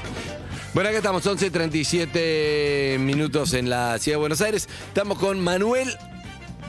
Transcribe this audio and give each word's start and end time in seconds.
Bueno, 0.75 0.89
acá 0.89 0.97
estamos, 0.97 1.25
11.37 1.25 2.99
minutos 2.99 3.55
en 3.55 3.71
la 3.71 3.97
ciudad 3.97 4.17
de 4.17 4.20
Buenos 4.20 4.41
Aires. 4.41 4.70
Estamos 4.89 5.17
con 5.17 5.39
Manuel 5.39 5.97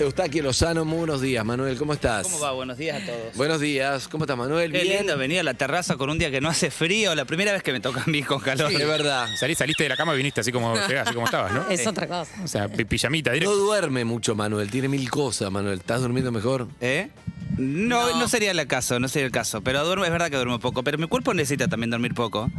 Eustaquio 0.05 0.43
Lozano. 0.43 0.85
Muy 0.85 0.99
buenos 1.01 1.21
días, 1.21 1.45
Manuel, 1.45 1.77
¿cómo 1.77 1.93
estás? 1.93 2.23
¿Cómo 2.23 2.41
va? 2.41 2.53
Buenos 2.53 2.79
días 2.79 3.03
a 3.03 3.07
todos. 3.07 3.37
Buenos 3.37 3.61
días, 3.61 4.09
¿cómo 4.09 4.25
estás, 4.25 4.37
Manuel? 4.37 4.73
Qué 4.73 4.83
Bien. 4.83 4.99
lindo 4.99 5.17
venir 5.19 5.41
a 5.41 5.43
la 5.43 5.55
terraza 5.55 5.97
con 5.97 6.09
un 6.09 6.19
día 6.19 6.31
que 6.31 6.41
no 6.41 6.49
hace 6.49 6.71
frío. 6.71 7.15
La 7.15 7.27
primera 7.27 7.53
vez 7.53 7.63
que 7.63 7.73
me 7.73 7.81
toca 7.81 8.03
a 8.03 8.07
mí 8.07 8.23
con 8.23 8.41
calor. 8.41 8.71
Sí, 8.71 8.77
es 8.77 8.87
verdad. 8.89 9.29
Salí, 9.39 9.55
saliste 9.55 9.83
de 9.83 9.89
la 9.91 9.97
cama 9.97 10.15
y 10.15 10.17
viniste 10.17 10.41
así 10.41 10.53
como, 10.53 10.75
llegás, 10.75 11.07
así 11.07 11.15
como 11.15 11.27
estabas, 11.27 11.53
¿no? 11.53 11.65
Es 11.71 11.87
otra 11.87 12.07
cosa. 12.07 12.31
O 12.43 12.49
sea, 12.49 12.69
pi- 12.69 12.85
pijamita, 12.87 13.31
No 13.31 13.35
directo. 13.35 13.57
duerme 13.57 14.05
mucho, 14.05 14.35
Manuel. 14.35 14.71
Tiene 14.71 14.89
mil 14.89 15.11
cosas, 15.11 15.51
Manuel. 15.51 15.79
¿Estás 15.81 16.01
durmiendo 16.01 16.33
mejor? 16.33 16.69
¿Eh? 16.81 17.11
No, 17.59 18.19
no, 18.19 18.27
sería 18.29 18.53
el 18.53 18.67
caso, 18.67 18.99
no 19.01 19.09
sería 19.09 19.27
el 19.27 19.33
caso. 19.33 19.61
Pero 19.61 19.85
duermo, 19.85 20.07
es 20.07 20.11
verdad 20.11 20.31
que 20.31 20.37
duermo 20.37 20.59
poco. 20.61 20.83
Pero 20.83 20.97
mi 20.97 21.09
cuerpo 21.09 21.35
necesita 21.35 21.69
también 21.69 21.91
dormir 21.91 22.15
poco. 22.15 22.51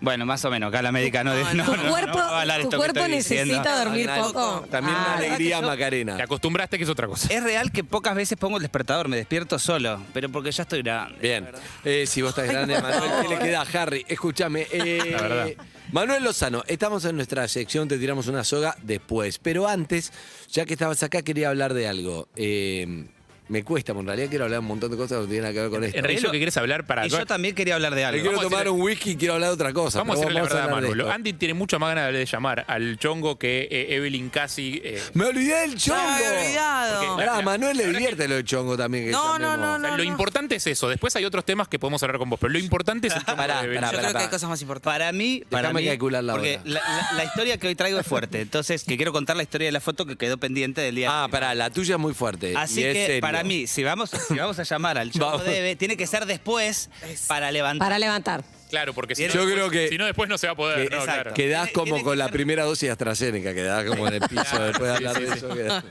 Bueno, 0.00 0.24
más 0.26 0.44
o 0.44 0.50
menos. 0.50 0.68
Acá 0.68 0.80
la 0.80 0.92
médica 0.92 1.24
no... 1.24 1.34
no, 1.34 1.48
¿Tu 1.50 1.56
no, 1.56 1.76
no 1.76 1.90
cuerpo, 1.90 2.18
va 2.18 2.38
a 2.38 2.40
hablar 2.42 2.58
tu 2.60 2.66
esto 2.68 2.70
que 2.70 2.76
cuerpo 2.76 3.00
estoy 3.00 3.10
necesita 3.16 3.42
diciendo. 3.44 3.78
dormir 3.84 4.10
poco? 4.16 4.66
También 4.70 4.96
una 4.96 5.12
Ah, 5.14 5.16
alegría, 5.16 5.60
yo- 5.60 5.66
Macarena. 5.66 6.16
Te 6.16 6.22
acostumbraste 6.22 6.78
que 6.78 6.84
es 6.84 6.90
otra 6.90 7.06
cosa. 7.08 7.32
Es 7.32 7.42
real 7.42 7.72
que 7.72 7.82
pocas 7.82 8.14
veces 8.14 8.38
pongo 8.38 8.58
el 8.58 8.62
despertador, 8.62 9.08
me 9.08 9.16
despierto 9.16 9.58
solo. 9.58 10.00
Pero 10.14 10.28
porque 10.28 10.52
ya 10.52 10.62
estoy 10.62 10.82
grande. 10.82 11.18
Bien. 11.20 11.48
Eh, 11.84 12.04
si 12.06 12.22
vos 12.22 12.30
estás 12.30 12.46
grande, 12.48 12.80
Manuel, 12.80 13.10
¿qué 13.22 13.28
le 13.28 13.38
queda 13.40 13.62
a 13.62 13.82
Harry? 13.82 14.04
Escúchame. 14.08 14.66
eh, 14.72 15.00
La 15.10 15.20
verdad. 15.22 15.48
Manuel 15.90 16.22
Lozano, 16.22 16.62
estamos 16.66 17.04
en 17.06 17.16
nuestra 17.16 17.48
sección, 17.48 17.88
te 17.88 17.98
tiramos 17.98 18.28
una 18.28 18.44
soga 18.44 18.76
después. 18.82 19.38
Pero 19.38 19.66
antes, 19.66 20.12
ya 20.50 20.64
que 20.64 20.74
estabas 20.74 21.02
acá, 21.02 21.22
quería 21.22 21.48
hablar 21.48 21.74
de 21.74 21.88
algo. 21.88 22.28
Eh, 22.36 23.06
me 23.48 23.64
cuesta, 23.64 23.92
porque 23.94 24.02
en 24.02 24.06
realidad 24.08 24.28
quiero 24.30 24.44
hablar 24.44 24.56
de 24.56 24.60
un 24.60 24.66
montón 24.66 24.90
de 24.90 24.96
cosas 24.96 25.16
que 25.18 25.22
no 25.22 25.26
tienen 25.26 25.42
nada 25.42 25.54
que 25.54 25.60
ver 25.60 25.70
con 25.70 25.84
esto. 25.84 25.96
En 25.98 26.04
realidad 26.04 26.22
lo 26.24 26.32
que 26.32 26.38
querés 26.38 26.56
hablar 26.56 26.86
para... 26.86 27.06
Y 27.06 27.10
yo 27.10 27.24
también 27.26 27.54
quería 27.54 27.74
hablar 27.74 27.94
de 27.94 28.00
Me 28.02 28.04
algo. 28.06 28.20
quiero 28.20 28.36
vamos 28.36 28.44
a 28.44 28.48
tomar 28.50 28.66
decirle- 28.66 28.74
un 28.76 28.80
whisky 28.82 29.10
y 29.12 29.16
quiero 29.16 29.34
hablar 29.34 29.48
de 29.50 29.54
otra 29.54 29.72
cosa. 29.72 29.98
Vamos 30.00 30.16
a 30.16 30.18
pero 30.20 30.28
decirle 30.28 30.40
la 30.40 30.42
verdad, 30.42 30.62
hablar 30.64 30.82
de 30.82 30.88
Manu. 30.90 31.02
esto. 31.02 31.12
Andy 31.14 31.32
tiene 31.34 31.54
mucha 31.54 31.78
más 31.78 31.94
ganas 31.94 32.12
de 32.12 32.26
llamar 32.26 32.64
al 32.68 32.98
chongo 32.98 33.38
que 33.38 33.68
eh, 33.70 33.94
Evelyn 33.96 34.28
casi... 34.30 34.80
eh, 34.84 35.02
Me 35.14 35.24
olvidé 35.26 35.60
del 35.60 35.76
chongo. 35.78 36.00
Me 36.02 36.26
había 36.26 36.40
olvidado. 36.40 37.06
Porque- 37.08 37.24
Pará, 37.24 37.38
a 37.38 37.42
Manuel 37.42 37.76
le 37.76 37.86
divierte 37.88 38.28
lo 38.28 38.34
de 38.36 38.44
chongo 38.44 38.76
también. 38.76 39.06
que 39.06 39.10
No, 39.12 39.38
no, 39.38 39.50
llamemos. 39.52 39.58
no, 39.58 39.74
o 39.76 39.88
sea, 39.88 39.96
lo 39.96 40.02
importante 40.02 40.54
es 40.56 40.66
eso. 40.66 40.88
Después 40.88 41.14
hay 41.16 41.24
otros 41.24 41.44
temas 41.44 41.68
que 41.68 41.78
podemos 41.78 42.02
hablar 42.02 42.18
con 42.18 42.28
vos, 42.30 42.38
pero 42.40 42.52
lo 42.52 42.58
importante 42.58 43.08
es 43.08 43.14
el 43.16 43.22
chongo 43.24 43.36
Pará, 43.36 43.58
de 43.60 43.64
Evelyn. 43.64 43.80
pará, 43.80 43.92
Yo 43.92 43.96
pará. 43.98 44.08
creo 44.10 44.18
que 44.18 44.24
hay 44.24 44.30
cosas 44.30 44.48
más 44.50 44.60
importantes. 44.62 44.92
Para 44.92 45.12
mí, 45.12 45.42
para 45.48 45.62
Déjame 45.68 45.80
mí, 45.82 45.86
calcular 45.88 46.24
la 46.24 46.32
porque 46.34 46.54
hora. 46.60 46.62
la, 46.64 46.80
la- 46.80 47.12
la 47.16 47.24
historia 47.24 47.56
que 47.58 47.68
hoy 47.68 47.74
traigo 47.74 47.98
es 47.98 48.06
fuerte. 48.06 48.40
Entonces, 48.40 48.84
que 48.84 48.96
quiero 48.96 49.12
contar 49.12 49.36
la 49.36 49.42
historia 49.42 49.66
de 49.68 49.72
la 49.72 49.80
foto 49.80 50.06
que 50.06 50.16
quedó 50.16 50.38
pendiente 50.38 50.80
del 50.80 50.94
día. 50.96 51.08
Ah, 51.24 51.28
pará, 51.30 51.54
la 51.54 51.70
tuya 51.70 51.94
es 51.94 52.00
muy 52.00 52.14
fuerte. 52.14 52.54
Así 52.56 52.80
y 52.80 52.84
es 52.84 52.94
que 52.94 53.06
serio. 53.06 53.20
para 53.20 53.37
mí, 53.44 53.66
si 53.66 53.82
vamos, 53.84 54.10
si 54.10 54.34
vamos 54.34 54.58
a 54.58 54.62
llamar 54.62 54.98
al 54.98 55.10
Chongo 55.10 55.26
Vamos. 55.32 55.44
Debe, 55.46 55.76
tiene 55.76 55.96
que 55.96 56.06
ser 56.06 56.26
después 56.26 56.90
para 57.26 57.50
levantar. 57.52 57.86
Para 57.86 57.98
levantar. 57.98 58.44
Claro, 58.70 58.92
porque 58.92 59.14
si 59.14 59.22
Yo 59.22 59.28
no, 59.28 59.44
creo 59.44 59.46
después- 59.70 59.70
que- 59.72 59.88
Si 59.88 59.96
no, 59.96 60.04
después 60.04 60.28
no 60.28 60.36
se 60.36 60.46
va 60.46 60.52
a 60.52 60.56
poder. 60.56 60.76
Que- 60.88 60.94
no, 60.94 61.00
exacto. 61.00 61.22
claro. 61.22 61.34
Quedás 61.34 61.60
Tiene- 61.62 61.72
como 61.72 61.84
tiene 61.86 62.02
con 62.02 62.12
que 62.12 62.16
la 62.18 62.24
ser- 62.26 62.32
primera 62.34 62.64
dosis 62.64 62.82
de 62.82 62.90
AstraZeneca, 62.90 63.54
quedás 63.54 63.84
como 63.86 64.06
en 64.08 64.14
el 64.14 64.20
piso 64.28 64.62
después 64.62 64.90
de 64.90 64.96
hablar 64.96 65.18
de 65.18 65.26
eso. 65.34 65.48
quedás- 65.54 65.84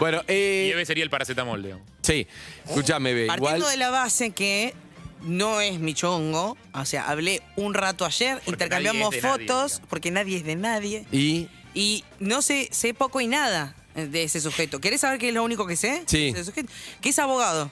Bueno, 0.00 0.22
Y 0.28 0.32
eh, 0.32 0.70
Eve 0.72 0.84
sería 0.86 1.04
el 1.04 1.10
paracetamol, 1.10 1.62
digamos. 1.62 1.86
sí, 2.02 2.26
escúchame, 2.66 3.14
Be, 3.14 3.26
Partiendo 3.26 3.56
igual. 3.58 3.70
de 3.70 3.76
la 3.76 3.90
base 3.90 4.30
que 4.32 4.74
no 5.22 5.60
es 5.60 5.78
mi 5.78 5.94
chongo, 5.94 6.56
o 6.74 6.84
sea, 6.84 7.08
hablé 7.08 7.42
un 7.54 7.74
rato 7.74 8.04
ayer, 8.04 8.34
Porque 8.38 8.50
intercambiamos 8.50 9.02
nadie 9.10 9.16
es 9.18 9.22
de 9.22 9.28
nadie, 9.28 9.46
fotos, 9.46 9.70
digamos. 9.72 9.88
porque 9.88 10.10
nadie 10.10 10.36
es 10.38 10.44
de 10.44 10.56
nadie, 10.56 11.04
Y 11.12 11.48
y 11.74 12.04
no 12.18 12.42
sé, 12.42 12.68
sé 12.72 12.92
poco 12.92 13.20
y 13.20 13.28
nada 13.28 13.76
de 13.96 14.22
ese 14.24 14.40
sujeto. 14.40 14.80
¿Querés 14.80 15.00
saber 15.00 15.18
qué 15.18 15.28
es 15.28 15.34
lo 15.34 15.42
único 15.42 15.66
que 15.66 15.76
sé? 15.76 16.02
Sí. 16.06 16.32
de 16.32 16.40
ese 16.40 16.44
sujeto? 16.44 16.72
Que 17.00 17.08
es 17.08 17.18
abogado. 17.18 17.70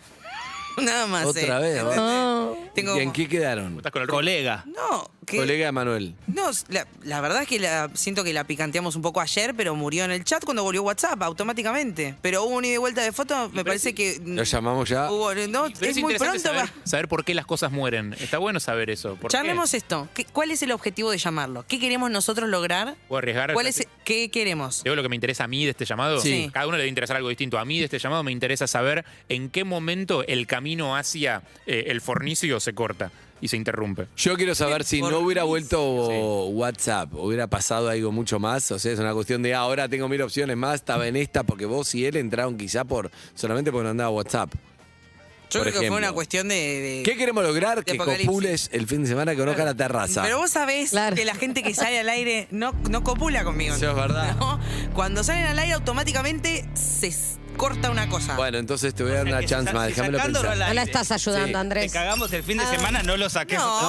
Nada 0.79 1.07
más. 1.07 1.27
otra 1.27 1.61
sé. 1.61 1.67
vez, 1.67 1.83
¿no? 2.45 2.57
Tengo- 2.75 2.97
¿Y 2.97 3.01
en 3.01 3.13
qué 3.13 3.29
quedaron? 3.29 3.77
Estás 3.77 3.93
con 3.93 4.03
el 4.03 4.09
Colega. 4.09 4.65
No, 4.67 5.11
que... 5.27 5.37
Colega 5.39 5.71
Manuel. 5.73 6.15
No, 6.27 6.51
la, 6.69 6.87
la 7.03 7.21
verdad 7.21 7.43
es 7.43 7.49
que 7.49 7.59
la, 7.59 7.91
siento 7.95 8.25
que 8.25 8.33
la 8.33 8.45
picanteamos 8.45 8.97
un 8.97 9.03
poco 9.03 9.21
ayer, 9.21 9.55
pero 9.57 9.75
murió 9.75 10.05
en 10.05 10.11
el 10.11 10.25
chat 10.25 10.45
cuando 10.45 10.63
volvió 10.63 10.83
WhatsApp 10.83 11.21
automáticamente. 11.23 12.15
Pero 12.23 12.43
hubo 12.45 12.57
una 12.57 12.67
ida 12.67 12.75
y 12.75 12.79
vuelta 12.79 13.03
de 13.03 13.13
foto, 13.13 13.51
me 13.53 13.65
parece 13.65 13.95
que. 13.95 14.21
Lo 14.25 14.43
llamamos 14.43 14.89
ya. 14.89 15.11
Hubo, 15.11 15.35
no, 15.35 15.67
Pero 15.79 15.91
es, 15.91 15.97
muy 15.99 16.13
interesante 16.13 16.41
pronto. 16.41 16.61
saber, 16.61 16.65
va. 16.65 16.87
saber 16.87 17.09
por 17.09 17.25
qué 17.25 17.35
las 17.35 17.47
cosas 17.47 17.71
mueren. 17.73 18.15
Está 18.21 18.39
bueno 18.39 18.61
saber 18.61 18.91
eso. 18.91 19.17
¿Por 19.17 19.31
qué? 19.31 19.37
Charlemos 19.37 19.75
esto. 19.75 20.09
¿Qué- 20.15 20.25
¿Cuál 20.25 20.51
es 20.51 20.63
el 20.63 20.73
objetivo 20.73 21.11
de 21.11 21.19
llamarlo? 21.19 21.65
¿Qué 21.69 21.79
queremos 21.79 22.11
nosotros 22.11 22.49
lograr? 22.49 22.97
¿Puedo 23.09 23.19
arriesgar? 23.19 23.53
¿Cuál 23.53 23.67
es, 23.67 23.87
¿Qué 24.05 24.31
queremos? 24.31 24.83
Digo 24.83 24.97
lo 24.97 25.03
que 25.03 25.09
me 25.09 25.15
interesa 25.17 25.45
a 25.45 25.49
mí 25.49 25.65
de 25.65 25.71
este 25.71 25.85
llamado. 25.85 26.21
Sí. 26.21 26.51
Cada 26.53 26.67
uno 26.67 26.77
le 26.77 26.83
debe 26.83 26.89
interesar 26.89 27.17
algo 27.17 27.29
distinto. 27.29 27.59
A 27.59 27.65
mí 27.65 27.79
de 27.79 27.85
este 27.85 27.99
llamado 27.99 28.23
me 28.23 28.33
interesa 28.33 28.67
saber 28.67 29.05
en 29.29 29.49
qué 29.51 29.65
momento 29.65 30.25
el 30.27 30.47
camino 30.47 30.97
hacia 30.97 31.43
eh, 31.67 31.85
el 31.89 32.01
fornicio 32.35 32.61
se 32.61 32.75
corta 32.75 33.11
y 33.41 33.49
se 33.49 33.57
interrumpe. 33.57 34.07
Yo 34.17 34.37
quiero 34.37 34.55
saber 34.55 34.85
si 34.85 35.01
no 35.01 35.19
hubiera 35.21 35.45
vuelto 35.45 36.09
Sí. 36.11 36.17
WhatsApp, 36.57 37.15
hubiera 37.15 37.47
pasado 37.47 37.89
algo 37.89 38.11
mucho 38.13 38.39
más. 38.39 38.71
O 38.73 38.79
sea, 38.79 38.93
es 38.93 38.99
una 38.99 39.13
cuestión 39.15 39.43
de 39.43 39.55
ah, 39.55 39.61
ahora 39.61 39.89
tengo 39.89 40.09
mil 40.09 40.21
opciones 40.23 40.57
más, 40.57 40.77
estaba 40.77 41.07
en 41.07 41.17
esta, 41.17 41.43
porque 41.45 41.67
vos 41.67 41.95
y 41.95 42.05
él 42.07 42.17
entraron 42.17 42.57
quizá 42.57 42.85
por 42.85 43.11
solamente 43.35 43.71
porque 43.71 43.85
no 43.85 43.91
andaba 43.91 44.11
WhatsApp. 44.11 44.53
Yo 45.51 45.61
por 45.61 45.69
creo 45.69 45.83
que 45.83 45.89
fue 45.89 45.99
una 45.99 46.11
cuestión 46.13 46.49
de. 46.49 46.55
de- 46.55 47.03
¿Qué 47.05 47.17
queremos 47.17 47.45
lograr? 47.45 47.85
Que 47.85 47.97
copules 47.97 48.71
el 48.73 48.87
fin 48.89 49.03
de 49.03 49.09
semana 49.09 49.37
conozca 49.37 49.65
la 49.65 49.75
terraza. 49.75 50.23
Pero 50.23 50.39
vos 50.39 50.51
sabés 50.51 50.91
Claro. 50.91 51.15
que 51.15 51.25
la 51.25 51.35
gente 51.37 51.63
que 51.63 51.75
sale 51.75 52.01
al 52.01 52.09
aire 52.09 52.49
no, 52.51 52.73
no 52.91 53.05
copula 53.05 53.45
conmigo. 53.45 53.75
Eso 53.75 53.91
es 53.91 53.95
verdad. 53.95 54.35
¿no? 54.37 54.59
Cuando 54.95 55.23
salen 55.23 55.45
al 55.45 55.59
aire 55.59 55.75
automáticamente 55.75 56.65
se 56.75 57.13
corta 57.57 57.91
una 57.91 58.09
cosa. 58.09 58.37
Bueno, 58.37 58.59
entonces 58.59 58.95
te 58.95 59.03
voy 59.03 59.13
a 59.13 59.17
dar 59.17 59.23
O 59.25 59.27
sea 59.29 59.33
una 59.37 59.41
que 59.41 59.47
chance 59.47 59.73
más, 59.73 59.83
sa- 59.83 59.87
déjamelo 59.89 60.19
sacándolo 60.19 60.49
pensar. 60.49 60.53
al 60.53 60.69
no 60.69 60.75
la 60.75 60.81
aire, 60.83 60.93
estás 60.93 61.11
ayudando, 61.13 61.47
Sí. 61.47 61.53
Te 61.53 61.59
Andrés. 61.59 61.93
cagamos 61.93 62.33
el 62.33 62.43
fin 62.43 62.59
de 62.59 62.65
Ah. 62.65 62.71
semana, 62.71 63.03
no 63.03 63.17
lo 63.17 63.31
saques. 63.31 63.59
No. 63.59 63.83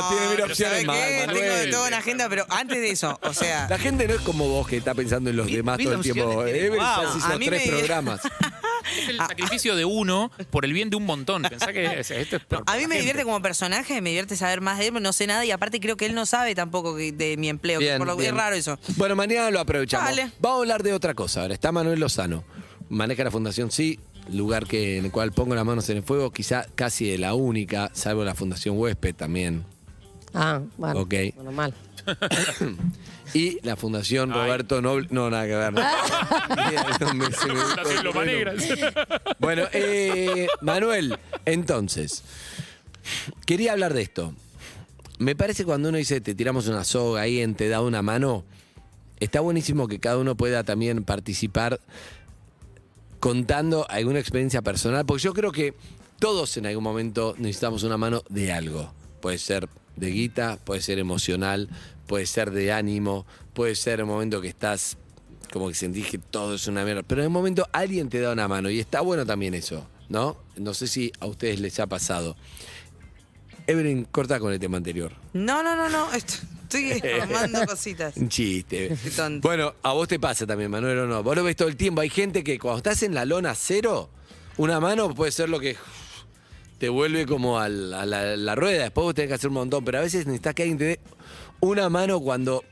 No, 0.00 0.08
tiene 0.08 0.26
mil 0.26 0.34
pero 0.36 0.46
opciones 0.46 0.72
¿Sabés 0.84 0.86
más? 0.86 1.26
Manuel. 1.26 1.60
Tengo 1.62 1.76
toda 1.76 1.88
una 1.88 1.98
agenda, 1.98 2.28
pero 2.28 2.46
antes 2.48 2.78
de 2.78 2.90
eso, 2.90 3.18
o 3.22 3.32
sea. 3.34 3.66
La 3.68 3.78
gente 3.78 4.06
no 4.08 4.14
es 4.14 4.20
como 4.20 4.48
vos 4.48 4.66
que 4.68 4.76
está 4.76 4.94
pensando 4.94 5.30
en 5.30 5.36
los 5.36 5.46
Mil- 5.46 5.56
demás 5.56 5.78
mil 5.78 5.86
todo 5.86 5.94
el 5.96 6.02
tiempo. 6.02 6.24
opciones 6.24 6.52
tiene. 6.52 6.66
Evelyn 6.66 6.84
ya 6.84 7.00
Wow, 7.00 7.12
se 7.12 7.18
hizo 7.18 7.26
a 7.26 7.38
mí 7.38 7.46
tres 7.46 7.66
me- 7.66 7.78
programas. 7.78 8.20
Es 8.86 9.08
el 9.08 9.16
sacrificio 9.16 9.74
de 9.74 9.84
uno 9.84 10.30
por 10.50 10.64
el 10.64 10.72
bien 10.72 10.90
de 10.90 10.96
un 10.96 11.04
montón. 11.04 11.42
Pensá 11.42 11.72
que 11.72 11.98
es- 12.00 12.10
esto 12.12 12.36
es 12.36 12.44
por- 12.44 12.62
A 12.66 12.76
mí 12.76 12.86
me 12.86 12.94
la 12.94 13.00
divierte 13.00 13.24
como 13.24 13.42
personaje, 13.42 14.00
me 14.00 14.10
divierte 14.10 14.36
saber 14.36 14.60
más 14.60 14.78
de 14.78 14.86
él, 14.86 15.02
no 15.02 15.12
sé 15.12 15.26
nada 15.26 15.44
y 15.44 15.50
aparte 15.50 15.80
creo 15.80 15.96
que 15.96 16.06
él 16.06 16.14
no 16.14 16.24
sabe 16.24 16.54
tampoco 16.54 16.94
que- 16.96 17.10
de 17.10 17.36
mi 17.36 17.48
empleo, 17.48 17.80
que 17.80 17.86
Bien, 17.86 17.98
por 17.98 18.06
lo 18.06 18.16
que 18.16 18.28
es 18.28 18.32
raro 18.34 18.54
eso. 18.54 18.78
Bueno, 18.96 19.16
mañana 19.16 19.50
lo 19.50 19.58
aprovechamos. 19.58 20.06
Dale. 20.08 20.30
Vamos 20.38 20.58
a 20.58 20.60
hablar 20.60 20.82
de 20.84 20.92
otra 20.92 21.14
cosa. 21.14 21.42
Ahora 21.42 21.54
está 21.54 21.72
Manuel 21.72 21.98
Lozano. 21.98 22.44
Maneja 22.88 23.24
la 23.24 23.30
Fundación 23.30 23.70
Sí, 23.70 23.98
lugar 24.32 24.66
que, 24.66 24.98
en 24.98 25.06
el 25.06 25.10
cual 25.10 25.32
pongo 25.32 25.54
las 25.54 25.64
manos 25.64 25.88
en 25.90 25.98
el 25.98 26.02
fuego, 26.02 26.32
quizá 26.32 26.66
casi 26.74 27.08
de 27.10 27.18
la 27.18 27.34
única, 27.34 27.90
salvo 27.94 28.24
la 28.24 28.34
Fundación 28.34 28.78
Huésped 28.78 29.14
también. 29.14 29.64
Ah, 30.34 30.60
bueno. 30.76 31.00
Ok. 31.00 31.14
Bueno, 31.36 31.52
mal. 31.52 31.74
Y 33.34 33.58
la 33.66 33.74
Fundación 33.76 34.32
Ay. 34.32 34.38
Roberto 34.46 34.80
Noble. 34.80 35.08
No, 35.10 35.28
nada 35.28 35.46
que 35.46 35.54
ver. 35.56 35.72
no. 35.72 35.80
No, 37.00 37.14
me- 37.14 37.30
se 37.32 37.46
me- 37.48 37.54
Fundación 37.60 38.04
Loma 38.04 38.24
Negra. 38.24 38.54
Bueno, 39.40 39.64
eh, 39.72 40.46
Manuel, 40.60 41.18
entonces, 41.44 42.22
quería 43.44 43.72
hablar 43.72 43.94
de 43.94 44.02
esto. 44.02 44.32
Me 45.18 45.34
parece 45.34 45.64
cuando 45.64 45.88
uno 45.88 45.98
dice 45.98 46.20
te 46.20 46.34
tiramos 46.34 46.68
una 46.68 46.84
soga 46.84 47.22
ahí 47.22 47.40
en 47.40 47.54
te 47.54 47.68
da 47.68 47.80
una 47.80 48.00
mano, 48.02 48.44
está 49.18 49.40
buenísimo 49.40 49.88
que 49.88 49.98
cada 49.98 50.18
uno 50.18 50.36
pueda 50.36 50.62
también 50.62 51.04
participar 51.04 51.80
contando 53.20 53.86
alguna 53.88 54.18
experiencia 54.18 54.62
personal, 54.62 55.04
porque 55.06 55.22
yo 55.22 55.32
creo 55.34 55.52
que 55.52 55.74
todos 56.18 56.56
en 56.56 56.66
algún 56.66 56.84
momento 56.84 57.34
necesitamos 57.38 57.82
una 57.82 57.96
mano 57.96 58.22
de 58.28 58.52
algo. 58.52 58.92
Puede 59.20 59.38
ser 59.38 59.68
de 59.96 60.10
guita, 60.10 60.58
puede 60.64 60.80
ser 60.82 60.98
emocional, 60.98 61.68
puede 62.06 62.26
ser 62.26 62.50
de 62.50 62.72
ánimo, 62.72 63.26
puede 63.54 63.74
ser 63.74 64.02
un 64.02 64.08
momento 64.08 64.40
que 64.40 64.48
estás 64.48 64.96
como 65.52 65.68
que 65.68 65.74
sentís 65.74 66.06
que 66.08 66.18
todo 66.18 66.54
es 66.54 66.66
una 66.66 66.84
mierda. 66.84 67.02
Pero 67.02 67.22
en 67.22 67.28
un 67.28 67.32
momento 67.32 67.66
alguien 67.72 68.08
te 68.08 68.20
da 68.20 68.32
una 68.32 68.48
mano 68.48 68.68
y 68.70 68.78
está 68.80 69.00
bueno 69.00 69.24
también 69.24 69.54
eso, 69.54 69.86
¿no? 70.08 70.36
No 70.56 70.74
sé 70.74 70.86
si 70.88 71.12
a 71.20 71.26
ustedes 71.26 71.60
les 71.60 71.78
ha 71.80 71.86
pasado. 71.86 72.36
Evelyn, 73.66 74.04
corta 74.04 74.38
con 74.38 74.52
el 74.52 74.58
tema 74.60 74.76
anterior. 74.76 75.12
No, 75.32 75.62
no, 75.62 75.74
no, 75.76 75.88
no, 75.88 76.12
est- 76.12 76.42
estoy 76.68 77.10
armando 77.20 77.66
cositas. 77.66 78.16
Un 78.16 78.28
chiste. 78.28 78.96
Qué 79.02 79.10
tonto. 79.10 79.46
Bueno, 79.48 79.74
a 79.82 79.92
vos 79.92 80.08
te 80.08 80.18
pasa 80.18 80.46
también, 80.46 80.70
Manuel, 80.70 80.98
¿o 81.00 81.06
no? 81.06 81.22
Vos 81.22 81.36
lo 81.36 81.44
ves 81.44 81.56
todo 81.56 81.68
el 81.68 81.76
tiempo. 81.76 82.00
Hay 82.00 82.10
gente 82.10 82.42
que 82.44 82.58
cuando 82.58 82.78
estás 82.78 83.02
en 83.02 83.14
la 83.14 83.24
lona 83.24 83.54
cero, 83.54 84.10
una 84.56 84.80
mano 84.80 85.14
puede 85.14 85.32
ser 85.32 85.48
lo 85.48 85.58
que 85.60 85.76
te 86.78 86.88
vuelve 86.88 87.26
como 87.26 87.58
a 87.58 87.68
la, 87.68 88.04
la 88.06 88.54
rueda. 88.54 88.84
Después 88.84 89.04
vos 89.04 89.14
tenés 89.14 89.28
que 89.28 89.34
hacer 89.34 89.48
un 89.48 89.54
montón. 89.54 89.84
Pero 89.84 89.98
a 89.98 90.02
veces 90.02 90.26
necesitas 90.26 90.54
que 90.54 90.62
alguien 90.62 90.78
te 90.78 90.84
dé 90.84 91.00
una 91.60 91.88
mano 91.88 92.20
cuando... 92.20 92.62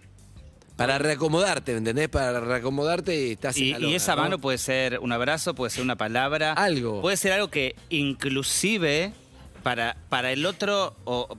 Para 0.77 0.99
reacomodarte, 0.99 1.71
¿me 1.71 1.79
entendés? 1.79 2.09
Para 2.09 2.41
reacomodarte 2.41 3.29
y 3.29 3.31
estás 3.35 3.57
en 3.59 3.63
Y, 3.63 3.71
la 3.71 3.79
y 3.79 3.83
lona, 3.83 3.97
esa 3.97 4.17
¿no? 4.17 4.23
mano 4.23 4.39
puede 4.41 4.59
ser 4.59 4.99
un 4.99 5.13
abrazo, 5.13 5.55
puede 5.55 5.71
ser 5.71 5.85
una 5.85 5.95
palabra. 5.95 6.53
Algo. 6.55 7.01
Puede 7.01 7.17
ser 7.17 7.31
algo 7.31 7.49
que 7.49 7.77
inclusive 7.91 9.13
para, 9.63 9.97
para 10.09 10.33
el 10.33 10.45
otro 10.45 10.97
o, 11.05 11.39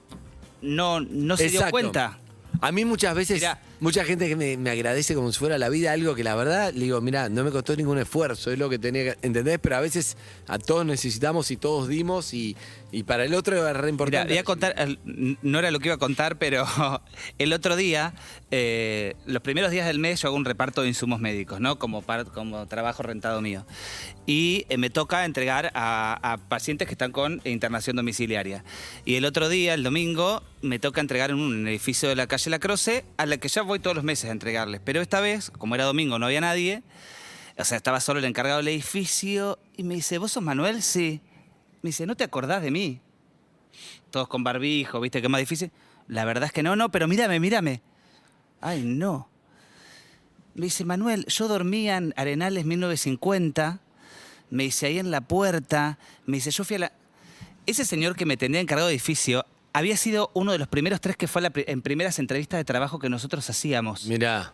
no, 0.62 1.02
no 1.02 1.36
se 1.36 1.50
dio 1.50 1.60
Exacto. 1.60 1.72
cuenta. 1.72 2.19
A 2.66 2.72
mí 2.72 2.84
muchas 2.84 3.14
veces... 3.14 3.44
Mucha 3.80 4.06
gente 4.06 4.27
que 4.27 4.36
me, 4.36 4.56
me 4.57 4.69
agradece 4.69 5.16
como 5.16 5.31
si 5.31 5.39
fuera 5.39 5.57
la 5.57 5.69
vida 5.69 5.92
algo 5.92 6.16
que 6.16 6.24
la 6.24 6.36
verdad, 6.36 6.74
le 6.74 6.86
digo, 6.86 7.01
mira, 7.01 7.27
no 7.30 7.44
me 7.44 7.51
costó 7.51 7.75
ningún 7.75 7.98
esfuerzo, 7.98 8.51
es 8.51 8.57
lo 8.57 8.69
que 8.69 8.80
tenía 8.80 9.04
que, 9.04 9.27
¿entendés? 9.27 9.60
Pero 9.62 9.75
a 9.75 9.81
veces 9.81 10.16
a 10.48 10.57
todos 10.60 10.86
necesitamos 10.86 11.51
y 11.51 11.57
todos 11.57 11.88
dimos 11.89 12.33
y, 12.33 12.56
y 12.92 13.04
para 13.04 13.25
el 13.25 13.33
otro 13.33 13.68
es 13.68 13.75
re 13.75 13.89
importante. 13.89 14.30
voy 14.30 14.38
a 14.38 14.44
contar, 14.44 14.75
no 15.06 15.60
era 15.60 15.72
lo 15.72 15.80
que 15.80 15.89
iba 15.89 15.95
a 15.95 16.00
contar, 16.00 16.38
pero 16.38 16.66
el 17.38 17.51
otro 17.54 17.75
día, 17.75 18.13
eh, 18.51 19.16
los 19.25 19.42
primeros 19.42 19.72
días 19.72 19.86
del 19.88 20.00
mes 20.00 20.21
yo 20.21 20.30
hago 20.30 20.38
un 20.38 20.45
reparto 20.45 20.81
de 20.81 20.88
insumos 20.88 21.19
médicos, 21.19 21.60
¿no? 21.60 21.78
Como, 21.78 22.01
par- 22.01 22.25
como 22.31 22.66
trabajo 22.68 23.04
rentado 23.04 23.42
mío. 23.42 23.66
Y 24.25 24.66
eh, 24.69 24.78
me 24.78 24.89
toca 24.89 25.25
entregar 25.25 25.71
a, 25.75 26.18
a 26.33 26.38
pacientes 26.38 26.88
que 26.88 26.94
están 26.94 27.12
con 27.12 27.42
internación 27.44 27.95
domiciliaria. 27.98 28.63
Y 29.04 29.16
el 29.16 29.25
otro 29.25 29.50
día, 29.50 29.74
el 29.74 29.83
domingo, 29.83 30.42
me 30.62 30.80
toca 30.80 31.01
entregar 31.01 31.30
en 31.30 31.38
un 31.38 31.68
edificio 31.68 32.10
de 32.10 32.16
la 32.16 32.25
calle 32.28 32.50
La 32.50 32.60
Croce, 32.60 33.04
a 33.18 33.25
la 33.25 33.38
que 33.38 33.48
ya 33.50 33.62
voy 33.66 33.80
todos 33.80 33.96
los 33.96 34.06
meses 34.06 34.30
a 34.30 34.32
entregarles. 34.32 34.82
Pero 34.84 35.02
esta 35.02 35.20
vez, 35.20 35.52
como 35.52 35.76
era 35.76 35.84
domingo, 35.84 36.20
no 36.20 36.26
había 36.26 36.42
nadie. 36.42 36.84
O 37.58 37.64
sea, 37.64 37.78
estaba 37.78 38.00
solo 38.00 38.20
el 38.20 38.26
encargado 38.26 38.58
del 38.58 38.68
edificio 38.70 39.60
y 39.78 39.84
me 39.84 39.96
dice, 39.96 40.18
¿vos 40.18 40.34
sos 40.34 40.44
Manuel? 40.44 40.82
Sí. 40.82 41.22
Me 41.82 41.90
dice, 41.90 42.06
¿no 42.06 42.16
te 42.16 42.24
acordás 42.24 42.62
de 42.62 42.72
mí? 42.72 43.02
Todos 44.12 44.28
con 44.28 44.44
barbijo, 44.44 45.00
¿viste 45.00 45.22
qué 45.22 45.30
más 45.30 45.40
difícil? 45.40 45.72
La 46.08 46.26
verdad 46.26 46.46
es 46.46 46.52
que 46.52 46.64
no, 46.64 46.76
no, 46.76 46.90
pero 46.90 47.08
mírame, 47.08 47.40
mírame. 47.40 47.82
Ay, 48.62 48.84
no. 48.84 49.30
Me 50.54 50.66
dice, 50.66 50.86
Manuel, 50.86 51.26
yo 51.28 51.48
dormía 51.48 51.98
en 51.98 52.14
Arenales 52.16 52.66
1950. 52.66 53.80
Me 54.50 54.64
dice, 54.64 54.88
ahí 54.88 55.00
en 55.00 55.12
la 55.12 55.22
puerta. 55.22 55.98
Me 56.26 56.38
dice, 56.38 56.52
yo 56.52 56.64
fui 56.64 56.78
a 56.78 56.80
la... 56.80 56.92
Ese 57.66 57.84
señor 57.84 58.16
que 58.16 58.26
me 58.26 58.38
tenía 58.38 58.60
encargado 58.60 58.88
de 58.88 58.94
edificio 58.94 59.46
había 59.77 59.98
sido 59.98 60.31
uno 60.33 60.51
de 60.51 60.57
los 60.57 60.68
primeros 60.68 61.01
tres 61.01 61.18
que 61.18 61.27
fue 61.27 61.42
la 61.42 61.50
pri- 61.50 61.66
en 61.68 61.81
primeras 61.81 62.18
entrevistas 62.19 62.57
de 62.57 62.63
trabajo 62.66 62.98
que 63.00 63.10
nosotros 63.10 63.50
hacíamos. 63.50 64.06
Mirá, 64.06 64.54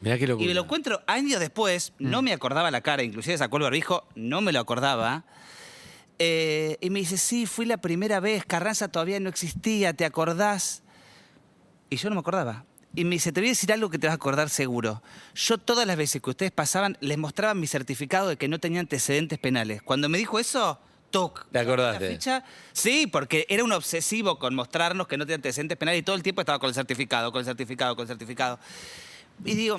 mirá 0.00 0.16
qué 0.18 0.26
locura. 0.26 0.44
Y 0.44 0.48
me 0.48 0.54
lo 0.54 0.62
encuentro 0.62 1.02
años 1.06 1.40
después, 1.40 1.92
no 1.98 2.22
me 2.22 2.32
acordaba 2.32 2.70
la 2.70 2.80
cara, 2.80 3.02
inclusive 3.02 3.36
sacó 3.36 3.56
el 3.58 3.64
barbijo, 3.64 4.06
no 4.14 4.40
me 4.40 4.52
lo 4.52 4.60
acordaba. 4.60 5.24
Eh, 6.18 6.76
y 6.80 6.90
me 6.90 6.98
dice, 7.00 7.16
sí, 7.16 7.46
fui 7.46 7.64
la 7.66 7.78
primera 7.78 8.20
vez, 8.20 8.44
Carranza 8.44 8.88
todavía 8.88 9.18
no 9.20 9.28
existía, 9.28 9.92
¿te 9.94 10.04
acordás? 10.04 10.82
Y 11.88 11.96
yo 11.96 12.08
no 12.10 12.14
me 12.14 12.20
acordaba. 12.20 12.64
Y 12.94 13.04
me 13.04 13.10
dice, 13.16 13.32
te 13.32 13.40
voy 13.40 13.48
a 13.48 13.52
decir 13.52 13.72
algo 13.72 13.88
que 13.88 13.98
te 13.98 14.06
vas 14.06 14.12
a 14.12 14.16
acordar 14.16 14.50
seguro. 14.50 15.02
Yo 15.34 15.58
todas 15.58 15.86
las 15.86 15.96
veces 15.96 16.20
que 16.20 16.30
ustedes 16.30 16.52
pasaban, 16.52 16.98
les 17.00 17.16
mostraba 17.18 17.54
mi 17.54 17.66
certificado 17.66 18.28
de 18.28 18.36
que 18.36 18.48
no 18.48 18.58
tenía 18.58 18.80
antecedentes 18.80 19.38
penales. 19.38 19.80
Cuando 19.82 20.08
me 20.08 20.18
dijo 20.18 20.38
eso, 20.38 20.78
toc. 21.10 21.46
¿Te 21.50 21.58
acordaste? 21.58 22.04
la 22.04 22.10
ficha. 22.12 22.44
Sí, 22.72 23.06
porque 23.06 23.46
era 23.48 23.64
un 23.64 23.72
obsesivo 23.72 24.38
con 24.38 24.54
mostrarnos 24.54 25.06
que 25.06 25.16
no 25.16 25.24
tenía 25.24 25.36
antecedentes 25.36 25.76
penales 25.76 26.00
y 26.00 26.02
todo 26.02 26.16
el 26.16 26.22
tiempo 26.22 26.40
estaba 26.40 26.58
con 26.58 26.68
el 26.68 26.74
certificado, 26.74 27.32
con 27.32 27.40
el 27.40 27.46
certificado, 27.46 27.96
con 27.96 28.02
el 28.02 28.08
certificado. 28.08 28.58
Y 29.44 29.54
digo, 29.54 29.78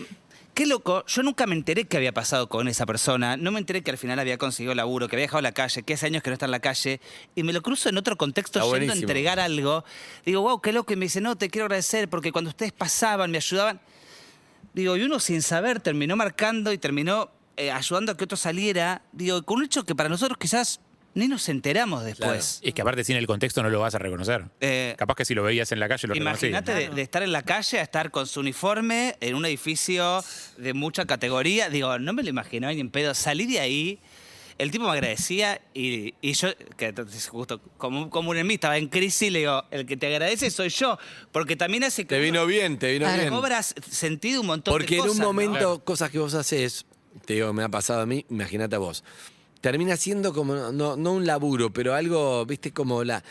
qué 0.54 0.66
loco, 0.66 1.06
yo 1.06 1.24
nunca 1.24 1.45
me 1.45 1.56
enteré 1.56 1.86
qué 1.86 1.98
había 1.98 2.13
pasado 2.13 2.50
con 2.50 2.68
esa 2.68 2.86
persona, 2.86 3.38
no 3.38 3.51
me 3.51 3.60
enteré 3.60 3.83
que 3.83 3.92
al 3.92 3.98
final 3.98 4.19
había 4.19 4.38
conseguido 4.38 4.74
laburo, 4.75 5.07
que 5.07 5.16
había 5.16 5.25
dejado 5.25 5.42
la 5.42 5.51
calle, 5.51 5.83
que 5.83 5.94
hace 5.94 6.07
años 6.07 6.24
que 6.24 6.30
no 6.30 6.33
está 6.33 6.45
en 6.45 6.51
la 6.51 6.60
calle, 6.60 7.00
y 7.36 7.44
me 7.44 7.54
lo 7.54 7.62
cruzo 7.62 7.89
en 7.89 7.98
otro 7.98 8.18
contexto 8.18 8.60
Está 8.60 8.78
yendo 8.78 8.94
a 8.94 8.95
entregar 8.95 9.39
algo. 9.39 9.83
Digo, 10.25 10.42
wow, 10.42 10.62
qué 10.62 10.74
loco, 10.74 10.94
y 10.94 10.95
me 10.95 11.06
dice, 11.06 11.22
no, 11.22 11.38
te 11.38 11.50
quiero 11.50 11.66
agradecer, 11.66 12.10
porque 12.10 12.31
cuando 12.31 12.50
ustedes 12.50 12.72
pasaban, 12.72 13.31
me 13.31 13.38
ayudaban. 13.38 13.80
Digo, 14.74 14.95
y 14.95 15.04
uno 15.04 15.19
sin 15.19 15.42
saber 15.42 15.80
terminó 15.80 16.16
marcando 16.16 16.72
y 16.72 16.78
terminó 16.78 17.30
eh, 17.57 17.72
ayudando 17.72 18.13
a 18.13 18.18
que 18.18 18.24
otro 18.24 18.38
saliera. 18.38 19.01
Digo, 19.12 19.44
con 19.44 19.57
un 19.57 19.66
hecho 19.66 19.83
que 19.83 19.95
para 19.95 20.07
nosotros 20.07 20.38
quizás 20.39 20.80
ni 21.13 21.27
nos 21.27 21.49
enteramos 21.49 22.03
después. 22.05 22.59
Es 22.63 22.73
que 22.73 22.81
aparte 22.81 23.03
sin 23.03 23.17
el 23.17 23.27
contexto 23.27 23.61
no 23.63 23.69
lo 23.69 23.79
vas 23.79 23.95
a 23.95 23.99
reconocer. 23.99 24.45
Eh, 24.61 24.95
Capaz 24.97 25.15
que 25.15 25.25
si 25.25 25.33
lo 25.33 25.43
veías 25.43 25.71
en 25.71 25.79
la 25.79 25.87
calle 25.89 26.07
lo 26.07 26.13
reconocías. 26.13 26.49
Imagínate 26.51 26.73
de, 26.73 26.89
de 26.95 27.01
estar 27.01 27.21
en 27.23 27.31
la 27.31 27.43
calle 27.43 27.79
a 27.79 27.81
estar 27.83 28.11
con 28.11 28.27
su 28.27 28.39
uniforme 28.39 29.15
en 29.19 29.35
un 29.35 29.45
edificio 29.45 30.23
de 30.57 30.73
mucha 30.73 31.05
categoría. 31.05 31.69
Digo, 31.69 31.99
no 31.99 32.13
me 32.13 32.23
lo 32.23 32.29
imaginaba 32.29 32.73
ni 32.73 32.79
en 32.79 32.89
pedo. 32.89 33.13
Salí 33.13 33.45
de 33.45 33.59
ahí, 33.59 33.99
el 34.57 34.69
tipo 34.71 34.85
me 34.85 34.91
agradecía 34.91 35.59
y, 35.73 36.13
y 36.21 36.33
yo, 36.33 36.49
que 36.77 36.93
justo 37.29 37.59
como, 37.77 38.09
como 38.09 38.29
un 38.29 38.37
enemigo, 38.37 38.55
estaba 38.55 38.77
en 38.77 38.87
crisis, 38.87 39.31
le 39.31 39.39
digo, 39.39 39.65
el 39.71 39.85
que 39.85 39.97
te 39.97 40.07
agradece 40.07 40.49
soy 40.51 40.69
yo. 40.69 40.97
Porque 41.31 41.55
también 41.55 41.83
hace 41.83 42.03
que 42.03 42.15
Te 42.15 42.21
vino 42.21 42.39
uno 42.41 42.47
bien, 42.47 42.77
te 42.77 42.91
vino 42.93 43.11
bien. 43.11 43.29
cobras 43.29 43.73
sentido 43.89 44.41
un 44.41 44.47
montón 44.47 44.71
Porque 44.73 44.95
de 44.95 44.95
en 44.95 45.01
cosas. 45.01 45.15
un 45.15 45.21
¿no? 45.21 45.27
momento, 45.27 45.83
cosas 45.83 46.09
que 46.11 46.19
vos 46.19 46.33
haces, 46.35 46.85
te 47.25 47.33
digo, 47.33 47.51
me 47.53 47.63
ha 47.63 47.69
pasado 47.69 48.01
a 48.01 48.05
mí, 48.05 48.25
imagínate 48.29 48.75
a 48.75 48.79
vos. 48.79 49.03
Termina 49.61 49.95
siendo 49.95 50.33
como, 50.33 50.55
no, 50.55 50.95
no 50.95 51.13
un 51.13 51.25
laburo, 51.25 51.71
pero 51.71 51.93
algo, 51.93 52.45
viste, 52.45 52.71
como 52.71 53.03
la. 53.03 53.23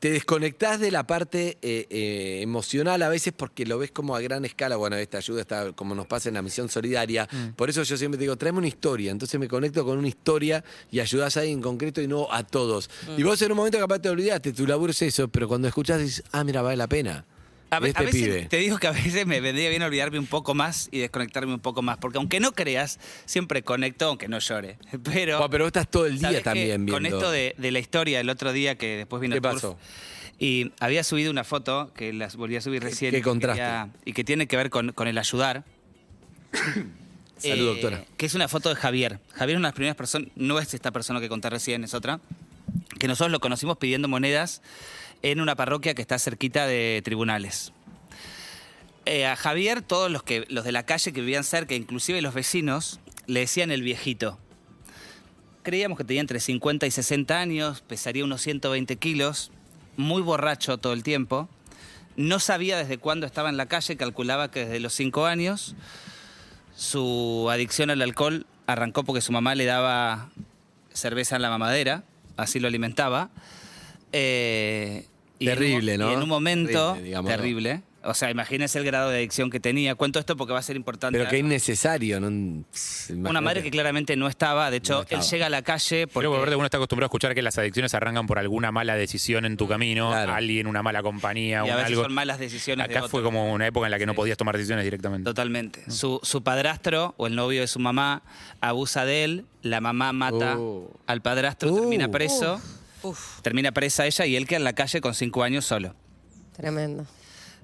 Te 0.00 0.10
desconectás 0.10 0.80
de 0.80 0.90
la 0.90 1.06
parte 1.06 1.58
eh, 1.62 1.86
eh, 1.88 2.40
emocional 2.42 3.02
a 3.02 3.08
veces 3.08 3.32
porque 3.36 3.64
lo 3.64 3.78
ves 3.78 3.92
como 3.92 4.16
a 4.16 4.20
gran 4.20 4.44
escala. 4.44 4.76
Bueno, 4.76 4.96
esta 4.96 5.18
ayuda 5.18 5.42
está 5.42 5.72
como 5.72 5.94
nos 5.94 6.06
pasa 6.06 6.28
en 6.28 6.34
la 6.34 6.42
misión 6.42 6.68
solidaria. 6.68 7.28
Por 7.54 7.70
eso 7.70 7.84
yo 7.84 7.96
siempre 7.96 8.18
te 8.18 8.22
digo, 8.22 8.36
tráeme 8.36 8.58
una 8.58 8.68
historia. 8.68 9.12
Entonces 9.12 9.38
me 9.38 9.46
conecto 9.46 9.84
con 9.84 9.96
una 9.96 10.08
historia 10.08 10.64
y 10.90 10.98
ayudás 10.98 11.36
a 11.36 11.40
alguien 11.40 11.58
en 11.58 11.62
concreto 11.62 12.02
y 12.02 12.08
no 12.08 12.26
a 12.32 12.42
todos. 12.42 12.90
Y 13.16 13.22
vos 13.22 13.40
en 13.42 13.52
un 13.52 13.56
momento 13.56 13.78
capaz 13.78 14.00
te 14.00 14.08
olvidaste, 14.08 14.52
tu 14.52 14.66
laburo 14.66 14.90
es 14.90 15.02
eso, 15.02 15.28
pero 15.28 15.46
cuando 15.46 15.68
escuchás 15.68 16.00
dices, 16.00 16.24
ah, 16.32 16.42
mira, 16.42 16.62
vale 16.62 16.76
la 16.76 16.88
pena. 16.88 17.24
A, 17.70 17.78
este 17.78 17.98
a 18.00 18.02
veces 18.06 18.22
pibe. 18.22 18.46
te 18.46 18.58
digo 18.58 18.78
que 18.78 18.86
a 18.86 18.92
veces 18.92 19.26
me 19.26 19.40
vendría 19.40 19.68
bien 19.70 19.82
olvidarme 19.82 20.18
un 20.20 20.26
poco 20.26 20.54
más 20.54 20.88
y 20.92 21.00
desconectarme 21.00 21.52
un 21.52 21.60
poco 21.60 21.82
más. 21.82 21.98
Porque 21.98 22.18
aunque 22.18 22.38
no 22.40 22.52
creas, 22.52 22.98
siempre 23.24 23.62
conecto, 23.62 24.06
aunque 24.06 24.28
no 24.28 24.38
llore. 24.38 24.78
Pero. 25.04 25.38
Buah, 25.38 25.48
pero 25.50 25.66
estás 25.66 25.88
todo 25.90 26.06
el 26.06 26.18
día 26.18 26.42
también 26.42 26.86
viendo. 26.86 26.92
Con 26.92 27.06
esto 27.06 27.30
de, 27.30 27.54
de 27.58 27.70
la 27.72 27.78
historia, 27.80 28.20
el 28.20 28.30
otro 28.30 28.52
día 28.52 28.76
que 28.76 28.96
después 28.98 29.20
vino 29.20 29.34
¿Qué 29.34 29.40
Turf, 29.40 29.54
pasó? 29.54 29.78
Y 30.38 30.70
había 30.80 31.02
subido 31.02 31.30
una 31.30 31.44
foto 31.44 31.92
que 31.94 32.12
las 32.12 32.36
volví 32.36 32.56
a 32.56 32.60
subir 32.60 32.82
recién. 32.82 33.10
qué 33.10 33.18
y 33.18 33.20
que 33.20 33.24
contraste? 33.24 33.60
quería- 33.62 33.88
y 34.04 34.12
que 34.12 34.22
tiene 34.22 34.46
que 34.46 34.56
ver 34.56 34.70
con, 34.70 34.92
con 34.92 35.08
el 35.08 35.18
ayudar. 35.18 35.64
Salud, 37.38 37.42
Eh, 37.42 37.56
doctora. 37.56 38.04
Que 38.16 38.26
es 38.26 38.34
una 38.34 38.48
foto 38.48 38.68
de 38.68 38.76
Javier. 38.76 39.18
Javier 39.32 39.56
es 39.56 39.58
una 39.58 39.68
de 39.68 39.70
las 39.70 39.74
primeras 39.74 39.96
personas, 39.96 40.28
no 40.36 40.58
es 40.58 40.72
esta 40.72 40.90
persona 40.90 41.20
que 41.20 41.28
conté 41.28 41.50
recién, 41.50 41.84
es 41.84 41.94
otra. 41.94 42.20
Que 42.98 43.08
nosotros 43.08 43.30
lo 43.32 43.40
conocimos 43.40 43.76
pidiendo 43.78 44.08
monedas 44.08 44.62
en 45.22 45.40
una 45.40 45.56
parroquia 45.56 45.94
que 45.94 46.02
está 46.02 46.18
cerquita 46.18 46.66
de 46.66 47.00
tribunales. 47.04 47.72
Eh, 49.06 49.24
a 49.24 49.36
Javier, 49.36 49.82
todos 49.82 50.10
los, 50.10 50.22
que, 50.22 50.46
los 50.48 50.64
de 50.64 50.72
la 50.72 50.84
calle 50.84 51.12
que 51.12 51.20
vivían 51.20 51.44
cerca, 51.44 51.74
inclusive 51.74 52.20
los 52.22 52.34
vecinos, 52.34 52.98
le 53.26 53.40
decían 53.40 53.70
el 53.70 53.82
viejito. 53.82 54.38
Creíamos 55.62 55.96
que 55.98 56.04
tenía 56.04 56.20
entre 56.20 56.40
50 56.40 56.86
y 56.86 56.90
60 56.90 57.38
años, 57.38 57.82
pesaría 57.82 58.24
unos 58.24 58.40
120 58.42 58.96
kilos, 58.96 59.52
muy 59.96 60.22
borracho 60.22 60.78
todo 60.78 60.92
el 60.92 61.02
tiempo. 61.02 61.48
No 62.16 62.40
sabía 62.40 62.78
desde 62.78 62.98
cuándo 62.98 63.26
estaba 63.26 63.48
en 63.48 63.56
la 63.56 63.66
calle, 63.66 63.96
calculaba 63.96 64.50
que 64.50 64.60
desde 64.60 64.80
los 64.80 64.92
5 64.94 65.26
años. 65.26 65.76
Su 66.74 67.48
adicción 67.50 67.90
al 67.90 68.02
alcohol 68.02 68.46
arrancó 68.66 69.04
porque 69.04 69.20
su 69.20 69.32
mamá 69.32 69.54
le 69.54 69.66
daba 69.66 70.30
cerveza 70.92 71.36
en 71.36 71.42
la 71.42 71.50
mamadera, 71.50 72.02
así 72.36 72.58
lo 72.58 72.68
alimentaba. 72.68 73.30
Eh, 74.12 75.06
y 75.38 75.46
en 75.48 75.52
un 75.52 75.58
Terrible, 75.58 75.98
¿no? 75.98 76.10
Y 76.10 76.14
en 76.14 76.22
un 76.22 76.28
momento, 76.28 76.94
Terrible, 76.94 77.22
terrible. 77.24 77.82
O 78.08 78.14
sea, 78.14 78.30
imagínense 78.30 78.78
el 78.78 78.84
grado 78.84 79.10
de 79.10 79.16
adicción 79.16 79.50
que 79.50 79.58
tenía. 79.58 79.96
Cuento 79.96 80.20
esto 80.20 80.36
porque 80.36 80.52
va 80.52 80.60
a 80.60 80.62
ser 80.62 80.76
importante. 80.76 81.18
Pero 81.18 81.28
que 81.28 81.38
es 81.38 81.40
innecesario, 81.40 82.20
¿no? 82.20 82.62
Pss, 82.72 83.10
Una 83.16 83.40
madre 83.40 83.64
que 83.64 83.70
claramente 83.72 84.14
no 84.14 84.28
estaba. 84.28 84.70
De 84.70 84.76
hecho, 84.76 84.94
No 84.94 85.00
estaba. 85.02 85.20
él 85.22 85.28
llega 85.28 85.46
a 85.46 85.50
la 85.50 85.62
calle 85.62 86.06
porque... 86.06 86.28
Creo 86.28 86.44
que 86.44 86.54
uno 86.54 86.64
está 86.66 86.76
acostumbrado 86.76 87.06
a 87.06 87.08
escuchar 87.08 87.34
que 87.34 87.42
las 87.42 87.58
adicciones 87.58 87.94
arrancan 87.94 88.28
por 88.28 88.38
alguna 88.38 88.70
mala 88.70 88.94
decisión 88.94 89.44
en 89.44 89.56
tu 89.56 89.66
camino, 89.66 90.10
Claro. 90.10 90.34
alguien, 90.34 90.68
una 90.68 90.84
mala 90.84 91.02
compañía, 91.02 91.56
y 91.56 91.58
a 91.58 91.62
un 91.64 91.68
veces 91.70 91.86
algo. 91.86 92.02
son 92.04 92.14
malas 92.14 92.38
decisiones 92.38 92.86
de 92.88 92.96
Acá 92.96 93.08
fue 93.08 93.24
como 93.24 93.52
una 93.52 93.66
época 93.66 93.88
en 93.88 93.90
la 93.90 93.98
que 93.98 94.06
no 94.06 94.14
podías 94.14 94.38
tomar 94.38 94.56
decisiones 94.56 94.84
directamente. 94.84 95.24
Totalmente. 95.28 95.90
Su, 95.90 96.20
su 96.22 96.44
padrastro 96.44 97.14
o 97.16 97.26
el 97.26 97.34
novio 97.34 97.60
de 97.62 97.66
su 97.66 97.80
mamá 97.80 98.22
abusa 98.60 99.04
de 99.04 99.24
él, 99.24 99.46
la 99.62 99.80
mamá 99.80 100.12
mata 100.12 100.54
Oh. 100.58 100.92
al 101.08 101.22
padrastro, 101.22 101.72
Uh. 101.72 101.80
termina 101.80 102.08
preso, 102.08 102.60
Uf. 103.08 103.40
termina 103.42 103.72
presa 103.72 104.06
ella 104.06 104.26
y 104.26 104.36
él 104.36 104.46
queda 104.46 104.58
en 104.58 104.64
la 104.64 104.72
calle 104.74 105.00
con 105.00 105.14
cinco 105.14 105.42
años 105.42 105.64
solo. 105.64 105.94
Tremendo. 106.56 107.06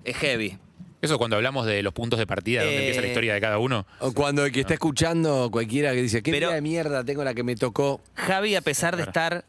Es 0.05 0.17
heavy. 0.17 0.59
Eso 1.01 1.19
cuando 1.19 1.37
hablamos 1.37 1.67
de 1.67 1.83
los 1.83 1.93
puntos 1.93 2.19
de 2.19 2.27
partida, 2.27 2.61
donde 2.63 2.77
Eh, 2.77 2.81
empieza 2.81 3.01
la 3.01 3.09
historia 3.09 3.35
de 3.35 3.41
cada 3.41 3.59
uno. 3.59 3.87
O 3.99 4.13
cuando 4.13 4.45
el 4.47 4.53
que 4.53 4.61
está 4.61 4.75
escuchando, 4.75 5.51
cualquiera 5.51 5.93
que 5.93 6.03
dice, 6.03 6.23
¿qué 6.23 6.31
Pero- 6.31 6.49
vida 6.49 6.55
de 6.55 6.61
mierda 6.63 7.05
tengo 7.05 7.25
la 7.25 7.35
que 7.35 7.43
me 7.43 7.57
tocó? 7.57 8.01
Javi, 8.15 8.55
a 8.55 8.61
pesar 8.61 8.97
de 8.97 9.03
estar, 9.03 9.45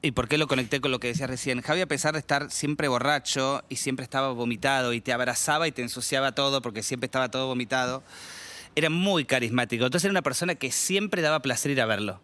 y 0.00 0.12
por 0.12 0.26
qué 0.28 0.38
lo 0.38 0.46
conecté 0.46 0.80
con 0.80 0.90
lo 0.90 0.98
que 0.98 1.08
decías 1.08 1.28
recién, 1.28 1.60
Javi, 1.60 1.82
a 1.82 1.86
pesar 1.86 2.14
de 2.14 2.20
estar 2.20 2.50
siempre 2.50 2.88
borracho 2.88 3.62
y 3.68 3.76
siempre 3.76 4.04
estaba 4.04 4.32
vomitado 4.32 4.94
y 4.94 5.02
te 5.02 5.12
abrazaba 5.12 5.68
y 5.68 5.72
te 5.72 5.82
ensuciaba 5.82 6.32
todo 6.32 6.62
porque 6.62 6.82
siempre 6.82 7.04
estaba 7.04 7.30
todo 7.30 7.46
vomitado, 7.48 8.02
era 8.74 8.88
muy 8.88 9.26
carismático. 9.26 9.84
Entonces 9.84 10.06
era 10.06 10.12
una 10.12 10.22
persona 10.22 10.54
que 10.54 10.72
siempre 10.72 11.20
daba 11.20 11.40
placer 11.42 11.72
ir 11.72 11.80
a 11.82 11.86
verlo. 11.86 12.20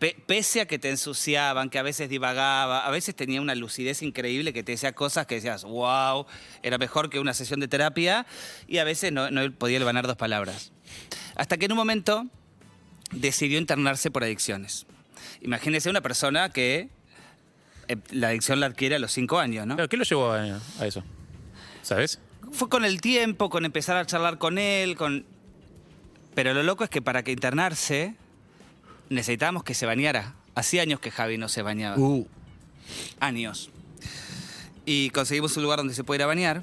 Pe- 0.00 0.16
pese 0.26 0.62
a 0.62 0.66
que 0.66 0.78
te 0.80 0.90
ensuciaban, 0.90 1.70
que 1.70 1.78
a 1.78 1.82
veces 1.82 2.08
divagaba, 2.08 2.84
a 2.86 2.90
veces 2.90 3.14
tenía 3.14 3.40
una 3.40 3.54
lucidez 3.54 4.02
increíble 4.02 4.52
que 4.52 4.62
te 4.64 4.72
decía 4.72 4.92
cosas 4.92 5.26
que 5.26 5.36
decías, 5.36 5.62
wow, 5.64 6.26
era 6.62 6.78
mejor 6.78 7.10
que 7.10 7.20
una 7.20 7.34
sesión 7.34 7.60
de 7.60 7.68
terapia, 7.68 8.26
y 8.66 8.78
a 8.78 8.84
veces 8.84 9.12
no, 9.12 9.30
no 9.30 9.52
podía 9.52 9.78
levanar 9.78 10.06
dos 10.08 10.16
palabras. 10.16 10.72
Hasta 11.36 11.56
que 11.58 11.66
en 11.66 11.72
un 11.72 11.78
momento 11.78 12.26
decidió 13.12 13.58
internarse 13.58 14.10
por 14.10 14.24
adicciones. 14.24 14.86
Imagínese 15.42 15.90
una 15.90 16.00
persona 16.00 16.48
que 16.48 16.88
eh, 17.88 17.96
la 18.10 18.28
adicción 18.28 18.58
la 18.58 18.66
adquiere 18.66 18.96
a 18.96 18.98
los 18.98 19.12
cinco 19.12 19.38
años, 19.38 19.66
¿no? 19.66 19.74
Claro, 19.76 19.88
¿Qué 19.88 19.96
lo 19.98 20.04
llevó 20.04 20.32
a, 20.32 20.60
a 20.80 20.86
eso? 20.86 21.04
¿Sabes? 21.82 22.18
fue 22.52 22.68
con 22.68 22.84
el 22.84 23.00
tiempo, 23.00 23.48
con 23.48 23.64
empezar 23.64 23.96
a 23.96 24.04
charlar 24.06 24.38
con 24.38 24.58
él, 24.58 24.96
con... 24.96 25.24
Pero 26.34 26.52
lo 26.52 26.62
loco 26.64 26.82
es 26.84 26.90
que 26.90 27.00
para 27.00 27.22
que 27.22 27.30
internarse 27.30 28.16
necesitábamos 29.10 29.64
que 29.64 29.74
se 29.74 29.84
bañara. 29.84 30.34
Hacía 30.54 30.82
años 30.82 31.00
que 31.00 31.10
Javi 31.10 31.36
no 31.36 31.48
se 31.48 31.60
bañaba. 31.60 31.98
Uh, 31.98 32.26
Años. 33.20 33.70
Y 34.86 35.10
conseguimos 35.10 35.56
un 35.56 35.64
lugar 35.64 35.78
donde 35.78 35.94
se 35.94 36.02
pudiera 36.02 36.26
bañar. 36.26 36.62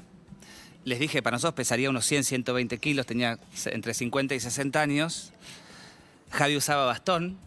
Les 0.84 0.98
dije, 0.98 1.22
para 1.22 1.36
nosotros 1.36 1.54
pesaría 1.54 1.88
unos 1.88 2.04
100, 2.06 2.24
120 2.24 2.78
kilos, 2.78 3.06
tenía 3.06 3.38
entre 3.66 3.94
50 3.94 4.34
y 4.34 4.40
60 4.40 4.80
años. 4.80 5.32
Javi 6.30 6.56
usaba 6.56 6.86
bastón. 6.86 7.38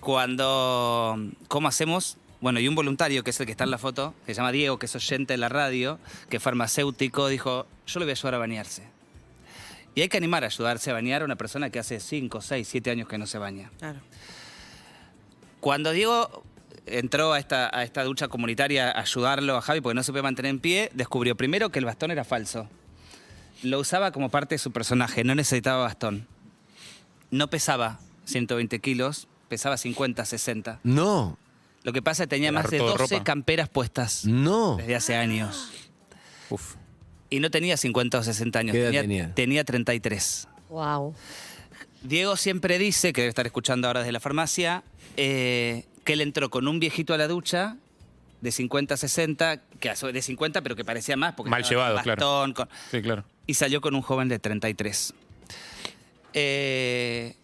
Cuando, 0.00 1.16
¿cómo 1.48 1.68
hacemos? 1.68 2.16
Bueno, 2.40 2.58
y 2.58 2.66
un 2.66 2.74
voluntario, 2.74 3.22
que 3.22 3.30
es 3.30 3.38
el 3.40 3.46
que 3.46 3.52
está 3.52 3.64
en 3.64 3.70
la 3.70 3.78
foto, 3.78 4.14
que 4.26 4.34
se 4.34 4.38
llama 4.38 4.50
Diego, 4.50 4.78
que 4.78 4.86
es 4.86 4.96
oyente 4.96 5.34
de 5.34 5.38
la 5.38 5.48
radio, 5.48 5.98
que 6.28 6.38
es 6.38 6.42
farmacéutico, 6.42 7.28
dijo, 7.28 7.66
yo 7.86 8.00
le 8.00 8.06
voy 8.06 8.10
a 8.10 8.14
ayudar 8.14 8.34
a 8.34 8.38
bañarse. 8.38 8.82
Y 9.94 10.00
hay 10.00 10.08
que 10.08 10.16
animar 10.16 10.42
a 10.44 10.46
ayudarse 10.46 10.90
a 10.90 10.94
bañar 10.94 11.22
a 11.22 11.24
una 11.24 11.36
persona 11.36 11.70
que 11.70 11.78
hace 11.78 12.00
5, 12.00 12.40
6, 12.40 12.66
7 12.68 12.90
años 12.90 13.08
que 13.08 13.18
no 13.18 13.26
se 13.26 13.38
baña. 13.38 13.70
Claro. 13.78 14.00
Cuando 15.60 15.92
Diego 15.92 16.44
entró 16.86 17.32
a 17.32 17.38
esta, 17.38 17.70
a 17.76 17.84
esta 17.84 18.02
ducha 18.04 18.28
comunitaria 18.28 18.90
a 18.90 19.00
ayudarlo 19.00 19.56
a 19.56 19.60
Javi 19.60 19.80
porque 19.80 19.94
no 19.94 20.02
se 20.02 20.12
puede 20.12 20.22
mantener 20.22 20.50
en 20.50 20.60
pie, 20.60 20.90
descubrió 20.94 21.36
primero 21.36 21.70
que 21.70 21.78
el 21.78 21.84
bastón 21.84 22.10
era 22.10 22.24
falso. 22.24 22.68
Lo 23.62 23.78
usaba 23.78 24.10
como 24.10 24.28
parte 24.30 24.54
de 24.56 24.58
su 24.58 24.72
personaje, 24.72 25.22
no 25.24 25.34
necesitaba 25.34 25.84
bastón. 25.84 26.26
No 27.30 27.48
pesaba 27.48 28.00
120 28.24 28.80
kilos, 28.80 29.28
pesaba 29.48 29.76
50, 29.76 30.24
60. 30.24 30.80
no, 30.82 31.38
Lo 31.84 31.92
que 31.92 32.02
pasa 32.02 32.24
es 32.24 32.26
que 32.28 32.36
tenía 32.36 32.50
más 32.50 32.68
de 32.70 32.78
harto 32.78 32.86
de 32.92 32.98
12 32.98 33.14
ropa. 33.14 33.24
camperas 33.24 33.68
puestas 33.68 34.24
no. 34.24 34.76
desde 34.76 34.96
hace 34.96 35.16
años. 35.16 35.70
Uf. 36.50 36.74
Y 37.32 37.40
no 37.40 37.50
tenía 37.50 37.78
50 37.78 38.18
o 38.18 38.22
60 38.22 38.58
años, 38.58 38.72
¿Qué 38.72 38.80
edad 38.82 38.90
tenía, 38.90 39.00
tenía? 39.00 39.34
tenía 39.34 39.64
33. 39.64 40.48
Wow. 40.68 41.14
Diego 42.02 42.36
siempre 42.36 42.78
dice, 42.78 43.14
que 43.14 43.22
debe 43.22 43.30
estar 43.30 43.46
escuchando 43.46 43.86
ahora 43.86 44.00
desde 44.00 44.12
la 44.12 44.20
farmacia, 44.20 44.82
eh, 45.16 45.84
que 46.04 46.12
él 46.12 46.20
entró 46.20 46.50
con 46.50 46.68
un 46.68 46.78
viejito 46.78 47.14
a 47.14 47.16
la 47.16 47.28
ducha 47.28 47.76
de 48.42 48.52
50, 48.52 48.98
60, 48.98 49.62
que 49.80 49.88
a 49.88 49.96
su 49.96 50.04
vez 50.06 50.14
de 50.14 50.20
50, 50.20 50.60
pero 50.60 50.76
que 50.76 50.84
parecía 50.84 51.16
más 51.16 51.32
porque 51.34 51.48
Mal 51.48 51.62
con 51.62 51.70
llevado, 51.70 51.94
claro. 52.02 52.20
bastón, 52.20 52.52
con- 52.52 52.68
Sí, 52.90 53.00
claro. 53.00 53.24
y 53.46 53.54
salió 53.54 53.80
con 53.80 53.94
un 53.94 54.02
joven 54.02 54.28
de 54.28 54.38
33. 54.38 55.14
Eh, 56.34 57.34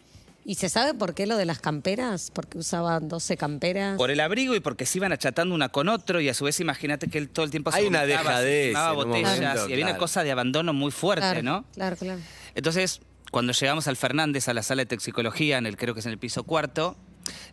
¿Y 0.48 0.54
se 0.54 0.70
sabe 0.70 0.94
por 0.94 1.12
qué 1.12 1.26
lo 1.26 1.36
de 1.36 1.44
las 1.44 1.58
camperas? 1.58 2.30
Porque 2.32 2.56
usaban 2.56 3.06
12 3.06 3.36
camperas. 3.36 3.98
por 3.98 4.10
el 4.10 4.18
abrigo 4.18 4.54
y 4.54 4.60
porque 4.60 4.86
se 4.86 4.96
iban 4.96 5.12
achatando 5.12 5.54
una 5.54 5.68
con 5.68 5.90
otro 5.90 6.22
y 6.22 6.30
a 6.30 6.32
su 6.32 6.46
vez 6.46 6.58
imagínate 6.58 7.08
que 7.08 7.18
él 7.18 7.28
todo 7.28 7.44
el 7.44 7.50
tiempo 7.50 7.70
se 7.70 7.80
Hay 7.80 7.86
una 7.86 8.00
se 8.00 8.06
dejadez 8.06 8.74
botellas 8.94 9.38
momento, 9.38 9.68
y 9.68 9.72
había 9.74 9.84
una 9.84 9.98
cosa 9.98 10.24
de 10.24 10.32
abandono 10.32 10.72
muy 10.72 10.90
fuerte, 10.90 11.20
claro, 11.20 11.42
¿no? 11.42 11.64
Claro, 11.74 11.96
claro. 11.96 12.20
Entonces, 12.54 13.02
cuando 13.30 13.52
llegamos 13.52 13.88
al 13.88 13.98
Fernández, 13.98 14.48
a 14.48 14.54
la 14.54 14.62
sala 14.62 14.80
de 14.80 14.86
toxicología, 14.86 15.58
en 15.58 15.66
el, 15.66 15.76
creo 15.76 15.92
que 15.92 16.00
es 16.00 16.06
en 16.06 16.12
el 16.12 16.18
piso 16.18 16.44
cuarto, 16.44 16.96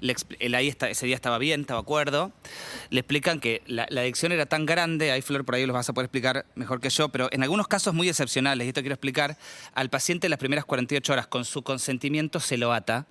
ese 0.01 1.05
día 1.05 1.15
estaba 1.15 1.38
bien, 1.38 1.62
estaba 1.62 1.79
acuerdo. 1.79 2.32
Le 2.89 3.00
explican 3.00 3.39
que 3.39 3.62
la, 3.67 3.88
la 3.89 4.01
adicción 4.01 4.32
era 4.32 4.46
tan 4.46 4.65
grande, 4.65 5.12
ahí 5.12 5.22
Flor 5.22 5.46
por 5.46 5.55
ahí 5.55 5.65
los 5.65 5.74
vas 5.74 5.89
a 5.89 5.94
poder 5.94 6.05
explicar 6.05 6.46
mejor 6.55 6.82
que 6.82 6.89
yo, 6.89 7.10
pero 7.10 7.29
en 7.32 7.44
algunos 7.44 7.67
casos 7.67 7.94
muy 7.94 8.10
excepcionales, 8.10 8.65
y 8.65 8.70
esto 8.70 8.82
quiero 8.82 8.96
explicar, 8.96 9.38
al 9.74 9.89
paciente 9.89 10.29
las 10.29 10.39
primeras 10.39 10.65
48 10.65 11.13
horas 11.13 11.27
con 11.27 11.46
su 11.46 11.62
consentimiento 11.63 12.39
se 12.39 12.58
lo 12.58 12.74
ata. 12.74 13.05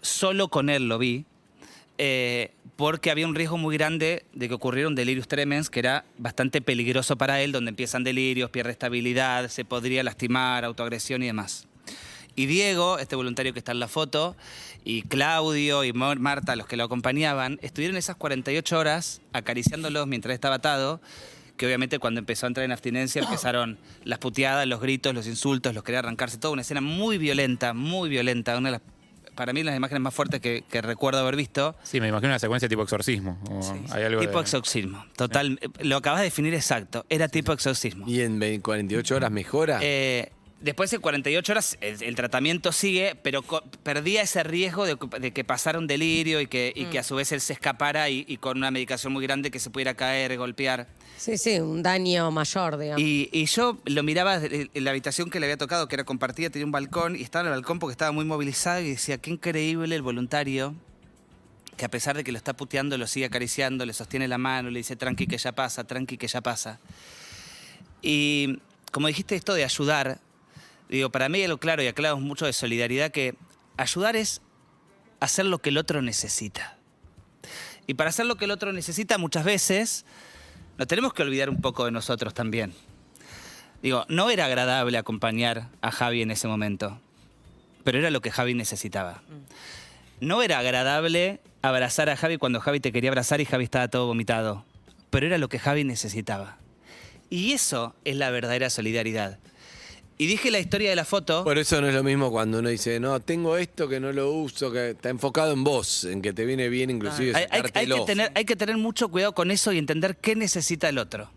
Solo 0.00 0.48
con 0.48 0.70
él 0.70 0.88
lo 0.88 0.98
vi. 0.98 1.24
eh, 1.98 2.50
porque 2.76 3.10
había 3.10 3.26
un 3.26 3.34
riesgo 3.34 3.56
muy 3.56 3.76
grande 3.76 4.24
de 4.34 4.48
que 4.48 4.54
ocurriera 4.54 4.88
un 4.88 4.94
delirius 4.94 5.28
tremens 5.28 5.70
que 5.70 5.80
era 5.80 6.04
bastante 6.18 6.60
peligroso 6.60 7.16
para 7.16 7.40
él, 7.40 7.52
donde 7.52 7.70
empiezan 7.70 8.04
delirios, 8.04 8.50
pierde 8.50 8.72
estabilidad, 8.72 9.48
se 9.48 9.64
podría 9.64 10.02
lastimar, 10.02 10.64
autoagresión 10.64 11.22
y 11.22 11.26
demás. 11.26 11.66
Y 12.36 12.46
Diego, 12.46 12.98
este 12.98 13.16
voluntario 13.16 13.52
que 13.54 13.58
está 13.58 13.72
en 13.72 13.80
la 13.80 13.88
foto, 13.88 14.36
y 14.84 15.02
Claudio 15.02 15.82
y 15.84 15.92
Mar- 15.92 16.18
Marta, 16.20 16.54
los 16.54 16.66
que 16.66 16.76
lo 16.76 16.84
acompañaban, 16.84 17.58
estuvieron 17.62 17.96
esas 17.96 18.16
48 18.16 18.78
horas 18.78 19.22
acariciándolos 19.32 20.06
mientras 20.06 20.34
estaba 20.34 20.56
atado, 20.56 21.00
que 21.56 21.64
obviamente 21.64 21.98
cuando 21.98 22.20
empezó 22.20 22.44
a 22.44 22.48
entrar 22.48 22.64
en 22.64 22.72
abstinencia 22.72 23.22
empezaron 23.22 23.78
las 24.04 24.18
puteadas, 24.18 24.66
los 24.66 24.80
gritos, 24.80 25.14
los 25.14 25.26
insultos, 25.26 25.74
los 25.74 25.82
quería 25.82 26.00
arrancarse, 26.00 26.36
toda 26.36 26.52
una 26.52 26.60
escena 26.62 26.82
muy 26.82 27.16
violenta, 27.16 27.72
muy 27.72 28.10
violenta, 28.10 28.58
una 28.58 28.68
de 28.68 28.72
las, 28.72 28.82
para 29.34 29.54
mí 29.54 29.62
las 29.62 29.74
imágenes 29.74 30.02
más 30.02 30.12
fuertes 30.12 30.40
que, 30.42 30.64
que 30.70 30.82
recuerdo 30.82 31.20
haber 31.20 31.36
visto. 31.36 31.74
Sí, 31.82 31.98
me 32.02 32.08
imagino 32.08 32.28
una 32.28 32.38
secuencia 32.38 32.68
tipo 32.68 32.82
exorcismo. 32.82 33.38
o 33.50 33.94
hay 33.94 34.02
algo 34.04 34.20
tipo 34.20 34.34
de- 34.38 34.42
exorcismo, 34.42 35.06
total, 35.16 35.58
lo 35.80 35.96
acabas 35.96 36.20
de 36.20 36.24
definir 36.26 36.52
exacto, 36.52 37.06
era 37.08 37.28
tipo 37.28 37.52
exorcismo. 37.54 38.06
¿Y 38.06 38.20
en 38.20 38.38
20, 38.38 38.62
48 38.62 39.16
horas 39.16 39.30
mejora? 39.30 39.78
Eh, 39.82 40.30
después 40.66 40.90
de 40.90 40.98
48 40.98 41.52
horas 41.52 41.78
el, 41.80 42.02
el 42.02 42.14
tratamiento 42.14 42.70
sigue, 42.72 43.14
pero 43.22 43.42
perdía 43.82 44.20
ese 44.20 44.42
riesgo 44.42 44.84
de, 44.84 44.96
que- 44.98 45.18
de 45.18 45.30
que 45.32 45.44
pasara 45.44 45.78
un 45.78 45.86
delirio 45.86 46.42
y 46.42 46.46
que, 46.46 46.72
y 46.76 46.84
que 46.86 46.98
a 46.98 47.02
su 47.02 47.14
vez 47.14 47.32
él 47.32 47.40
se 47.40 47.54
escapara 47.54 48.10
y, 48.10 48.26
y 48.28 48.36
con 48.36 48.58
una 48.58 48.70
medicación 48.70 49.14
muy 49.14 49.22
grande 49.26 49.50
que 49.50 49.58
se 49.58 49.70
pudiera 49.70 49.94
caer, 49.94 50.36
golpear. 50.36 50.86
Sí, 51.16 51.38
sí, 51.38 51.58
un 51.60 51.82
daño 51.82 52.30
mayor, 52.30 52.76
digamos. 52.76 53.00
Y, 53.02 53.30
y 53.32 53.46
yo 53.46 53.78
lo 53.86 54.02
miraba 54.02 54.36
en 54.44 54.68
la 54.84 54.90
habitación 54.90 55.30
que 55.30 55.40
le 55.40 55.46
había 55.46 55.56
tocado, 55.56 55.88
que 55.88 55.94
era 55.96 56.04
compartida, 56.04 56.50
tenía 56.50 56.66
un 56.66 56.72
balcón, 56.72 57.16
y 57.16 57.22
estaba 57.22 57.40
en 57.42 57.46
el 57.46 57.58
balcón 57.58 57.78
porque 57.78 57.92
estaba 57.92 58.12
muy 58.12 58.26
movilizado 58.26 58.80
y 58.82 58.90
decía, 58.90 59.16
qué 59.16 59.30
increíble 59.30 59.94
el 59.96 60.02
voluntario, 60.02 60.74
que 61.78 61.84
a 61.86 61.88
pesar 61.90 62.16
de 62.16 62.24
que 62.24 62.32
lo 62.32 62.38
está 62.38 62.52
puteando, 62.54 62.98
lo 62.98 63.06
sigue 63.06 63.26
acariciando, 63.26 63.86
le 63.86 63.94
sostiene 63.94 64.28
la 64.28 64.36
mano, 64.38 64.68
le 64.70 64.78
dice, 64.80 64.94
tranqui 64.96 65.26
que 65.26 65.38
ya 65.38 65.52
pasa, 65.52 65.84
tranqui 65.84 66.18
que 66.18 66.26
ya 66.28 66.42
pasa. 66.42 66.80
Y 68.02 68.58
como 68.92 69.08
dijiste 69.08 69.34
esto 69.36 69.54
de 69.54 69.64
ayudar, 69.64 70.18
digo, 70.88 71.10
para 71.10 71.28
mí 71.28 71.46
lo 71.46 71.58
claro 71.58 71.82
y 71.82 71.86
aclaramos 71.86 72.22
mucho 72.22 72.46
de 72.46 72.52
solidaridad, 72.52 73.10
que 73.10 73.34
ayudar 73.76 74.16
es 74.16 74.42
hacer 75.20 75.46
lo 75.46 75.58
que 75.58 75.70
el 75.70 75.78
otro 75.78 76.02
necesita. 76.02 76.78
Y 77.86 77.94
para 77.94 78.10
hacer 78.10 78.26
lo 78.26 78.36
que 78.36 78.46
el 78.46 78.50
otro 78.50 78.72
necesita 78.72 79.18
muchas 79.18 79.44
veces 79.44 80.04
nos 80.78 80.88
tenemos 80.88 81.14
que 81.14 81.22
olvidar 81.22 81.48
un 81.48 81.60
poco 81.60 81.84
de 81.84 81.90
nosotros 81.90 82.34
también. 82.34 82.74
Digo, 83.82 84.04
no 84.08 84.30
era 84.30 84.46
agradable 84.46 84.98
acompañar 84.98 85.68
a 85.80 85.90
Javi 85.90 86.22
en 86.22 86.30
ese 86.30 86.48
momento, 86.48 87.00
pero 87.84 87.98
era 87.98 88.10
lo 88.10 88.20
que 88.20 88.30
Javi 88.30 88.54
necesitaba. 88.54 89.22
No 90.20 90.42
era 90.42 90.58
agradable 90.58 91.40
abrazar 91.62 92.10
a 92.10 92.16
Javi 92.16 92.36
cuando 92.38 92.60
Javi 92.60 92.80
te 92.80 92.92
quería 92.92 93.10
abrazar 93.10 93.40
y 93.40 93.44
Javi 93.44 93.64
estaba 93.64 93.88
todo 93.88 94.06
vomitado, 94.06 94.64
pero 95.10 95.26
era 95.26 95.38
lo 95.38 95.48
que 95.48 95.58
Javi 95.58 95.84
necesitaba. 95.84 96.58
Y 97.30 97.52
eso 97.52 97.94
es 98.04 98.16
la 98.16 98.30
verdadera 98.30 98.70
solidaridad. 98.70 99.38
Y 100.18 100.26
dije 100.26 100.50
la 100.50 100.58
historia 100.58 100.88
de 100.90 100.96
la 100.96 101.04
foto. 101.04 101.44
Por 101.44 101.58
eso 101.58 101.78
no 101.80 101.88
es 101.88 101.94
lo 101.94 102.02
mismo 102.02 102.30
cuando 102.30 102.60
uno 102.60 102.70
dice, 102.70 102.98
no, 103.00 103.20
tengo 103.20 103.56
esto 103.58 103.86
que 103.88 104.00
no 104.00 104.12
lo 104.12 104.32
uso, 104.32 104.72
que 104.72 104.90
está 104.90 105.10
enfocado 105.10 105.52
en 105.52 105.62
vos, 105.62 106.04
en 106.04 106.22
que 106.22 106.32
te 106.32 106.46
viene 106.46 106.68
bien 106.70 106.88
inclusive 106.90 107.34
Hay, 107.36 107.44
hay- 107.50 107.62
hay 107.74 107.86
que 107.86 108.00
tener, 108.06 108.32
hay 108.34 108.44
que 108.46 108.56
tener 108.56 108.78
mucho 108.78 109.08
cuidado 109.08 109.34
con 109.34 109.50
eso 109.50 109.72
y 109.72 109.78
entender 109.78 110.16
qué 110.16 110.34
necesita 110.34 110.88
el 110.88 110.96
otro. 110.98 111.30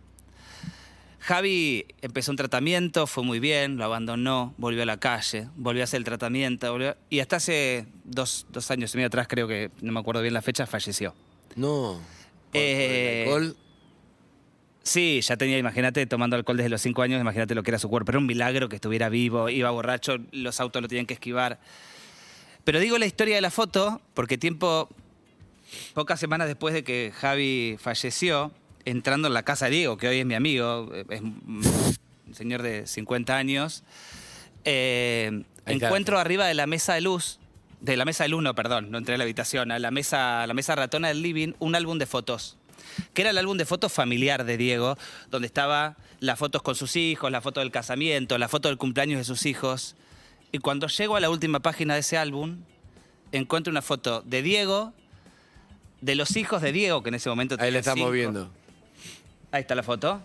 Javi 1.20 1.86
empezó 2.02 2.32
un 2.32 2.38
tratamiento, 2.38 3.06
fue 3.06 3.24
muy 3.26 3.42
bien, 3.42 3.76
lo 3.76 3.84
abandonó, 3.84 4.54
volvió 4.58 4.84
a 4.84 4.86
la 4.86 4.98
calle, 4.98 5.50
volvió 5.58 5.84
a 5.84 5.86
hacer 5.86 5.98
el 5.98 6.06
tratamiento, 6.06 6.72
volvió- 6.72 6.96
y 7.10 7.20
hasta 7.20 7.36
hace 7.36 7.86
dos, 8.06 8.46
dos 8.50 8.72
años 8.72 8.94
y 8.94 8.98
medio 8.98 9.08
atrás, 9.08 9.28
creo 9.28 9.46
que 9.48 9.70
no 9.82 9.92
me 9.92 10.00
acuerdo 10.00 10.22
bien 10.22 10.34
la 10.34 10.42
fecha, 10.42 10.66
falleció. 10.66 11.14
No. 11.58 12.00
Por- 12.52 12.52
por 12.54 12.62
Eh, 12.62 13.24
el 13.24 13.28
alcohol. 13.34 13.58
Sí, 14.90 15.22
ya 15.22 15.38
tenía, 15.38 15.60
imagínate, 15.60 16.08
tomando 16.08 16.36
alcohol 16.36 16.58
desde 16.58 16.70
los 16.70 16.82
cinco 16.82 17.04
años, 17.04 17.22
imagínate 17.22 17.54
lo 17.54 17.62
que 17.62 17.70
era 17.70 17.78
su 17.78 17.90
cuerpo. 17.90 18.10
Era 18.10 18.18
un 18.18 18.26
milagro 18.26 18.70
que 18.70 18.76
estuviera 18.78 19.08
vivo, 19.08 19.48
iba 19.48 19.70
borracho, 19.70 20.18
los 20.32 20.60
autos 20.60 20.82
lo 20.82 20.88
tenían 20.88 21.06
que 21.06 21.14
esquivar. 21.14 21.60
Pero 22.64 22.80
digo 22.80 22.98
la 22.98 23.06
historia 23.06 23.36
de 23.36 23.42
la 23.42 23.52
foto 23.52 24.02
porque 24.16 24.40
tiempo, 24.40 24.90
pocas 25.94 26.20
semanas 26.20 26.48
después 26.48 26.74
de 26.74 26.84
que 26.84 27.14
Javi 27.14 27.78
falleció, 27.80 28.52
entrando 28.84 29.28
en 29.28 29.36
la 29.36 29.44
casa 29.44 29.66
de 29.66 29.76
Diego, 29.76 29.98
que 29.98 30.08
hoy 30.08 30.22
es 30.22 30.26
mi 30.26 30.34
amigo, 30.34 30.90
eh, 30.92 31.06
es 31.12 31.22
un 31.22 32.34
señor 32.34 32.64
de 32.64 32.88
50 32.88 33.38
años, 33.38 33.84
eh, 34.66 35.44
está. 35.68 35.86
encuentro 35.86 36.18
arriba 36.18 36.48
de 36.48 36.56
la 36.56 36.66
mesa 36.66 36.96
de 36.96 37.02
luz, 37.02 37.40
de 37.80 37.96
la 37.96 38.06
mesa 38.06 38.24
de 38.24 38.30
luz, 38.30 38.42
no, 38.42 38.56
perdón, 38.56 38.90
no 38.90 38.98
entré 38.98 39.14
a 39.14 39.18
la 39.20 39.26
habitación, 39.26 39.72
a 39.72 39.78
la 39.78 39.92
mesa, 39.92 40.42
a 40.42 40.48
la 40.48 40.56
mesa 40.56 40.74
ratona 40.74 41.10
del 41.10 41.22
living, 41.22 41.54
un 41.60 41.76
álbum 41.76 42.00
de 42.00 42.08
fotos 42.08 42.59
que 43.14 43.22
era 43.22 43.32
el 43.32 43.38
álbum 43.38 43.58
de 43.58 43.66
fotos 43.66 43.92
familiar 43.92 44.44
de 44.46 44.58
Diego, 44.58 44.98
donde 45.30 45.46
estaba 45.48 45.98
las 46.20 46.38
fotos 46.40 46.62
con 46.62 46.76
sus 46.76 46.96
hijos, 46.96 47.32
la 47.32 47.42
foto 47.42 47.60
del 47.60 47.72
casamiento, 47.72 48.38
la 48.38 48.50
foto 48.50 48.68
del 48.68 48.78
cumpleaños 48.78 49.18
de 49.20 49.24
sus 49.24 49.46
hijos. 49.46 49.96
Y 50.52 50.60
cuando 50.60 50.88
llego 50.88 51.16
a 51.16 51.20
la 51.20 51.30
última 51.30 51.60
página 51.60 51.94
de 51.94 52.02
ese 52.02 52.18
álbum, 52.18 52.58
encuentro 53.32 53.72
una 53.72 53.82
foto 53.82 54.22
de 54.22 54.42
Diego, 54.42 54.94
de 56.02 56.16
los 56.16 56.36
hijos 56.36 56.62
de 56.62 56.72
Diego, 56.72 57.04
que 57.04 57.10
en 57.10 57.16
ese 57.16 57.30
momento 57.30 57.56
Ahí 57.60 57.72
le 57.72 57.80
estamos 57.80 58.00
cinco. 58.00 58.12
viendo. 58.12 58.50
Ahí 59.52 59.62
está 59.62 59.76
la 59.76 59.84
foto. 59.84 60.22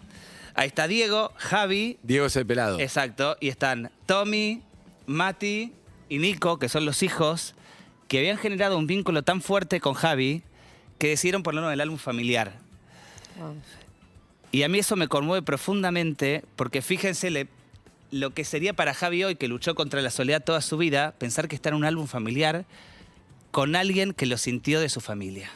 Ahí 0.55 0.69
está 0.69 0.87
Diego, 0.87 1.33
Javi, 1.37 1.99
Diego 2.03 2.27
es 2.27 2.37
el 2.37 2.47
pelado. 2.47 2.79
Exacto, 2.79 3.37
y 3.41 3.49
están 3.49 3.91
Tommy, 4.07 4.63
Mati 5.07 5.73
y 6.09 6.19
Nico, 6.19 6.59
que 6.61 6.69
son 6.69 6.85
los 6.85 7.03
hijos, 7.03 7.55
que 8.07 8.19
habían 8.19 8.39
generado 8.39 8.79
un 8.79 8.87
vínculo 8.87 9.23
tan 9.25 9.41
fuerte 9.43 9.81
con 9.81 9.95
Javi 9.95 10.43
que 10.99 11.09
decidieron 11.09 11.43
ponerlo 11.43 11.69
en 11.69 11.75
el 11.75 11.81
álbum 11.81 11.99
familiar. 11.99 12.59
Wow. 13.39 13.55
Y 14.53 14.63
a 14.63 14.69
mí 14.69 14.79
eso 14.79 14.95
me 14.97 15.09
conmueve 15.09 15.43
profundamente 15.43 16.45
porque 16.57 16.81
fíjense 16.83 17.31
le- 17.31 17.49
lo 18.11 18.31
que 18.33 18.45
sería 18.45 18.73
para 18.75 18.95
Javi 18.95 19.25
hoy, 19.25 19.35
que 19.35 19.49
luchó 19.49 19.75
contra 19.75 20.01
la 20.01 20.11
soledad 20.11 20.45
toda 20.45 20.61
su 20.61 20.77
vida, 20.77 21.15
pensar 21.19 21.49
que 21.49 21.57
está 21.57 21.71
en 21.71 21.75
un 21.75 21.85
álbum 21.85 22.07
familiar 22.07 22.65
con 23.51 23.75
alguien 23.75 24.13
que 24.13 24.27
lo 24.27 24.39
sintió 24.39 24.79
de 24.81 24.89
su 24.89 25.01
familia. 25.01 25.51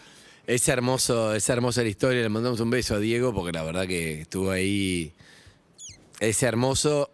Es 0.46 0.66
hermoso, 0.68 1.34
es 1.34 1.48
hermosa 1.50 1.82
la 1.82 1.88
historia. 1.88 2.22
Le 2.22 2.28
mandamos 2.28 2.58
un 2.60 2.70
beso 2.70 2.94
a 2.94 2.98
Diego 2.98 3.32
porque 3.34 3.52
la 3.52 3.62
verdad 3.62 3.86
que 3.86 4.22
estuvo 4.22 4.50
ahí. 4.50 5.12
Es 6.20 6.42
hermoso. 6.42 7.10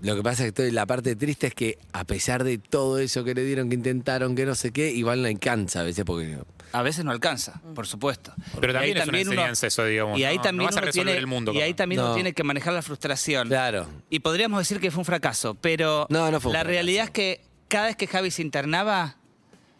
Lo 0.00 0.14
que 0.16 0.22
pasa 0.22 0.44
es 0.44 0.52
que 0.52 0.62
estoy- 0.62 0.70
la 0.70 0.86
parte 0.86 1.16
triste 1.16 1.48
es 1.48 1.54
que 1.54 1.78
a 1.92 2.04
pesar 2.04 2.44
de 2.44 2.58
todo 2.58 2.98
eso 2.98 3.24
que 3.24 3.34
le 3.34 3.44
dieron, 3.44 3.68
que 3.68 3.74
intentaron, 3.74 4.34
que 4.36 4.46
no 4.46 4.54
sé 4.54 4.70
qué, 4.72 4.90
igual 4.92 5.22
no 5.22 5.28
alcanza 5.28 5.80
a 5.80 5.82
veces 5.82 6.04
porque 6.04 6.38
A 6.72 6.82
veces 6.82 7.04
no 7.04 7.10
alcanza, 7.10 7.60
por 7.74 7.86
supuesto. 7.86 8.32
Pero 8.60 8.74
también 8.74 8.96
es 8.98 9.02
una 9.04 9.10
uno- 9.10 9.18
enseñanza 9.32 9.66
eso, 9.66 9.84
digamos. 9.86 10.18
Y 10.18 10.24
ahí 10.24 10.36
¿no? 10.36 10.42
también 10.42 10.58
No 10.58 10.64
vas 10.66 10.76
a 10.76 10.80
uno 10.80 10.86
resolver 10.86 11.06
tiene, 11.06 11.18
el 11.18 11.26
mundo. 11.26 11.52
y 11.54 11.60
ahí 11.62 11.72
también 11.74 12.00
uno 12.02 12.14
tiene 12.14 12.32
que 12.34 12.44
manejar 12.44 12.74
la 12.74 12.82
frustración. 12.82 13.48
Claro. 13.48 13.86
Y 14.10 14.20
podríamos 14.20 14.58
decir 14.60 14.78
que 14.78 14.90
fue 14.90 15.00
un 15.00 15.04
fracaso, 15.06 15.54
pero 15.54 16.06
No, 16.10 16.30
no 16.30 16.40
fue 16.40 16.50
un 16.50 16.52
la 16.54 16.60
fracaso. 16.60 16.70
realidad 16.72 17.04
es 17.06 17.10
que 17.10 17.40
cada 17.68 17.86
vez 17.86 17.96
que 17.96 18.06
Javi 18.06 18.30
se 18.30 18.42
internaba, 18.42 19.16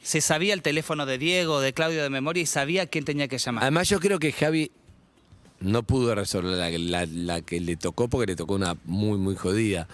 se 0.02 0.20
sabía 0.22 0.54
el 0.54 0.62
teléfono 0.62 1.04
de 1.06 1.18
Diego, 1.18 1.60
de 1.60 1.72
Claudio 1.74 2.02
de 2.02 2.08
memoria 2.10 2.42
y 2.42 2.46
sabía 2.46 2.86
quién 2.86 3.04
tenía 3.04 3.28
que 3.28 3.36
llamar. 3.38 3.64
Además, 3.64 3.88
yo 3.88 4.00
creo 4.00 4.18
que 4.18 4.32
Javi 4.32 4.70
no 5.60 5.82
pudo 5.82 6.14
resolver 6.14 6.52
la, 6.56 6.70
la- 6.70 7.06
la 7.12 7.40
que 7.42 7.60
le 7.60 7.76
tocó 7.76 8.08
porque 8.08 8.26
le 8.26 8.36
tocó 8.36 8.54
una 8.54 8.76
muy, 8.84 9.18
muy 9.18 9.34
jodida. 9.36 9.88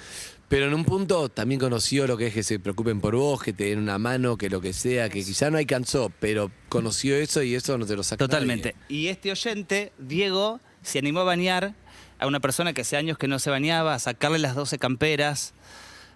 Pero 0.48 0.66
en 0.66 0.74
un 0.74 0.84
punto 0.84 1.30
también 1.30 1.58
conoció 1.58 2.06
lo 2.06 2.16
que 2.18 2.26
es 2.28 2.34
que 2.34 2.42
se 2.42 2.58
preocupen 2.58 3.00
por 3.00 3.16
vos, 3.16 3.42
que 3.42 3.52
te 3.52 3.64
den 3.64 3.78
una 3.78 3.98
mano, 3.98 4.36
que 4.36 4.50
lo 4.50 4.60
que 4.60 4.72
sea, 4.72 5.08
que 5.08 5.24
quizá 5.24 5.50
no 5.50 5.58
alcanzó, 5.58 6.12
pero 6.20 6.50
conoció 6.68 7.16
eso 7.16 7.42
y 7.42 7.54
eso 7.54 7.76
no 7.78 7.86
te 7.86 7.96
lo 7.96 8.02
saca 8.02 8.18
Totalmente. 8.24 8.74
nadie. 8.74 8.94
Y 8.94 9.08
este 9.08 9.32
oyente, 9.32 9.92
Diego, 9.98 10.60
se 10.82 10.98
animó 10.98 11.20
a 11.20 11.24
bañar 11.24 11.74
a 12.18 12.26
una 12.26 12.40
persona 12.40 12.72
que 12.74 12.82
hace 12.82 12.96
años 12.96 13.18
que 13.18 13.26
no 13.26 13.38
se 13.38 13.50
bañaba, 13.50 13.94
a 13.94 13.98
sacarle 13.98 14.38
las 14.38 14.54
12 14.54 14.78
camperas, 14.78 15.54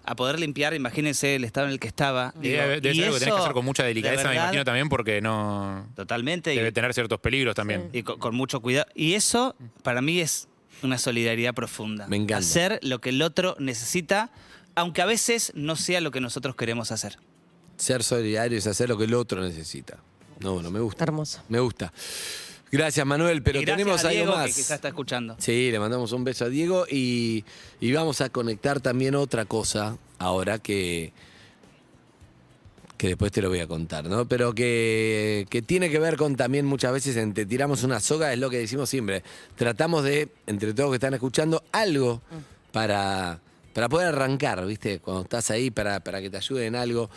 a 0.03 0.15
poder 0.15 0.39
limpiar, 0.39 0.73
imagínense 0.73 1.35
el 1.35 1.43
estado 1.43 1.67
en 1.67 1.73
el 1.73 1.79
que 1.79 1.87
estaba. 1.87 2.33
Digo, 2.39 2.61
debe, 2.61 2.81
debe 2.81 2.95
y 2.95 2.97
ser 2.97 3.03
algo 3.05 3.15
que 3.15 3.19
tenés 3.19 3.35
que 3.35 3.41
hacer 3.41 3.53
con 3.53 3.65
mucha 3.65 3.83
de 3.83 3.89
delicadeza, 3.89 4.29
me 4.29 4.35
imagino 4.35 4.65
también, 4.65 4.89
porque 4.89 5.21
no. 5.21 5.87
Totalmente. 5.95 6.53
y- 6.53 6.57
Debe 6.57 6.71
tener 6.71 6.93
ciertos 6.93 7.19
peligros 7.19 7.55
también. 7.55 7.89
y 7.93 8.03
con, 8.03 8.17
con 8.19 8.35
mucho 8.35 8.59
cuidado. 8.61 8.87
Y 8.95 9.13
eso 9.13 9.55
para 9.83 10.01
mí 10.01 10.19
es 10.19 10.47
una 10.81 10.97
solidaridad 10.97 11.53
profunda. 11.53 12.07
Me 12.07 12.15
encanta. 12.17 12.37
Hacer 12.37 12.79
lo 12.83 12.99
que 13.01 13.09
el 13.09 13.21
otro 13.21 13.55
necesita, 13.59 14.31
aunque 14.75 15.01
a 15.01 15.05
veces 15.05 15.51
no 15.55 15.75
sea 15.75 16.01
lo 16.01 16.11
que 16.11 16.21
nosotros 16.21 16.55
queremos 16.55 16.91
hacer. 16.91 17.17
Ser 17.77 18.03
solidario 18.03 18.57
es 18.57 18.67
hacer 18.67 18.89
lo 18.89 18.97
que 18.97 19.03
el 19.05 19.13
otro 19.13 19.41
necesita. 19.41 19.97
No, 20.39 20.53
bueno, 20.53 20.71
me 20.71 20.79
gusta. 20.79 21.03
Hermoso. 21.03 21.41
Me 21.49 21.59
gusta. 21.59 21.91
Gracias, 22.71 23.05
Manuel, 23.05 23.41
pero 23.41 23.59
Y 23.59 23.65
gracias 23.65 23.77
tenemos 23.77 24.05
a 24.05 24.07
algo 24.09 24.17
Diego, 24.19 24.35
más. 24.35 24.45
que 24.47 24.53
quizás 24.53 24.71
está 24.71 24.87
escuchando. 24.89 25.35
Sí, 25.39 25.71
le 25.71 25.79
mandamos 25.79 26.11
un 26.11 26.23
beso 26.23 26.45
a 26.45 26.49
Diego 26.49 26.85
y, 26.89 27.43
y 27.79 27.91
vamos 27.93 28.21
a 28.21 28.29
conectar 28.29 28.79
también 28.79 29.15
otra 29.15 29.45
cosa 29.45 29.97
ahora 30.19 30.59
que, 30.59 31.11
que 32.97 33.07
después 33.07 33.31
te 33.31 33.41
lo 33.41 33.49
voy 33.49 33.59
a 33.59 33.67
contar, 33.67 34.05
¿no? 34.05 34.27
Pero 34.27 34.53
que, 34.53 35.47
que 35.49 35.61
tiene 35.61 35.89
que 35.89 35.99
ver 35.99 36.17
con 36.17 36.35
también 36.35 36.65
muchas 36.65 36.91
veces 36.91 37.15
en 37.17 37.33
te 37.33 37.45
tiramos 37.45 37.83
una 37.83 37.99
soga, 37.99 38.33
es 38.33 38.39
lo 38.39 38.49
que 38.49 38.57
decimos 38.57 38.89
siempre. 38.89 39.23
Tratamos 39.55 40.03
de, 40.03 40.29
entre 40.47 40.73
todos 40.73 40.89
que 40.91 40.95
están 40.95 41.13
escuchando, 41.13 41.63
algo 41.71 42.21
para, 42.73 43.39
para 43.73 43.87
poder 43.89 44.09
arrancar, 44.09 44.65
¿viste? 44.65 44.99
Cuando 44.99 45.23
estás 45.23 45.49
ahí, 45.49 45.71
para, 45.71 46.01
para 46.01 46.21
que 46.21 46.29
te 46.29 46.37
ayuden 46.37 46.65
en 46.67 46.75
algo. 46.75 47.09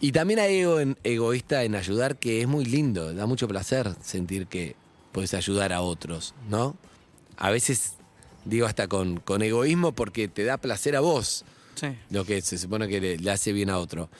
Y 0.00 0.12
también 0.12 0.38
hay 0.40 0.60
ego 0.60 0.80
en- 0.80 0.96
egoísta 1.04 1.64
en 1.64 1.74
ayudar, 1.74 2.16
que 2.16 2.40
es 2.40 2.48
muy 2.48 2.64
lindo, 2.64 3.12
da 3.12 3.26
mucho 3.26 3.46
placer 3.48 3.90
sentir 4.02 4.46
que 4.46 4.76
puedes 5.14 5.32
ayudar 5.32 5.72
a 5.72 5.80
otros, 5.80 6.34
¿no? 6.50 6.76
A 7.36 7.50
veces, 7.50 7.92
digo 8.44 8.66
hasta 8.66 8.88
con, 8.88 9.20
con 9.20 9.42
egoísmo, 9.42 9.92
porque 9.92 10.26
te 10.26 10.42
da 10.44 10.58
placer 10.58 10.96
a 10.96 11.00
vos 11.00 11.44
Sí. 11.76 11.86
lo 12.10 12.24
que 12.24 12.40
se 12.42 12.58
supone 12.58 12.86
que 12.88 13.00
le, 13.00 13.16
le 13.18 13.30
hace 13.30 13.52
bien 13.52 13.70
a 13.70 13.78
otro. 13.78 14.10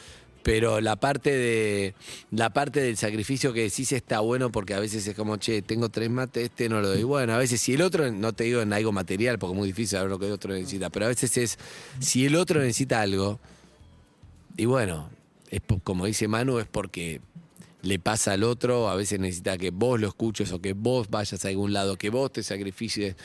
Pero 0.45 0.81
la 0.81 0.97
parte 0.97 1.31
de 1.31 1.95
la 2.31 2.51
parte 2.51 2.81
del 2.81 2.97
sacrificio 2.97 3.53
que 3.53 3.63
decís 3.63 3.91
está 3.93 4.21
bueno 4.21 4.51
porque 4.53 4.75
a 4.75 4.79
veces 4.81 5.07
es 5.07 5.15
como, 5.17 5.37
che, 5.39 5.63
tengo 5.63 5.89
tres 5.89 6.11
mates, 6.11 6.45
este 6.45 6.69
no 6.69 6.81
lo 6.81 6.89
doy. 6.89 7.03
Bueno, 7.03 7.33
a 7.35 7.39
veces 7.39 7.61
si 7.61 7.73
el 7.75 7.81
otro, 7.83 8.11
no 8.13 8.33
te 8.35 8.45
digo 8.45 8.61
en 8.61 8.73
algo 8.73 8.93
material, 8.93 9.39
porque 9.39 9.53
es 9.55 9.59
muy 9.59 9.69
difícil 9.69 9.97
saber 9.99 10.11
lo 10.11 10.19
que 10.19 10.27
el 10.27 10.33
otro 10.33 10.53
necesita, 10.53 10.91
pero 10.91 11.07
a 11.07 11.09
veces 11.09 11.37
es, 11.39 11.59
si 11.99 12.27
el 12.27 12.37
otro 12.37 12.61
necesita 12.61 13.01
algo, 13.01 13.41
y 14.57 14.67
bueno, 14.67 15.09
es 15.51 15.61
como 15.83 16.07
dice 16.07 16.29
Manu, 16.29 16.59
es 16.59 16.67
porque 16.67 17.21
le 17.85 17.99
pasa 17.99 18.33
al 18.33 18.43
otro, 18.43 18.89
a 18.89 18.97
veces 18.97 19.21
necesita 19.21 19.59
que 19.59 19.71
vos 19.71 20.01
lo 20.01 20.09
escuches 20.09 20.53
o 20.53 20.61
que 20.61 20.73
vos 20.73 21.09
vayas 21.11 21.45
a 21.45 21.49
algún 21.49 21.73
lado, 21.73 21.97
que 21.97 22.11
vos 22.11 22.33
te 22.33 22.43
sacrificies, 22.43 23.17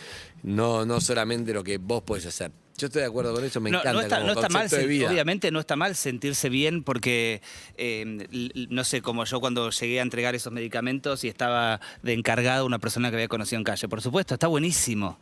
no, 0.43 0.85
no 0.85 1.01
solamente 1.01 1.53
lo 1.53 1.63
que 1.63 1.77
vos 1.77 2.03
puedes 2.03 2.25
hacer. 2.25 2.51
Yo 2.79 2.87
estoy 2.87 3.01
de 3.01 3.07
acuerdo 3.07 3.33
con 3.35 3.43
eso, 3.43 3.59
me 3.61 3.69
no, 3.69 3.79
encanta 3.79 3.93
no 3.93 4.01
está, 4.01 4.15
como 4.17 4.27
no 4.27 4.33
está 4.33 4.49
mal, 4.49 4.61
concepto 4.63 4.81
de 4.81 4.87
vida. 4.87 5.09
obviamente 5.11 5.51
no 5.51 5.59
está 5.59 5.75
mal 5.75 5.95
sentirse 5.95 6.49
bien 6.49 6.83
porque, 6.83 7.41
eh, 7.77 8.27
no 8.69 8.83
sé, 8.83 9.01
como 9.01 9.23
yo 9.25 9.39
cuando 9.39 9.69
llegué 9.69 9.99
a 9.99 10.03
entregar 10.03 10.33
esos 10.35 10.51
medicamentos 10.51 11.23
y 11.23 11.27
estaba 11.27 11.79
de 12.03 12.13
encargado 12.13 12.65
una 12.65 12.79
persona 12.79 13.09
que 13.09 13.17
había 13.17 13.27
conocido 13.27 13.57
en 13.59 13.63
calle. 13.63 13.87
Por 13.87 14.01
supuesto, 14.01 14.33
está 14.33 14.47
buenísimo. 14.47 15.19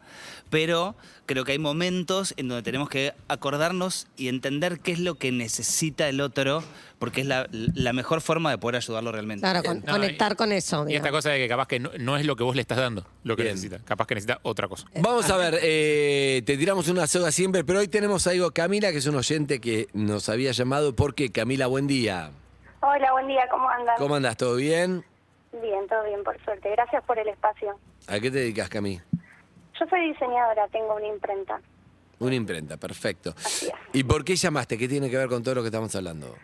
Pero 0.49 0.95
creo 1.25 1.43
que 1.43 1.51
hay 1.51 1.59
momentos 1.59 2.33
en 2.37 2.47
donde 2.47 2.63
tenemos 2.63 2.87
que 2.89 3.13
acordarnos 3.27 4.07
y 4.15 4.29
entender 4.29 4.79
qué 4.79 4.93
es 4.93 4.99
lo 4.99 5.15
que 5.15 5.31
necesita 5.33 6.07
el 6.07 6.21
otro, 6.21 6.63
porque 6.99 7.21
es 7.21 7.27
la, 7.27 7.47
la 7.51 7.91
mejor 7.91 8.21
forma 8.21 8.49
de 8.49 8.57
poder 8.57 8.77
ayudarlo 8.77 9.11
realmente. 9.11 9.41
Claro, 9.41 9.61
con- 9.61 9.83
No, 9.85 9.91
conectar 9.93 10.31
y- 10.31 10.35
con 10.35 10.51
eso. 10.53 10.85
Y 10.87 10.95
esta 10.95 11.11
cosa 11.11 11.31
de 11.31 11.39
que 11.39 11.47
capaz 11.49 11.67
que 11.67 11.79
no, 11.79 11.91
no 11.99 12.15
es 12.17 12.25
lo 12.25 12.35
que 12.37 12.43
vos 12.43 12.55
le 12.55 12.61
estás 12.61 12.77
dando 12.77 13.05
lo 13.23 13.35
que 13.35 13.43
Bien. 13.43 13.55
necesita. 13.55 13.79
Capaz 13.83 14.07
que 14.07 14.15
necesita 14.15 14.39
otra 14.43 14.69
cosa. 14.69 14.87
Vamos 15.01 15.29
a 15.29 15.35
ver, 15.35 15.59
eh, 15.61 16.41
te 16.45 16.55
tiramos 16.57 16.87
una 16.87 17.05
soga 17.07 17.29
pero 17.51 17.79
hoy 17.79 17.87
tenemos 17.87 18.27
algo, 18.27 18.51
Camila, 18.51 18.91
que 18.91 18.97
es 18.97 19.07
un 19.07 19.15
oyente 19.15 19.59
que 19.61 19.87
nos 19.93 20.29
había 20.29 20.51
llamado. 20.51 20.95
¿Por 20.95 21.15
qué? 21.15 21.31
Camila, 21.31 21.67
buen 21.67 21.87
día. 21.87 22.31
Hola, 22.81 23.11
buen 23.11 23.27
día, 23.27 23.47
¿cómo 23.49 23.69
andan? 23.69 23.95
¿Cómo 23.97 24.15
andas? 24.15 24.37
¿Todo 24.37 24.55
bien? 24.55 25.03
Bien, 25.61 25.87
todo 25.87 26.03
bien, 26.03 26.23
por 26.23 26.37
suerte. 26.43 26.69
Gracias 26.71 27.03
por 27.05 27.17
el 27.17 27.27
espacio. 27.29 27.79
¿A 28.07 28.19
qué 28.19 28.29
te 28.29 28.39
dedicas, 28.39 28.69
Cami? 28.69 28.99
Yo 29.79 29.85
soy 29.89 30.09
diseñadora, 30.11 30.67
tengo 30.69 30.95
una 30.95 31.07
imprenta. 31.07 31.61
Una 32.19 32.35
imprenta, 32.35 32.77
perfecto. 32.77 33.33
Así 33.37 33.67
es. 33.67 33.73
¿Y 33.93 34.03
por 34.03 34.25
qué 34.25 34.35
llamaste? 34.35 34.77
¿Qué 34.77 34.87
tiene 34.87 35.09
que 35.09 35.17
ver 35.17 35.29
con 35.29 35.43
todo 35.43 35.55
lo 35.55 35.61
que 35.61 35.67
estamos 35.67 35.95
hablando? 35.95 36.35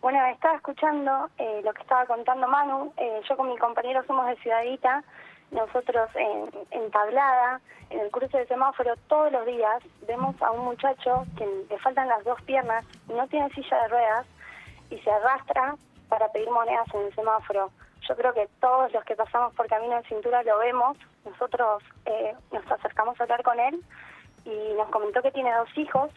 Bueno, 0.00 0.24
estaba 0.26 0.56
escuchando 0.56 1.28
eh, 1.38 1.60
lo 1.64 1.72
que 1.72 1.82
estaba 1.82 2.06
contando 2.06 2.48
Manu. 2.48 2.92
Eh, 2.96 3.20
yo 3.28 3.36
con 3.36 3.48
mi 3.48 3.58
compañero 3.58 4.02
somos 4.06 4.26
de 4.26 4.36
Ciudadita. 4.36 5.04
Nosotros 5.50 6.10
en, 6.14 6.50
en 6.70 6.90
Tablada, 6.90 7.60
en 7.90 8.00
el 8.00 8.10
cruce 8.10 8.38
de 8.38 8.46
semáforo, 8.46 8.94
todos 9.08 9.32
los 9.32 9.46
días 9.46 9.82
vemos 10.06 10.40
a 10.42 10.50
un 10.50 10.64
muchacho 10.64 11.24
que 11.36 11.46
le 11.68 11.78
faltan 11.78 12.08
las 12.08 12.22
dos 12.24 12.40
piernas, 12.42 12.84
no 13.08 13.26
tiene 13.28 13.48
silla 13.50 13.82
de 13.82 13.88
ruedas 13.88 14.26
y 14.90 14.98
se 14.98 15.10
arrastra 15.10 15.74
para 16.08 16.28
pedir 16.32 16.50
monedas 16.50 16.86
en 16.94 17.02
el 17.02 17.14
semáforo. 17.14 17.70
Yo 18.08 18.16
creo 18.16 18.32
que 18.32 18.48
todos 18.60 18.92
los 18.92 19.04
que 19.04 19.16
pasamos 19.16 19.54
por 19.54 19.66
Camino 19.68 19.96
de 19.96 20.08
Cintura 20.08 20.42
lo 20.42 20.58
vemos. 20.58 20.96
Nosotros 21.24 21.82
eh, 22.06 22.34
nos 22.52 22.70
acercamos 22.70 23.18
a 23.20 23.24
hablar 23.24 23.42
con 23.42 23.58
él 23.60 23.82
y 24.44 24.74
nos 24.74 24.88
comentó 24.88 25.20
que 25.22 25.30
tiene 25.30 25.52
dos 25.54 25.68
hijos, 25.76 26.10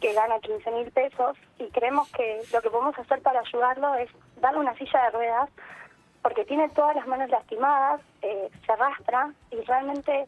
que 0.00 0.12
gana 0.12 0.38
15 0.40 0.70
mil 0.72 0.90
pesos 0.90 1.36
y 1.58 1.68
creemos 1.70 2.10
que 2.12 2.42
lo 2.52 2.60
que 2.60 2.70
podemos 2.70 2.98
hacer 2.98 3.22
para 3.22 3.40
ayudarlo 3.40 3.94
es 3.94 4.10
darle 4.40 4.60
una 4.60 4.74
silla 4.74 5.04
de 5.04 5.10
ruedas 5.10 5.50
porque 6.22 6.44
tiene 6.44 6.68
todas 6.70 6.96
las 6.96 7.06
manos 7.06 7.30
lastimadas, 7.30 8.00
eh, 8.22 8.50
se 8.64 8.72
arrastra 8.72 9.32
y 9.50 9.60
realmente 9.62 10.26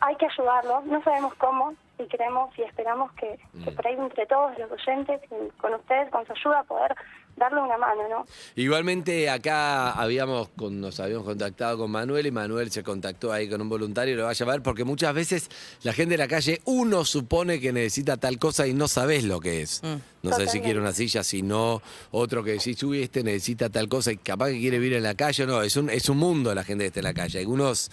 hay 0.00 0.16
que 0.16 0.26
ayudarlo. 0.26 0.82
No 0.82 1.02
sabemos 1.02 1.34
cómo 1.34 1.74
y 1.98 2.06
creemos 2.08 2.50
y 2.58 2.62
esperamos 2.62 3.10
que, 3.12 3.38
que 3.64 3.70
por 3.72 3.86
ahí 3.86 3.94
entre 3.94 4.26
todos 4.26 4.52
los 4.58 4.70
oyentes, 4.72 5.20
con- 5.28 5.48
con 5.60 5.74
ustedes, 5.74 6.10
con 6.10 6.26
su 6.26 6.32
ayuda, 6.32 6.62
poder 6.64 6.94
darle 7.36 7.60
una 7.60 7.76
mano, 7.76 8.08
¿no? 8.08 8.26
Igualmente 8.54 9.28
acá 9.28 9.92
habíamos 9.92 10.48
con- 10.50 10.80
nos 10.80 10.98
habíamos 11.00 11.26
contactado 11.26 11.76
con 11.78 11.90
Manuel 11.90 12.26
y 12.26 12.30
Manuel 12.30 12.70
se 12.70 12.82
contactó 12.82 13.30
ahí 13.32 13.48
con 13.48 13.60
un 13.60 13.68
voluntario 13.68 14.14
y 14.14 14.16
lo 14.16 14.24
va 14.24 14.30
a 14.30 14.32
llamar 14.32 14.62
porque 14.62 14.84
muchas 14.84 15.14
veces 15.14 15.50
la 15.82 15.92
gente 15.92 16.12
de 16.14 16.18
la 16.18 16.28
calle 16.28 16.60
uno 16.64 17.04
supone 17.04 17.60
que 17.60 17.72
necesita 17.72 18.16
tal 18.16 18.38
cosa 18.38 18.66
y 18.66 18.72
no 18.72 18.88
sabes 18.88 19.24
lo 19.24 19.38
que 19.40 19.60
es. 19.62 19.82
No 20.22 20.32
sé 20.32 20.48
si 20.48 20.60
quiere 20.60 20.80
una 20.80 20.92
silla, 20.92 21.22
si 21.22 21.42
no, 21.42 21.82
otro 22.10 22.42
que 22.42 22.52
decís, 22.52 22.82
uy, 22.82 23.02
este 23.02 23.22
necesita 23.22 23.68
tal 23.68 23.88
cosa 23.88 24.10
y 24.12 24.16
capaz 24.16 24.48
que 24.48 24.58
quiere 24.58 24.78
vivir 24.78 24.96
en 24.96 25.02
la 25.02 25.14
calle, 25.14 25.46
no, 25.46 25.60
es 25.62 25.76
un, 25.76 25.90
es 25.90 26.08
un 26.08 26.16
mundo 26.18 26.54
la 26.54 26.64
gente 26.64 26.84
que 26.84 26.88
está 26.88 27.00
en 27.00 27.04
la 27.04 27.14
calle. 27.14 27.38
Algunos 27.40 27.90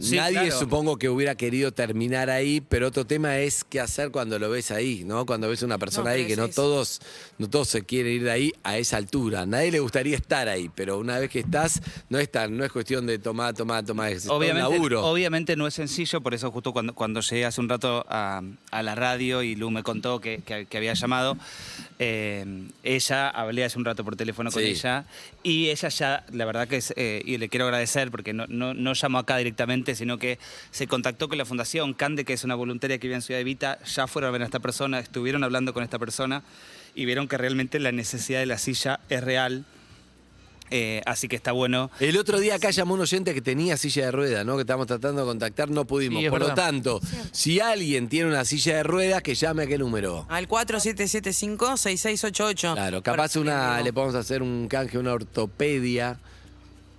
Sí, 0.00 0.14
Nadie 0.16 0.32
claro. 0.34 0.58
supongo 0.58 0.96
que 0.96 1.08
hubiera 1.08 1.34
querido 1.34 1.72
terminar 1.72 2.30
ahí, 2.30 2.60
pero 2.60 2.86
otro 2.86 3.04
tema 3.04 3.38
es 3.38 3.64
qué 3.64 3.80
hacer 3.80 4.10
cuando 4.12 4.38
lo 4.38 4.48
ves 4.48 4.70
ahí, 4.70 5.02
¿no? 5.04 5.26
Cuando 5.26 5.48
ves 5.48 5.62
una 5.62 5.76
persona 5.76 6.10
No, 6.10 6.16
ahí, 6.16 6.26
que 6.26 6.36
no 6.36 6.48
todos, 6.48 7.00
no 7.38 7.50
todos 7.50 7.68
se 7.68 7.84
quieren 7.84 8.12
ir 8.12 8.22
de 8.22 8.30
ahí 8.30 8.52
a 8.62 8.78
esa 8.78 8.96
altura. 8.96 9.44
Nadie 9.44 9.72
le 9.72 9.80
gustaría 9.80 10.14
estar 10.16 10.48
ahí, 10.48 10.70
pero 10.74 10.98
una 10.98 11.18
vez 11.18 11.30
que 11.30 11.40
estás, 11.40 11.80
no 12.10 12.18
es 12.20 12.30
tan, 12.30 12.56
no 12.56 12.64
es 12.64 12.70
cuestión 12.70 13.06
de 13.06 13.18
tomar, 13.18 13.54
tomar, 13.54 13.84
tomar, 13.84 14.12
es 14.12 14.22
todo 14.24 14.36
un 14.36 14.42
Obviamente, 14.42 14.70
laburo. 14.70 15.04
obviamente 15.04 15.56
no 15.56 15.66
es 15.66 15.74
sencillo, 15.74 16.20
por 16.20 16.32
eso 16.32 16.50
justo 16.52 16.72
cuando, 16.72 16.94
cuando 16.94 17.20
llegué 17.20 17.44
hace 17.44 17.60
un 17.60 17.68
rato 17.68 18.06
a, 18.08 18.42
a 18.70 18.82
la 18.84 18.94
radio 18.94 19.42
y 19.42 19.56
Lu 19.56 19.70
me 19.72 19.82
contó 19.82 20.20
que, 20.20 20.42
que- 20.46 20.66
que 20.66 20.76
había 20.76 20.94
llamado, 20.94 21.36
eh, 21.98 22.44
ella, 22.82 23.28
hablé 23.30 23.64
hace 23.64 23.78
un 23.78 23.84
rato 23.84 24.04
por 24.04 24.16
teléfono 24.16 24.50
con 24.50 24.62
Sí. 24.62 24.68
ella, 24.68 25.04
y 25.42 25.68
ella 25.70 25.88
ya, 25.88 26.24
la 26.32 26.44
verdad 26.44 26.68
que 26.68 26.76
es, 26.76 26.92
eh, 26.96 27.22
y 27.24 27.38
le 27.38 27.48
quiero 27.48 27.64
agradecer 27.64 28.10
porque 28.10 28.32
no, 28.32 28.46
no, 28.48 28.74
no 28.74 28.92
llamó 28.94 29.18
acá 29.18 29.36
directamente, 29.38 29.87
sino 29.94 30.18
que 30.18 30.38
se 30.70 30.86
contactó 30.86 31.28
con 31.28 31.38
la 31.38 31.44
fundación 31.44 31.94
Cande, 31.94 32.24
que 32.24 32.32
es 32.32 32.44
una 32.44 32.54
voluntaria 32.54 32.98
que 32.98 33.06
vive 33.06 33.16
en 33.16 33.22
Ciudad 33.22 33.40
Evita, 33.40 33.78
ya 33.84 34.06
fueron 34.06 34.28
a 34.28 34.32
ver 34.32 34.42
a 34.42 34.44
esta 34.46 34.60
persona, 34.60 34.98
estuvieron 34.98 35.44
hablando 35.44 35.74
con 35.74 35.82
esta 35.82 35.98
persona 35.98 36.42
y 36.94 37.04
vieron 37.04 37.28
que 37.28 37.38
realmente 37.38 37.78
la 37.78 37.92
necesidad 37.92 38.40
de 38.40 38.46
la 38.46 38.58
silla 38.58 39.00
es 39.08 39.22
real. 39.22 39.64
Eh, 40.70 41.00
así 41.06 41.28
que 41.28 41.36
está 41.36 41.52
bueno. 41.52 41.90
El 41.98 42.18
otro 42.18 42.38
día 42.40 42.56
acá 42.56 42.68
llamó 42.70 42.92
un 42.92 43.00
oyente 43.00 43.32
que 43.32 43.40
tenía 43.40 43.78
silla 43.78 44.04
de 44.06 44.10
ruedas, 44.10 44.44
¿no? 44.44 44.56
Que 44.56 44.60
estábamos 44.62 44.86
tratando 44.86 45.22
de 45.22 45.26
contactar, 45.26 45.70
no 45.70 45.86
pudimos. 45.86 46.22
Sí, 46.22 46.28
Por 46.28 46.40
lo 46.40 46.52
tanto, 46.54 47.00
si 47.32 47.58
alguien 47.58 48.08
tiene 48.10 48.28
una 48.28 48.44
silla 48.44 48.76
de 48.76 48.82
ruedas, 48.82 49.22
que 49.22 49.34
llame 49.34 49.62
a 49.62 49.66
qué 49.66 49.78
número. 49.78 50.26
Al 50.28 50.46
4775-6688. 50.46 52.74
Claro, 52.74 53.02
capaz 53.02 53.32
Para- 53.34 53.40
una 53.40 53.80
le 53.80 53.92
podemos 53.92 54.14
hacer 54.14 54.42
un 54.42 54.68
canje, 54.68 54.98
una 54.98 55.14
ortopedia. 55.14 56.18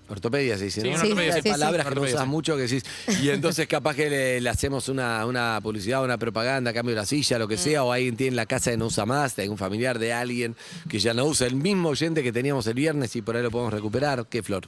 Ortopedia 0.10 0.58
se 0.58 0.66
dice, 0.66 0.82
Sí, 0.82 0.88
¿no? 0.90 0.96
una 0.96 1.04
ortopedia, 1.04 1.34
Hay 1.36 1.42
sí, 1.42 1.48
sí. 1.48 1.50
palabras 1.52 1.86
que 1.86 1.90
no 1.96 2.02
Ortopedia, 2.02 2.16
usas 2.16 2.26
sí. 2.26 2.30
mucho 2.32 2.56
que 2.56 2.62
decís. 2.64 2.84
Y 3.24 3.30
entonces 3.30 3.68
capaz 3.68 3.96
que 3.96 4.10
le, 4.10 4.42
le 4.42 4.50
hacemos 4.50 4.90
una, 4.90 5.26
una 5.26 5.60
publicidad, 5.62 6.04
una 6.04 6.18
propaganda, 6.18 6.74
cambio 6.74 6.96
de 6.96 7.02
la 7.02 7.06
silla, 7.06 7.38
lo 7.40 7.48
que 7.48 7.56
Mm. 7.56 7.60
sea, 7.60 7.84
o 7.84 7.92
alguien 7.92 8.18
tiene 8.18 8.36
la 8.36 8.46
casa 8.46 8.72
que 8.72 8.78
no 8.78 8.88
usa 8.88 9.06
más, 9.06 9.36
de 9.36 9.44
algún 9.44 9.58
familiar 9.58 10.00
de 10.00 10.14
alguien 10.14 10.56
que 10.90 11.00
ya 11.00 11.14
no 11.14 11.26
usa, 11.26 11.46
el 11.48 11.56
mismo 11.56 11.90
oyente 11.90 12.24
que 12.24 12.32
teníamos 12.32 12.66
el 12.68 12.74
viernes 12.74 13.16
y 13.16 13.22
por 13.22 13.36
ahí 13.36 13.44
lo 13.44 13.52
podemos 13.52 13.74
recuperar. 13.74 14.26
¿Qué 14.30 14.42
flor? 14.44 14.68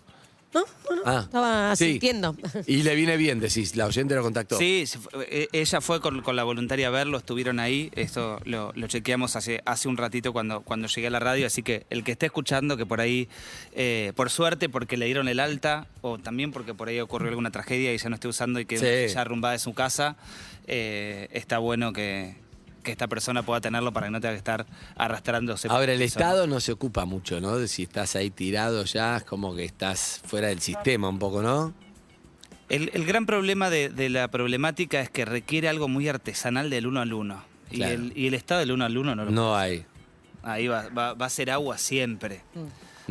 No, 0.53 0.61
no, 0.89 0.95
no. 0.97 1.01
Ah, 1.05 1.21
Estaba 1.23 1.75
sí. 1.75 1.91
sintiendo. 1.91 2.35
Y 2.67 2.83
le 2.83 2.93
viene 2.95 3.15
bien, 3.17 3.39
decís, 3.39 3.75
la 3.75 3.85
oyente 3.85 4.15
lo 4.15 4.21
contactó. 4.21 4.57
Sí, 4.57 4.85
se 4.85 4.99
fue- 4.99 5.11
eh, 5.29 5.47
ella 5.53 5.79
fue 5.81 6.01
con, 6.01 6.21
con 6.21 6.35
la 6.35 6.43
voluntaria 6.43 6.87
a 6.87 6.89
verlo, 6.89 7.17
estuvieron 7.19 7.59
ahí, 7.59 7.89
esto 7.95 8.39
lo, 8.45 8.71
lo 8.75 8.87
chequeamos 8.87 9.35
hace, 9.35 9.61
hace 9.65 9.87
un 9.87 9.95
ratito 9.97 10.33
cuando, 10.33 10.61
cuando 10.61 10.87
llegué 10.89 11.07
a 11.07 11.09
la 11.09 11.19
radio, 11.19 11.47
así 11.47 11.63
que 11.63 11.85
el 11.89 12.03
que 12.03 12.11
esté 12.11 12.25
escuchando, 12.25 12.75
que 12.75 12.85
por 12.85 12.99
ahí, 12.99 13.29
eh, 13.73 14.11
por 14.15 14.29
suerte, 14.29 14.67
porque 14.67 14.97
le 14.97 15.05
dieron 15.05 15.27
el 15.29 15.39
alta, 15.39 15.87
o 16.01 16.17
también 16.17 16.51
porque 16.51 16.73
por 16.73 16.89
ahí 16.89 16.99
ocurrió 16.99 17.29
alguna 17.29 17.51
tragedia 17.51 17.93
y 17.93 17.97
ya 17.97 18.09
no 18.09 18.15
esté 18.15 18.27
usando 18.27 18.59
y 18.59 18.65
que 18.65 18.77
Sí. 18.77 19.13
ya 19.13 19.21
arrumbada 19.21 19.53
de 19.53 19.59
su 19.59 19.73
casa, 19.73 20.17
eh, 20.67 21.29
está 21.31 21.57
bueno 21.59 21.93
que, 21.93 22.35
que 22.81 22.91
esta 22.91 23.07
persona 23.07 23.43
pueda 23.43 23.61
tenerlo 23.61 23.91
para 23.91 24.07
que 24.07 24.11
no 24.11 24.21
tenga 24.21 24.33
que 24.33 24.37
estar 24.37 24.65
arrastrándose. 24.95 25.67
por 25.67 25.77
Ahora, 25.77 25.93
el. 25.93 26.01
Estado 26.01 26.47
no 26.47 26.59
se 26.59 26.71
ocupa 26.71 27.05
mucho, 27.05 27.39
¿no? 27.39 27.57
De 27.57 27.67
si 27.67 27.83
estás 27.83 28.15
ahí 28.15 28.29
tirado 28.29 28.83
ya, 28.85 29.17
es 29.17 29.23
como 29.23 29.55
que 29.55 29.65
estás 29.65 30.21
fuera 30.25 30.47
del 30.47 30.61
sistema 30.61 31.09
un 31.09 31.19
poco, 31.19 31.41
¿no? 31.41 31.73
El, 32.69 32.89
el 32.93 33.05
gran 33.05 33.25
problema 33.25 33.69
de, 33.69 33.89
de 33.89 34.09
la 34.09 34.29
problemática 34.29 35.01
es 35.01 35.09
que 35.09 35.25
requiere 35.25 35.67
algo 35.67 35.87
muy 35.87 36.07
artesanal 36.07 36.69
del 36.69 36.87
uno 36.87 37.01
al 37.01 37.13
uno. 37.13 37.43
Y, 37.69 37.83
el, 37.83 38.13
y 38.15 38.27
el 38.27 38.33
estado 38.33 38.59
del 38.59 38.71
uno 38.71 38.85
al 38.85 38.97
uno 38.97 39.15
no 39.15 39.25
lo 39.25 39.31
No 39.31 39.55
hay. 39.55 39.85
Ahí 40.43 40.67
va, 40.67 40.89
va, 40.89 41.13
va 41.13 41.25
a 41.25 41.29
ser 41.29 41.51
agua 41.51 41.77
siempre. 41.77 42.41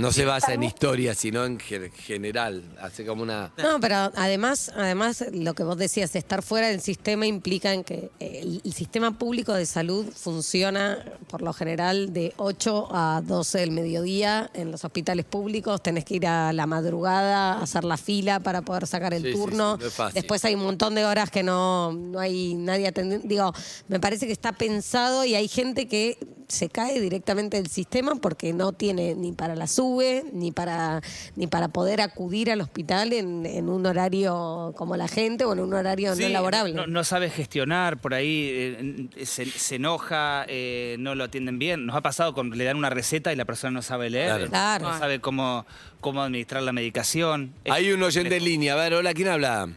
No 0.00 0.12
se 0.12 0.24
basa 0.24 0.54
en 0.54 0.62
historia, 0.62 1.14
sino 1.14 1.44
en 1.44 1.58
ge- 1.60 1.90
general. 1.90 2.62
Hace 2.80 3.04
como 3.04 3.22
una. 3.22 3.52
No, 3.62 3.78
pero 3.80 4.10
además, 4.16 4.72
además 4.74 5.24
lo 5.32 5.54
que 5.54 5.62
vos 5.62 5.76
decías, 5.76 6.14
estar 6.16 6.42
fuera 6.42 6.68
del 6.68 6.80
sistema 6.80 7.26
implica 7.26 7.72
en 7.74 7.84
que 7.84 8.10
el, 8.18 8.60
el 8.64 8.72
sistema 8.72 9.18
público 9.18 9.52
de 9.52 9.66
salud 9.66 10.06
funciona 10.14 11.04
por 11.28 11.42
lo 11.42 11.52
general 11.52 12.12
de 12.12 12.32
8 12.38 12.88
a 12.90 13.22
12 13.24 13.58
del 13.58 13.70
mediodía 13.72 14.50
en 14.54 14.70
los 14.70 14.84
hospitales 14.84 15.24
públicos. 15.26 15.82
Tenés 15.82 16.04
que 16.04 16.14
ir 16.16 16.26
a 16.26 16.52
la 16.52 16.66
madrugada 16.66 17.54
a 17.54 17.62
hacer 17.62 17.84
la 17.84 17.96
fila 17.96 18.40
para 18.40 18.62
poder 18.62 18.86
sacar 18.86 19.12
el 19.14 19.22
Sí, 19.22 19.28
sí, 19.32 19.34
turno. 19.34 19.74
sí, 19.76 19.80
no 19.82 19.86
es 19.88 19.92
fácil. 19.94 20.14
Después 20.14 20.44
hay 20.44 20.54
un 20.54 20.62
montón 20.62 20.94
de 20.94 21.04
horas 21.04 21.30
que 21.30 21.42
no, 21.42 21.92
no 21.92 22.18
hay 22.18 22.54
nadie 22.54 22.88
atendiendo. 22.88 23.28
Digo, 23.28 23.52
me 23.88 24.00
parece 24.00 24.26
que 24.26 24.32
está 24.32 24.52
pensado 24.52 25.24
y 25.24 25.34
hay 25.34 25.46
gente 25.48 25.86
que 25.88 26.18
se 26.50 26.68
cae 26.68 27.00
directamente 27.00 27.56
del 27.56 27.68
sistema 27.68 28.16
porque 28.16 28.52
no 28.52 28.72
tiene 28.72 29.14
ni 29.14 29.32
para 29.32 29.54
la 29.56 29.66
sube, 29.66 30.24
ni 30.32 30.52
para, 30.52 31.00
ni 31.36 31.46
para 31.46 31.68
poder 31.68 32.00
acudir 32.00 32.50
al 32.50 32.60
hospital 32.60 33.12
en, 33.12 33.46
en 33.46 33.68
un 33.68 33.86
horario 33.86 34.74
como 34.76 34.96
la 34.96 35.08
gente 35.08 35.44
o 35.44 35.52
en 35.52 35.60
un 35.60 35.72
horario 35.74 36.14
Sí, 36.14 36.24
no 36.24 36.28
laborable. 36.30 36.74
No, 36.74 36.86
no 36.86 37.04
sabe 37.04 37.30
gestionar, 37.30 37.98
por 38.00 38.14
ahí 38.14 38.48
eh, 38.52 39.08
se, 39.24 39.46
se 39.46 39.76
enoja, 39.76 40.44
eh, 40.48 40.96
no 40.98 41.14
lo 41.14 41.24
atienden 41.24 41.58
bien. 41.58 41.86
Nos 41.86 41.96
ha 41.96 42.00
pasado 42.02 42.34
con 42.34 42.50
le 42.50 42.64
dan 42.64 42.76
una 42.76 42.90
receta 42.90 43.32
y 43.32 43.36
la 43.36 43.44
persona 43.44 43.70
no 43.70 43.82
sabe 43.82 44.10
leer, 44.10 44.48
Claro. 44.48 44.48
Claro. 44.48 44.88
no 44.90 44.98
sabe 44.98 45.20
cómo, 45.20 45.66
cómo 46.00 46.22
administrar 46.22 46.62
la 46.62 46.72
medicación. 46.72 47.52
Es- 47.64 47.72
Hay 47.72 47.92
un 47.92 48.02
oyente 48.02 48.36
en 48.36 48.44
línea. 48.44 48.74
A 48.74 48.76
ver, 48.76 48.94
hola, 48.94 49.14
¿quién 49.14 49.28
habla? 49.28 49.68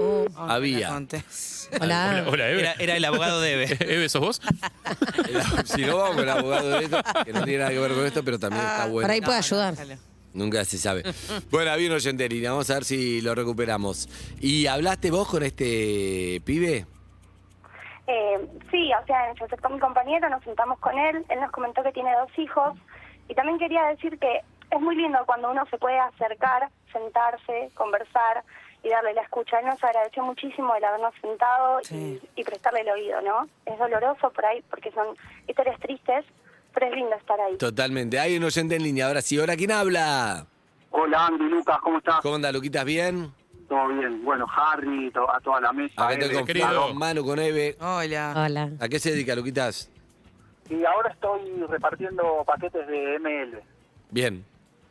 Oh, 0.00 0.26
Había. 0.36 0.90
hola. 0.96 1.06
Hola, 1.80 2.24
hola, 2.28 2.48
Eve. 2.50 2.60
Era, 2.60 2.72
era 2.78 2.96
el 2.96 3.04
abogado 3.04 3.40
de 3.40 3.54
Eve. 3.54 3.76
Eve, 3.80 4.08
¿sos 4.08 4.20
vos? 4.20 4.40
si 5.64 5.82
no 5.82 5.96
vamos 5.98 6.14
con 6.16 6.24
el 6.24 6.30
abogado 6.30 6.70
de 6.70 6.84
esto, 6.84 7.00
que 7.24 7.32
no 7.32 7.42
tiene 7.44 7.58
nada 7.58 7.70
que 7.70 7.78
ver 7.80 7.92
con 7.92 8.06
esto, 8.06 8.22
pero 8.24 8.38
también 8.38 8.64
está 8.64 8.82
Por 8.84 8.92
bueno. 8.92 9.12
ahí 9.12 9.20
puede 9.20 9.38
ayudar. 9.38 9.74
Nunca 10.34 10.64
se 10.64 10.78
sabe. 10.78 11.02
Bueno, 11.50 11.70
había 11.72 11.88
un 11.88 11.96
oyente 11.96 12.24
en 12.26 12.32
línea. 12.32 12.50
Vamos 12.52 12.70
a 12.70 12.74
ver 12.74 12.84
si 12.84 13.20
lo 13.22 13.34
recuperamos. 13.34 14.08
¿Y 14.40 14.66
hablaste 14.66 15.10
vos 15.10 15.26
con 15.28 15.42
este 15.42 16.40
pibe? 16.44 16.86
Eh, 18.06 18.46
sí, 18.70 18.90
o 19.02 19.06
sea, 19.06 19.34
se 19.36 19.44
acercó 19.44 19.68
mi 19.68 19.78
compañero, 19.80 20.28
nos 20.30 20.42
sentamos 20.44 20.78
con 20.78 20.96
él, 20.98 21.24
él 21.28 21.40
nos 21.40 21.50
comentó 21.50 21.82
que 21.82 21.92
tiene 21.92 22.10
dos 22.14 22.30
hijos 22.38 22.78
y 23.28 23.34
también 23.34 23.58
quería 23.58 23.84
decir 23.88 24.18
que 24.18 24.40
es 24.70 24.80
muy 24.80 24.96
lindo 24.96 25.18
cuando 25.26 25.50
uno 25.50 25.64
se 25.70 25.76
puede 25.76 25.98
acercar, 25.98 26.70
sentarse, 26.90 27.70
conversar 27.74 28.44
y 28.82 28.88
darle 28.88 29.14
la 29.14 29.22
escucha. 29.22 29.58
Él 29.60 29.66
nos 29.66 29.82
agradeció 29.82 30.22
muchísimo 30.24 30.74
el 30.74 30.84
habernos 30.84 31.14
sentado 31.20 31.78
Sí. 31.82 32.20
y, 32.36 32.40
y 32.40 32.44
prestarle 32.44 32.80
el 32.80 32.88
oído, 32.90 33.20
¿no? 33.22 33.48
Es 33.66 33.78
doloroso 33.78 34.30
por 34.30 34.44
ahí 34.46 34.62
porque 34.70 34.90
son 34.92 35.16
historias 35.46 35.78
tristes, 35.80 36.24
pero 36.74 36.86
es 36.86 36.92
lindo 36.94 37.14
estar 37.16 37.40
ahí. 37.40 37.56
Totalmente. 37.56 38.18
Hay 38.18 38.36
un 38.36 38.44
oyente 38.44 38.76
en 38.76 38.82
línea. 38.82 39.06
Ahora 39.06 39.20
sí, 39.22 39.38
hola, 39.38 39.56
¿quién 39.56 39.72
habla? 39.72 40.46
Hola 40.90 41.26
Andy, 41.26 41.44
Lucas, 41.48 41.78
¿cómo 41.82 41.98
estás? 41.98 42.20
¿Cómo 42.22 42.36
anda, 42.36 42.50
Luquitas? 42.52 42.84
¿Bien? 42.84 43.32
Todo 43.68 43.88
bien. 43.88 44.24
Bueno, 44.24 44.46
Harry, 44.56 45.10
to- 45.10 45.30
a 45.30 45.38
toda 45.40 45.60
la 45.60 45.72
mesa. 45.72 45.92
Acá 46.02 46.14
estoy 46.14 46.34
con 46.74 46.96
Manu, 46.96 47.24
con 47.24 47.38
Eve. 47.38 47.76
Hola. 47.80 48.32
Hola. 48.34 48.70
¿A 48.80 48.88
qué 48.88 48.98
se 48.98 49.10
dedica, 49.10 49.34
Luquitas? 49.36 49.90
Y 50.70 50.82
ahora 50.84 51.10
estoy 51.10 51.40
repartiendo 51.68 52.42
paquetes 52.46 52.86
de 52.86 53.18
ML. 53.18 53.60
Bien, 54.10 54.44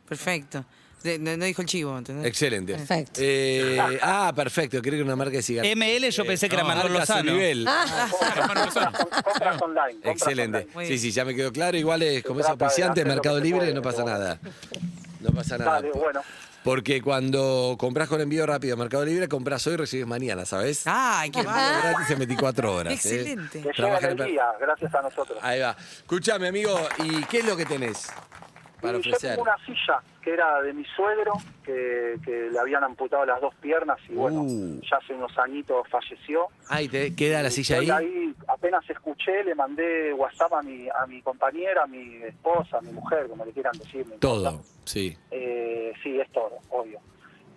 Perfecto. 0.08 0.64
De- 1.02 1.18
no, 1.18 1.36
no 1.36 1.44
dijo 1.44 1.62
el 1.62 1.68
chivo, 1.68 1.96
¿entendés? 1.96 2.26
excelente. 2.26 2.74
Perfecto. 2.74 3.20
Eh, 3.22 3.78
ah, 4.02 4.32
perfecto. 4.34 4.80
Creo 4.82 4.94
que 4.96 5.02
una 5.02 5.16
marca 5.16 5.36
de 5.36 5.42
cigarros. 5.42 5.70
ML 5.76 6.10
yo 6.10 6.24
pensé 6.24 6.48
que 6.48 6.56
era 6.56 6.62
No, 6.64 6.68
Manuel 6.70 6.92
Lozano. 6.92 7.32
Compras 7.32 9.62
online. 9.62 9.92
compras 9.94 9.98
Excelente. 10.04 10.58
online. 10.58 10.74
Muy 10.74 10.84
Sí, 10.84 10.88
bien. 10.90 11.00
sí, 11.02 11.10
ya 11.12 11.24
me 11.24 11.34
quedó 11.34 11.52
claro. 11.52 11.76
Igual 11.76 12.02
es 12.02 12.22
como 12.24 12.40
es 12.40 12.46
trata 12.46 12.58
de 12.58 12.64
auspiciante, 12.64 13.00
hacer 13.00 13.06
lo 13.08 13.14
Mercado 13.14 13.36
que 13.36 13.40
se 13.42 13.46
Libre, 13.46 13.60
puede, 13.60 13.74
no 13.74 13.82
pasa 13.82 14.04
pero 14.04 14.18
nada. 14.18 14.40
No 15.20 15.30
pasa 15.32 15.58
nada. 15.58 15.72
Dale, 15.72 15.90
bueno. 15.92 16.20
Porque 16.64 17.00
cuando 17.00 17.76
compras 17.78 18.08
con 18.08 18.20
envío 18.20 18.44
rápido 18.44 18.74
en 18.74 18.80
Mercado 18.80 19.04
Libre, 19.04 19.28
compras 19.28 19.66
hoy 19.66 19.74
y 19.74 19.76
recibes 19.76 20.06
mañana, 20.06 20.44
¿sabes? 20.44 20.82
Ay, 20.86 21.30
qué 21.30 21.42
bárbaro. 21.42 21.88
gratis 21.88 22.10
en 22.10 22.18
24 22.18 22.74
horas. 22.74 22.92
¿eh? 22.92 22.96
Excelente. 22.96 23.62
Que 23.62 23.70
Trabaja 23.70 24.00
llega 24.00 24.12
en 24.12 24.18
el 24.18 24.24
el- 24.26 24.32
día, 24.32 24.44
gracias 24.60 24.94
a 24.94 25.02
nosotros. 25.02 25.38
Ahí 25.42 25.60
va. 25.60 25.76
Escuchame, 25.98 26.48
amigo, 26.48 26.78
¿y 27.04 27.22
qué 27.24 27.38
es 27.38 27.44
lo 27.46 27.56
que 27.56 27.64
tenés 27.64 28.08
para 28.80 28.98
Y 28.98 29.02
yo 29.02 29.10
ofrecer? 29.10 29.30
tengo 29.36 29.42
una 29.42 29.56
silla 29.66 30.00
que 30.22 30.32
era 30.32 30.60
de 30.62 30.72
mi 30.72 30.84
suegro, 30.84 31.32
que, 31.64 32.16
que 32.24 32.50
le 32.50 32.58
habían 32.58 32.84
amputado 32.84 33.24
las 33.24 33.40
dos 33.40 33.54
piernas 33.56 33.98
y 34.08 34.14
bueno, 34.14 34.42
Uh. 34.42 34.80
ya 34.90 34.96
hace 34.98 35.14
unos 35.14 35.36
añitos 35.38 35.86
falleció. 35.88 36.46
Ahí 36.68 36.88
te 36.88 37.14
queda 37.14 37.42
la 37.42 37.48
Y 37.48 37.52
silla 37.52 37.78
ahí. 37.78 37.90
ahí, 37.90 38.34
apenas 38.48 38.88
escuché, 38.90 39.42
le 39.44 39.54
mandé 39.54 40.12
WhatsApp 40.12 40.52
a 40.54 40.62
mi, 40.62 40.88
a 40.88 41.06
mi 41.06 41.22
compañera, 41.22 41.84
a 41.84 41.86
mi 41.86 42.16
esposa, 42.24 42.78
a 42.78 42.80
mi 42.80 42.92
mujer, 42.92 43.26
como 43.28 43.44
le 43.44 43.52
quieran 43.52 43.72
decir. 43.78 44.06
no 44.06 44.14
importa. 44.14 44.20
Todo, 44.50 44.62
sí. 44.84 45.16
Eh, 45.30 45.92
sí, 46.02 46.18
es 46.20 46.30
todo, 46.32 46.58
obvio. 46.70 47.00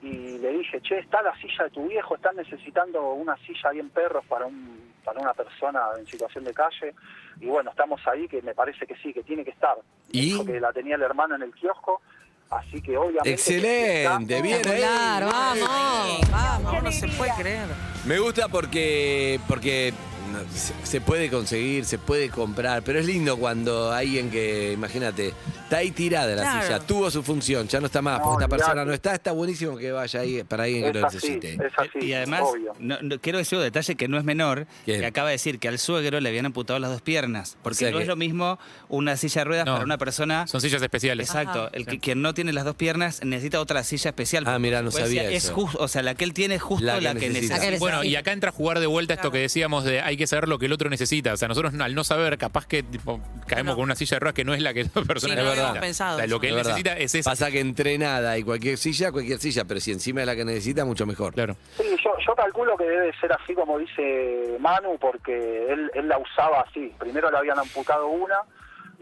Y 0.02 0.40
le 0.40 0.52
dije, 0.54 0.82
che, 0.82 0.98
está 1.00 1.22
la 1.22 1.36
silla 1.40 1.66
de 1.66 1.70
tu 1.72 1.88
viejo, 1.88 2.16
están 2.16 2.36
necesitando 2.36 3.12
una 3.14 3.38
silla 3.46 3.70
bien 3.72 3.90
perros 3.90 4.26
para 4.26 4.48
un 4.48 4.91
para 5.04 5.20
una 5.20 5.34
persona 5.34 5.82
en 5.98 6.06
situación 6.08 6.44
de 6.44 6.54
calle. 6.54 6.94
Y 7.40 7.48
bueno, 7.48 7.72
estamos 7.72 8.00
ahí, 8.08 8.28
que 8.28 8.42
me 8.42 8.54
parece 8.54 8.86
que 8.86 8.96
sí, 8.98 9.14
que 9.14 9.24
tiene 9.24 9.44
que 9.44 9.52
estar. 9.52 9.76
¿Y? 10.12 10.32
dijo 10.32 10.46
que 10.46 10.60
la 10.60 10.72
tenía 10.74 10.96
el 10.96 11.02
hermano 11.02 11.36
en 11.36 11.44
el 11.44 11.54
kiosco, 11.54 12.02
así 12.50 12.82
que 12.82 12.98
obviamente... 12.98 13.24
que 13.24 13.34
Excelente, 13.34 14.04
está- 14.04 14.42
bien 14.42 14.62
ahí. 14.68 14.82
Vamos. 15.26 16.32
Vamos, 16.32 16.84
no 16.84 16.92
se 16.92 17.08
puede 17.10 17.32
creer. 17.38 17.68
Me 18.06 18.20
gusta 18.20 18.48
porque 18.48 19.40
porque 19.48 19.94
no, 20.32 20.40
se, 20.54 20.74
se 20.84 21.02
puede 21.02 21.30
conseguir, 21.30 21.86
se 21.86 21.98
puede 21.98 22.30
comprar, 22.30 22.84
pero 22.84 23.00
es 23.00 23.06
lindo 23.06 23.38
cuando 23.38 23.92
alguien 23.92 24.30
que, 24.32 24.72
imagínate, 24.74 25.34
está 25.64 25.78
ahí 25.78 25.92
tirada 25.92 26.36
la 26.36 26.42
Claro. 26.42 26.62
silla, 26.66 26.80
tuvo 26.80 27.12
su 27.12 27.24
función, 27.24 27.68
ya 27.68 27.80
no 27.80 27.86
está 27.88 28.02
más, 28.02 28.20
No, 28.20 28.24
porque 28.26 28.44
esta 28.46 28.56
persona 28.58 28.86
no 28.86 28.94
está, 28.94 29.14
está 29.14 29.32
buenísimo 29.32 29.78
que 29.78 29.92
vaya 29.92 30.20
ahí 30.22 30.44
para 30.44 30.64
alguien 30.64 30.84
que 30.84 30.90
Es 30.90 30.96
lo 30.96 31.08
así, 31.08 31.16
necesite. 31.18 31.54
es 31.54 31.74
así, 31.78 32.06
y 32.06 32.14
además, 32.14 32.42
no- 32.80 32.98
no- 33.02 33.20
quiero 33.20 33.38
decir 33.38 33.58
un 33.58 33.64
detalle 33.64 33.96
que 33.96 34.08
no 34.08 34.18
es 34.18 34.24
menor, 34.24 34.68
¿Quién? 34.86 35.00
que 35.02 35.06
acaba 35.06 35.28
de 35.30 35.34
decir 35.34 35.60
que 35.60 35.68
al 35.68 35.78
suegro 35.80 36.20
le 36.20 36.30
habían 36.30 36.46
amputado 36.46 36.80
las 36.80 36.92
dos 36.92 37.02
piernas. 37.02 37.58
Porque 37.62 37.76
O 37.76 37.80
sea 37.80 37.92
no 37.92 37.98
que- 37.98 38.04
es 38.04 38.08
lo 38.08 38.16
mismo 38.16 38.60
una 38.90 39.18
silla 39.18 39.42
de 39.42 39.46
ruedas 39.46 39.66
No, 39.66 39.74
para 39.74 39.86
una 39.86 39.98
persona. 39.98 40.48
Son 40.48 40.62
sillas 40.62 40.82
especiales. 40.82 41.28
Exacto, 41.30 41.70
el 41.74 41.86
que 41.86 42.00
quien 42.00 42.22
no 42.22 42.34
tiene 42.34 42.54
las 42.54 42.66
dos 42.66 42.76
piernas 42.76 43.22
necesita 43.24 43.60
otra 43.60 43.84
silla 43.84 44.10
especial. 44.10 44.44
Ah, 44.48 44.60
mirá, 44.60 44.82
no 44.82 44.92
Pues, 44.92 45.04
sabía 45.04 45.30
es 45.30 45.46
eso. 45.46 45.54
justo, 45.54 45.78
o 45.80 45.88
sea, 45.88 46.02
la 46.04 46.16
que 46.16 46.24
él 46.24 46.34
tiene 46.34 46.56
es 46.56 46.62
justo 46.62 46.86
La 46.86 47.00
la 47.02 47.14
que 47.14 47.20
que, 47.22 47.30
necesita. 47.30 47.60
que 47.60 47.78
Bueno, 47.80 48.04
y 48.04 48.16
acá 48.16 48.32
entra 48.32 48.50
a 48.50 48.54
jugar 48.54 48.80
de 48.80 48.88
vuelta 48.88 49.14
esto 49.14 49.32
que 49.32 49.40
decíamos 49.40 49.84
de 49.84 50.02
hay 50.02 50.18
que 50.22 50.26
que 50.26 50.28
saber 50.28 50.48
lo 50.48 50.60
que 50.60 50.68
el 50.68 50.74
otro 50.74 50.88
necesita. 50.90 51.34
O 51.34 51.38
sea, 51.38 51.48
nosotros 51.48 51.74
al 51.80 51.96
no 51.96 52.04
saber, 52.04 52.38
capaz 52.38 52.68
que 52.68 52.84
tipo, 52.84 53.20
caemos 53.48 53.72
No. 53.72 53.76
con 53.78 53.84
una 53.86 53.96
silla 53.96 54.16
de 54.16 54.20
ruedas 54.20 54.36
que 54.36 54.44
no 54.46 54.54
es 54.54 54.62
la 54.62 54.72
que 54.74 54.84
la 54.96 55.02
persona 55.02 55.34
Sí, 55.34 55.40
no 55.42 55.50
necesita. 55.50 55.80
pensado 55.80 56.16
O 56.16 56.18
sea, 56.20 56.28
lo 56.28 56.40
que 56.40 56.48
Es 56.48 56.52
él 56.52 56.56
verdad. 56.58 56.70
necesita 56.72 56.98
es 57.00 57.16
eso. 57.16 57.30
Pasa 57.30 57.50
que 57.50 57.60
entre 57.60 57.98
nada 57.98 58.38
y 58.38 58.44
cualquier 58.44 58.78
silla, 58.78 59.12
cualquier 59.12 59.40
silla, 59.40 59.66
pero 59.66 59.80
si 59.80 59.92
encima 59.92 60.20
de 60.20 60.28
la 60.28 60.36
que 60.36 60.46
necesita, 60.46 60.86
mucho 60.86 61.06
mejor. 61.08 61.34
Claro. 61.34 61.56
Sí, 61.78 61.84
yo, 62.04 62.12
yo 62.26 62.36
calculo 62.36 62.78
que 62.78 62.84
debe 62.84 63.12
ser 63.20 63.34
así 63.34 63.56
como 63.56 63.80
dice 63.80 64.58
Manu, 64.60 64.98
porque 65.00 65.72
él, 65.72 65.90
él 65.96 66.08
la 66.08 66.20
usaba 66.20 66.62
así. 66.62 66.94
Primero 67.00 67.32
le 67.32 67.38
habían 67.38 67.58
amputado 67.58 68.08
una 68.08 68.36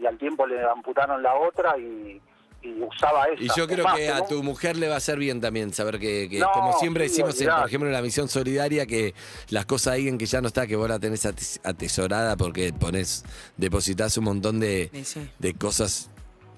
y 0.00 0.06
al 0.06 0.16
tiempo 0.16 0.46
le 0.46 0.62
amputaron 0.62 1.22
la 1.22 1.34
otra 1.34 1.76
y, 1.76 2.20
y 2.62 2.82
usaba 2.82 3.26
esa. 3.26 3.42
Y 3.42 3.48
yo 3.56 3.66
creo 3.66 3.86
que 3.96 4.08
a 4.10 4.26
tu 4.26 4.42
mujer 4.42 4.76
le 4.76 4.88
va 4.88 4.94
a 4.94 4.98
hacer 4.98 5.18
bien 5.18 5.40
también 5.40 5.72
saber 5.72 5.98
que, 5.98 6.28
que 6.28 6.38
No, 6.40 6.50
como 6.52 6.78
siempre 6.78 7.08
sí, 7.08 7.22
decimos, 7.22 7.40
en, 7.40 7.48
por 7.48 7.66
ejemplo, 7.68 7.88
en 7.88 7.94
la 7.94 8.02
misión 8.02 8.28
solidaria, 8.28 8.86
que 8.86 9.14
las 9.48 9.66
cosas 9.66 9.94
alguien 9.94 10.18
que 10.18 10.26
ya 10.26 10.40
no 10.40 10.48
está, 10.48 10.66
que 10.66 10.76
vos 10.76 10.88
la 10.88 10.98
tenés 10.98 11.24
ate- 11.24 11.60
atesorada 11.64 12.36
porque 12.36 12.72
pones, 12.72 13.24
depositas 13.56 14.16
un 14.18 14.24
montón 14.24 14.60
de, 14.60 14.90
sí. 15.04 15.28
de 15.38 15.54
cosas 15.54 16.10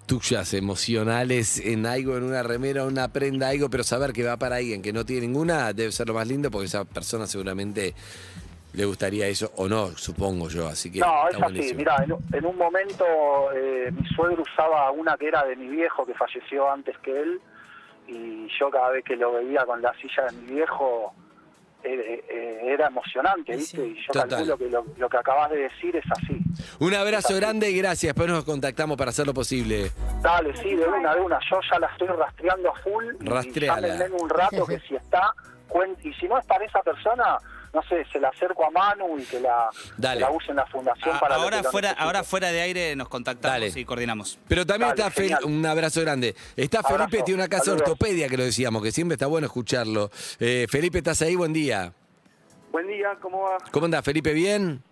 tuyas, 0.06 0.52
emocionales, 0.52 1.58
en 1.60 1.86
algo, 1.86 2.16
en 2.16 2.24
una 2.24 2.42
remera, 2.42 2.84
una 2.84 3.12
prenda, 3.12 3.48
algo, 3.48 3.70
pero 3.70 3.84
saber 3.84 4.12
que 4.12 4.24
va 4.24 4.36
para 4.36 4.56
alguien 4.56 4.82
que 4.82 4.92
no 4.92 5.06
tiene 5.06 5.22
ninguna 5.28 5.72
debe 5.72 5.92
ser 5.92 6.08
lo 6.08 6.14
más 6.14 6.26
lindo 6.26 6.50
porque 6.50 6.66
esa 6.66 6.84
persona 6.84 7.26
seguramente 7.28 7.94
le 8.74 8.84
gustaría 8.84 9.26
eso 9.28 9.52
o 9.56 9.68
no, 9.68 9.88
supongo 9.96 10.48
yo. 10.48 10.66
Así 10.68 10.90
que 10.90 11.00
No, 11.00 11.28
es 11.28 11.34
así. 11.34 11.42
buenísimo. 11.42 11.78
Mira, 11.78 11.96
en, 12.04 12.12
un- 12.12 12.24
en 12.32 12.46
un 12.46 12.56
momento 12.56 13.04
eh, 13.54 13.90
mi 13.92 14.06
suegro 14.08 14.42
usaba 14.42 14.90
una 14.90 15.16
que 15.16 15.28
era 15.28 15.44
de 15.44 15.56
mi 15.56 15.68
viejo, 15.68 16.06
que 16.06 16.14
falleció 16.14 16.70
antes 16.70 16.96
que 16.98 17.10
él, 17.20 17.40
y 18.08 18.48
yo 18.58 18.70
cada 18.70 18.90
vez 18.90 19.04
que 19.04 19.16
lo 19.16 19.32
veía 19.32 19.64
con 19.64 19.80
la 19.82 19.92
silla 20.00 20.24
de 20.24 20.32
mi 20.32 20.54
viejo 20.54 21.14
eh, 21.84 22.24
eh, 22.28 22.60
era 22.72 22.86
emocionante, 22.86 23.56
¿viste? 23.56 23.76
sí. 23.76 23.94
Y 23.98 24.00
yo 24.06 24.12
Total. 24.12 24.28
calculo 24.28 24.56
que 24.58 24.68
lo, 24.70 24.86
lo 24.96 25.08
que 25.08 25.16
acabas 25.16 25.50
de 25.50 25.56
decir 25.58 25.96
es 25.96 26.04
así. 26.12 26.38
Un 26.78 26.94
abrazo 26.94 27.34
grande 27.36 27.70
y 27.70 27.78
gracias. 27.78 28.14
Después 28.14 28.28
nos 28.28 28.44
contactamos 28.44 28.96
para 28.96 29.10
hacer 29.10 29.26
lo 29.26 29.34
posible. 29.34 29.90
Dale, 30.20 30.56
sí, 30.62 30.74
de 30.76 30.86
una, 30.86 31.14
de 31.14 31.20
una. 31.20 31.38
Yo 31.50 31.58
ya 31.70 31.78
la 31.80 31.88
estoy 31.88 32.06
rastreando 32.08 32.70
a 32.70 32.78
full. 32.80 33.04
y 33.20 33.24
Rastreala. 33.26 33.88
llámenme 33.88 34.04
en 34.16 34.22
un 34.22 34.28
rato 34.30 34.64
que 34.66 34.78
si 34.80 34.94
está, 34.94 35.34
y 36.04 36.12
si 36.14 36.28
no 36.28 36.38
es 36.38 36.46
para 36.46 36.64
esa 36.64 36.82
persona, 36.82 37.36
no 37.72 37.82
sé, 37.84 38.04
se 38.12 38.20
la 38.20 38.28
acerco 38.28 38.66
a 38.66 38.70
Manu 38.70 39.18
y 39.18 39.22
que 39.24 39.40
la, 39.40 39.68
Dale. 39.96 40.18
que 40.18 40.24
la 40.24 40.30
use 40.30 40.50
en 40.50 40.56
la 40.56 40.66
fundación 40.66 41.16
A- 41.16 41.20
para 41.20 41.36
lo 41.36 41.42
ahora, 41.44 41.62
fuera, 41.64 41.90
ahora 41.92 42.22
fuera 42.22 42.52
de 42.52 42.60
aire 42.60 42.94
nos 42.96 43.08
contactamos 43.08 43.60
Dale. 43.60 43.72
y 43.80 43.84
coordinamos. 43.84 44.38
Pero 44.48 44.66
también 44.66 44.94
Dale, 44.94 45.08
está 45.08 45.22
Fel- 45.38 45.44
un 45.44 45.64
abrazo 45.64 46.00
grande. 46.02 46.34
Está 46.56 46.80
Abrazo, 46.80 46.98
Felipe, 47.08 47.22
tiene 47.24 47.40
una 47.40 47.48
casa 47.48 47.64
de 47.64 47.78
saludos. 47.78 47.88
ortopedia 47.88 48.28
que 48.28 48.36
lo 48.36 48.44
decíamos, 48.44 48.82
que 48.82 48.92
siempre 48.92 49.14
está 49.14 49.26
bueno 49.26 49.46
escucharlo. 49.46 50.10
Eh, 50.38 50.66
Felipe, 50.68 50.98
¿estás 50.98 51.22
ahí? 51.22 51.34
Buen 51.34 51.52
día. 51.52 51.92
Buen 52.70 52.86
día, 52.88 53.08
¿cómo 53.20 53.42
va? 53.42 53.58
¿Cómo 53.70 53.84
andás, 53.86 54.04
Felipe? 54.04 54.32
¿Bien? 54.32 54.82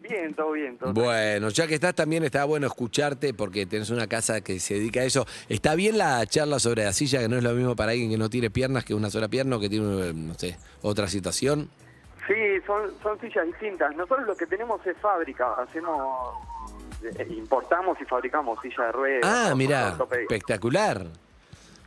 Bien, 0.00 0.32
todo 0.32 0.52
bien, 0.52 0.78
todo 0.78 0.92
Bueno, 0.92 1.48
ya 1.50 1.66
que 1.66 1.74
estás 1.74 1.92
también 1.94 2.22
está 2.24 2.44
bueno 2.44 2.66
escucharte 2.68 3.34
porque 3.34 3.66
tenés 3.66 3.90
una 3.90 4.06
casa 4.06 4.40
que 4.42 4.60
se 4.60 4.74
dedica 4.74 5.00
a 5.00 5.04
eso. 5.04 5.26
¿Está 5.48 5.74
bien 5.74 5.98
la 5.98 6.24
charla 6.26 6.60
sobre 6.60 6.84
la 6.84 6.92
silla, 6.92 7.18
que 7.18 7.28
no 7.28 7.36
es 7.36 7.42
lo 7.42 7.52
mismo 7.52 7.74
para 7.74 7.92
alguien 7.92 8.08
que 8.10 8.16
no 8.16 8.30
tiene 8.30 8.48
piernas 8.48 8.84
que 8.84 8.94
una 8.94 9.10
sola 9.10 9.26
pierna 9.28 9.56
o 9.56 9.60
que 9.60 9.68
tiene, 9.68 10.12
no 10.14 10.34
sé, 10.34 10.56
otra 10.82 11.08
situación? 11.08 11.68
Sí, 12.28 12.34
son, 12.66 12.92
son 13.02 13.18
sillas 13.20 13.46
distintas. 13.46 13.96
Nosotros 13.96 14.26
lo 14.26 14.36
que 14.36 14.46
tenemos 14.46 14.86
es 14.86 14.96
fábrica, 14.98 15.54
hacemos, 15.54 16.34
eh, 17.02 17.26
importamos 17.30 17.98
y 18.00 18.04
fabricamos 18.04 18.58
sillas 18.62 18.78
de 18.86 18.92
ruedas. 18.92 19.22
Ah, 19.50 19.54
mirá, 19.56 19.96
espectacular. 20.20 21.06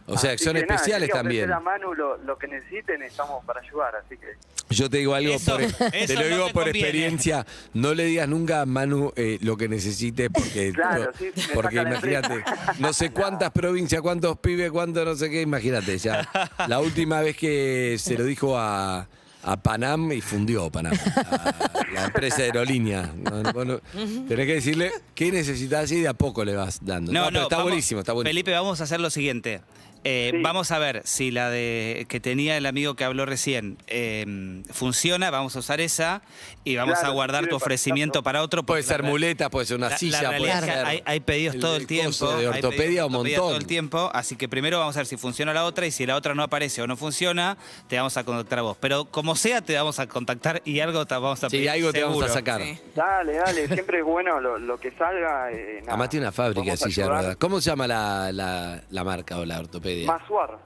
O 0.07 0.17
sea, 0.17 0.31
que 0.31 0.35
Así 0.35 0.43
son 0.45 0.55
que 0.55 0.61
nada, 0.61 0.75
especiales 0.75 1.09
quería 1.09 1.21
también. 1.21 1.51
a 1.53 1.59
Manu 1.59 1.93
lo, 1.93 2.17
lo 2.17 2.37
que 2.37 2.47
necesiten, 2.47 3.03
estamos 3.03 3.45
para 3.45 3.61
ayudar, 3.61 3.95
así 3.95 4.17
que... 4.17 4.33
Yo 4.71 4.89
te 4.89 4.97
digo 4.97 5.13
algo, 5.13 5.31
Eso- 5.33 5.57
por, 5.57 5.89
te 5.91 6.15
lo 6.15 6.21
no 6.21 6.25
digo 6.27 6.43
por 6.51 6.63
conviene. 6.63 6.79
experiencia. 6.79 7.45
No 7.73 7.93
le 7.93 8.05
digas 8.05 8.27
nunca 8.27 8.61
a 8.61 8.65
Manu 8.65 9.13
eh, 9.15 9.37
lo 9.41 9.55
que 9.57 9.69
necesite 9.69 10.29
porque, 10.31 10.71
Claro, 10.75 11.11
sí, 11.17 11.31
porque 11.53 11.75
imagínate, 11.81 12.43
no 12.79 12.91
sé 12.93 13.11
cuántas 13.13 13.51
provincias, 13.51 14.01
cuántos 14.01 14.37
pibes, 14.39 14.71
cuánto 14.71 15.05
no 15.05 15.13
sé 15.15 15.29
qué, 15.29 15.41
imagínate 15.43 15.97
ya. 15.99 16.27
La 16.67 16.79
última 16.79 17.21
vez 17.21 17.37
que 17.37 17.97
se 17.99 18.17
lo 18.17 18.23
dijo 18.25 18.57
a, 18.57 19.07
a 19.43 19.57
Panam 19.57 20.11
y 20.11 20.21
fundió 20.21 20.69
Panam, 20.69 20.93
a 20.93 21.53
la 21.93 22.05
empresa 22.05 22.37
de 22.37 22.43
aerolínea. 22.45 23.11
No, 23.15 23.41
no, 23.43 23.65
no, 23.65 23.79
tenés 24.27 24.45
que 24.47 24.53
decirle 24.55 24.91
qué 25.15 25.31
necesitas 25.31 25.91
y 25.91 26.01
de 26.01 26.07
a 26.07 26.13
poco 26.13 26.43
le 26.45 26.55
vas 26.55 26.79
dando. 26.83 27.11
No, 27.11 27.25
pero 27.27 27.43
está 27.43 27.55
vamos- 27.57 27.71
buenísimo, 27.71 27.99
está 28.01 28.13
buenísimo. 28.13 28.29
Felipe, 28.31 28.51
vamos 28.51 28.81
a 28.81 28.83
hacer 28.83 28.99
lo 28.99 29.09
siguiente. 29.09 29.61
Eh, 30.03 30.29
Sí. 30.33 30.41
Vamos 30.41 30.71
a 30.71 30.79
ver 30.79 31.01
si 31.05 31.29
la 31.31 31.49
de 31.49 32.05
que 32.09 32.19
tenía 32.19 32.57
el 32.57 32.65
amigo 32.65 32.95
que 32.95 33.03
habló 33.03 33.25
recién 33.25 33.77
eh, 33.87 34.63
funciona, 34.71 35.29
vamos 35.29 35.55
a 35.55 35.59
usar 35.59 35.79
esa 35.81 36.21
y 36.63 36.75
vamos 36.75 36.95
Claro, 36.99 37.09
a 37.11 37.13
guardar 37.13 37.47
tu 37.47 37.55
ofrecimiento 37.55 38.23
para 38.23 38.41
otro. 38.41 38.63
Puede 38.63 38.81
ser 38.83 39.03
muleta, 39.03 39.49
puede 39.49 39.65
ser 39.67 39.77
una 39.77 39.89
la- 39.89 39.97
silla, 39.97 40.21
la 40.23 40.37
puede 40.37 40.59
ser. 40.59 40.85
hay, 40.85 41.03
hay 41.05 41.19
pedidos 41.19 41.55
el- 41.55 41.61
todo 41.61 41.75
el 41.75 41.81
el 41.81 41.87
tiempo. 41.87 42.25
de 42.27 42.31
hay 42.33 42.37
pedidos 42.39 42.55
ortopedia 42.65 43.05
un 43.05 43.13
ortopedia 43.15 43.37
montón. 43.37 43.49
todo 43.51 43.57
el 43.57 43.65
tiempo, 43.67 44.09
así 44.13 44.35
que 44.35 44.49
primero 44.49 44.79
vamos 44.79 44.95
a 44.95 44.99
ver 44.99 45.05
si 45.07 45.17
funciona 45.17 45.53
la 45.53 45.65
otra 45.65 45.85
y 45.85 45.91
si 45.91 46.05
la 46.05 46.15
otra 46.15 46.33
no 46.33 46.43
aparece 46.43 46.81
o 46.81 46.87
no 46.87 46.97
funciona, 46.97 47.57
te 47.87 47.97
vamos 47.97 48.17
a 48.17 48.23
contactar 48.23 48.59
a 48.59 48.61
vos. 48.63 48.77
Pero 48.79 49.05
como 49.05 49.35
sea, 49.35 49.61
te 49.61 49.75
vamos 49.75 49.99
a 49.99 50.07
contactar 50.07 50.61
y 50.65 50.79
algo 50.79 51.05
te 51.05 51.13
vamos 51.13 51.43
a 51.43 51.49
Sí, 51.49 51.57
pedir. 51.57 51.69
algo 51.69 51.91
te 51.91 52.01
vamos 52.03 52.23
a 52.23 52.27
seguro. 52.27 52.33
sacar. 52.33 52.61
Sí. 52.61 52.77
Dale, 52.95 53.33
dale, 53.33 53.67
siempre 53.67 53.99
es 53.99 54.05
bueno 54.05 54.39
lo, 54.39 54.57
lo 54.57 54.79
que 54.79 54.91
salga. 54.91 55.51
Eh, 55.51 55.83
Además 55.87 56.09
tiene 56.09 56.25
una 56.25 56.31
fábrica 56.31 56.71
de 56.71 56.77
silla. 56.77 57.35
¿Cómo 57.35 57.61
se 57.61 57.69
llama 57.69 57.85
la, 57.87 58.31
la, 58.31 58.81
la 58.89 59.03
marca 59.03 59.37
o 59.37 59.45
la 59.45 59.59
ortopedia? 59.59 59.90
Masuar, 60.05 60.59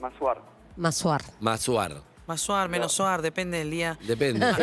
Masuar. 0.00 0.42
Masuar. 0.76 1.22
Masuar. 1.40 2.02
Más 2.26 2.40
suar, 2.40 2.70
menos 2.70 2.90
suar, 2.92 3.20
depende 3.20 3.58
del 3.58 3.70
día. 3.70 3.98
Depende. 4.00 4.40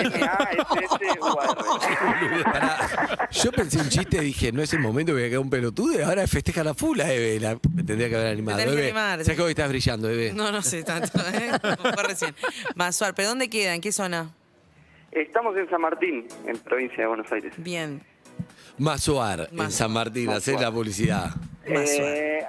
Pará, 2.44 3.30
yo 3.32 3.52
pensé 3.52 3.78
un 3.80 3.88
chiste 3.90 4.18
y 4.18 4.22
dije, 4.22 4.52
no 4.52 4.64
es 4.64 4.74
el 4.74 4.80
momento 4.80 5.12
que 5.12 5.20
voy 5.20 5.24
a 5.26 5.28
quedar 5.30 5.42
un 5.42 5.50
pelotudo 5.52 6.00
y 6.00 6.02
ahora 6.02 6.26
festeja 6.26 6.64
la 6.64 6.74
fula, 6.74 7.12
Eve. 7.14 7.40
La- 7.40 7.60
me 7.74 7.84
tendría 7.84 8.10
que 8.10 8.16
haber 8.16 8.28
animado. 8.34 8.58
Te 8.58 8.64
tenés 8.64 8.80
que 8.80 8.86
animar, 8.88 9.24
¿Sabes 9.24 9.40
hoy 9.40 9.52
estás 9.52 9.70
brillando, 9.70 10.10
Eve? 10.10 10.34
No, 10.34 10.52
no 10.52 10.62
sé 10.64 10.84
tanto, 10.84 11.20
¿eh? 11.34 11.52
Fue 11.94 12.04
recién. 12.04 12.36
Más 12.76 12.96
suar, 12.96 13.14
¿pero 13.14 13.30
dónde 13.30 13.48
queda? 13.50 13.76
¿En 13.76 13.82
qué 13.82 13.92
zona? 13.92 14.32
Estamos 15.12 15.56
en 15.58 15.70
San 15.70 15.82
Martín, 15.82 16.28
en 16.48 16.58
provincia 16.60 16.98
de 16.98 17.08
Buenos 17.08 17.32
Aires. 17.32 17.54
Bien. 17.58 18.02
Masuar, 18.80 19.50
en. 19.52 19.70
San 19.72 19.92
Martín, 19.92 20.30
hacer 20.32 20.60
la 20.60 20.72
publicidad. 20.72 21.30
Eh, 21.66 22.44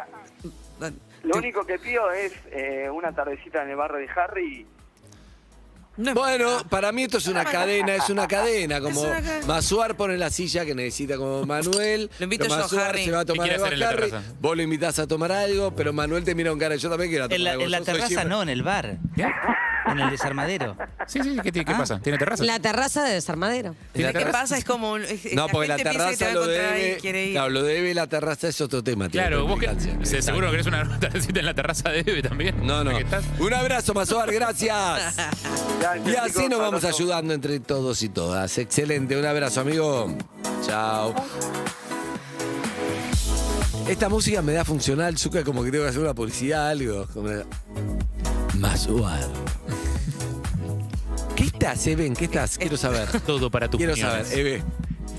lo 1.25 1.37
único 1.37 1.65
que 1.67 1.79
pido 1.79 2.11
es 2.11 2.33
eh, 2.51 2.89
una 2.93 3.13
tardecita 3.15 3.63
en 3.63 3.71
el 3.71 3.77
barrio 3.77 3.99
de 3.99 4.09
Harry. 4.21 4.67
No, 5.99 6.15
Bueno, 6.15 6.63
para 6.71 6.91
mí 6.91 7.03
esto 7.03 7.19
es 7.19 7.27
una 7.27 7.45
cadena, 7.45 7.95
es 7.95 8.09
una 8.09 8.27
cadena, 8.27 8.81
como 8.81 9.03
una 9.03 9.21
cadena. 9.21 9.47
Masuar 9.47 9.95
pone 9.95 10.17
la 10.17 10.31
silla 10.31 10.65
que 10.65 10.75
necesita 10.75 11.19
como 11.19 11.45
Manuel. 11.45 12.11
Lo 12.19 12.25
invito 12.25 12.45
pero 12.45 12.57
yo, 12.57 12.63
Masuar 12.63 12.87
Harry. 12.89 13.05
se 13.05 13.11
va 13.11 13.21
a 13.21 13.25
tomar 13.27 13.47
¿Qué 13.49 13.55
quiere 13.57 13.63
algo 13.63 13.67
a 13.67 13.73
en 13.75 13.79
la 13.81 13.89
Harry, 13.91 14.11
terraza? 14.11 14.33
vos 14.41 14.57
lo 14.57 14.63
invitás 14.63 14.99
a 15.01 15.07
tomar 15.07 15.33
algo, 15.33 15.75
pero 15.77 15.93
Manuel 15.93 16.25
te 16.25 16.35
mira 16.35 16.49
con 16.51 16.59
cara, 16.59 16.77
yo 16.77 16.89
también 16.89 17.11
quiero 17.11 17.25
tomar 17.27 17.37
En 17.37 17.45
la, 17.45 17.51
algo. 17.53 17.63
en 17.65 17.71
la 17.73 17.79
Yo 17.81 17.85
terraza 17.85 18.07
siempre- 18.09 18.29
no, 18.31 18.43
en 18.43 18.49
el 18.49 18.63
bar. 18.63 18.97
En 19.85 19.99
el 20.01 20.11
desarmadero. 20.11 20.77
Sí, 21.13 21.21
sí, 21.23 21.37
¿qué, 21.43 21.53
qué 21.53 21.65
pasa? 21.65 22.01
¿Tiene 22.01 22.19
terraza? 22.19 22.43
La 22.45 22.59
terraza 22.59 23.05
de 23.05 23.13
Desarmadero. 23.15 23.75
¿Qué 23.93 24.05
terraza- 24.05 24.33
pasa? 24.33 24.57
Es 24.59 24.65
como... 24.65 24.93
un- 24.93 25.03
es- 25.05 25.35
No, 25.35 25.47
porque 25.49 25.69
la 25.69 25.77
gente 25.77 25.91
piensa 25.91 26.09
que 26.11 26.17
te 26.17 26.25
terraza 26.25 26.31
a 26.31 26.35
lo 26.35 26.43
encontrar 26.45 26.73
ahí 26.75 26.83
debe. 26.83 26.97
y 26.97 27.01
quiere 27.01 27.27
ir. 27.27 27.33
Claro, 27.33 27.51
lo 27.51 27.63
debe 27.63 27.95
la 27.95 28.07
terraza 28.07 28.49
es 28.49 28.61
otro 28.61 28.83
tema. 28.83 29.09
tiene 29.09 29.27
Claro, 29.29 29.43
otra 29.45 29.51
vos 29.55 29.61
que, 29.61 29.67
implicancia. 29.67 30.07
se- 30.07 30.23
seguro 30.23 30.49
que 30.49 30.55
eres 30.55 30.67
una 30.67 30.99
tardecita 31.01 31.41
en 31.41 31.47
la 31.47 31.55
terraza 31.55 31.91
de 31.91 32.01
Eve 32.01 32.23
también. 32.23 32.67
No, 32.67 32.83
no. 32.83 32.91
¿Qué 32.97 33.03
estás? 33.03 33.25
Un 33.39 33.53
abrazo, 33.53 33.93
Masuar, 33.95 34.33
gracias. 34.33 35.17
Y 36.07 36.15
así 36.15 36.49
nos 36.49 36.61
vamos 36.61 36.85
ayudando 36.85 37.35
entre 37.35 37.59
todos 37.61 38.03
y 38.03 38.09
todas. 38.09 38.57
Excelente, 38.59 39.17
un 39.19 39.27
abrazo, 39.27 39.61
amigo. 39.61 40.17
Chao. 40.65 41.15
Esta 43.89 44.09
música 44.09 44.41
me 44.43 44.53
da 44.53 44.65
funcional, 44.65 45.19
Zuka, 45.19 45.43
como 45.45 45.65
que 45.65 45.71
tengo 45.73 45.85
que 45.85 45.91
hacer 45.91 46.01
una 46.01 46.15
publicidad, 46.15 46.69
algo. 46.71 47.07
Como... 47.13 47.31
Masuar. 48.55 49.29
¿Qué 51.43 51.49
estás, 51.49 51.85
Eve? 51.89 52.07
¿En 52.07 52.15
qué 52.15 52.27
estás? 52.27 52.57
Quiero 52.57 52.77
saber. 52.77 53.09
Todo 53.23 53.51
para 53.51 53.69
tus 53.69 53.77
Quiero 53.79 53.97
saber, 53.97 54.27
Eve. 54.33 54.63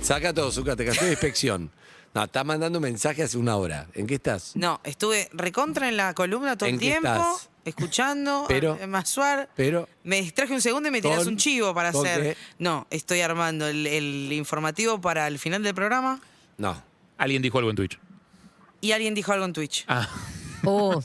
Saca 0.01 0.33
todo, 0.33 0.51
Zuka, 0.51 0.73
te 0.75 0.85
casé 0.85 1.03
de 1.03 1.11
inspección. 1.11 1.69
No, 2.13 2.23
estás 2.23 2.45
mandando 2.45 2.79
mensaje 2.79 3.23
hace 3.23 3.37
una 3.37 3.57
hora. 3.57 3.87
¿En 3.93 4.07
qué 4.07 4.15
estás? 4.15 4.51
No, 4.55 4.79
estuve 4.85 5.29
recontra 5.33 5.89
en 5.89 5.97
la 5.97 6.13
columna 6.13 6.57
todo 6.57 6.69
¿En 6.69 6.75
el 6.75 6.79
qué 6.79 6.91
tiempo, 6.91 7.07
estás? 7.09 7.49
escuchando, 7.65 8.45
Pero- 8.47 8.77
a- 8.79 8.83
a 8.85 8.87
Masuar. 8.87 9.49
Pero. 9.57 9.89
Me 10.05 10.21
distraje 10.21 10.53
un 10.53 10.61
segundo 10.61 10.87
y 10.87 10.91
me 10.93 11.01
tirás 11.01 11.19
¿Con- 11.19 11.27
un 11.29 11.37
chivo 11.37 11.73
para 11.73 11.91
con 11.91 12.07
hacer. 12.07 12.21
qué? 12.21 12.37
No, 12.57 12.87
estoy 12.89 13.19
armando 13.19 13.67
el, 13.67 13.85
el 13.85 14.31
informativo 14.31 15.01
para 15.01 15.27
el 15.27 15.39
final 15.39 15.61
del 15.61 15.73
programa 15.75 16.21
No. 16.57 16.81
Alguien 17.17 17.41
dijo 17.41 17.57
algo 17.57 17.69
en 17.69 17.75
Twitch. 17.75 17.99
y 18.79 18.91
alguien 18.93 19.13
dijo 19.13 19.33
algo 19.33 19.43
en 19.45 19.51
Twitch. 19.53 19.83
Ah. 19.89 20.07
Oh, 20.63 21.03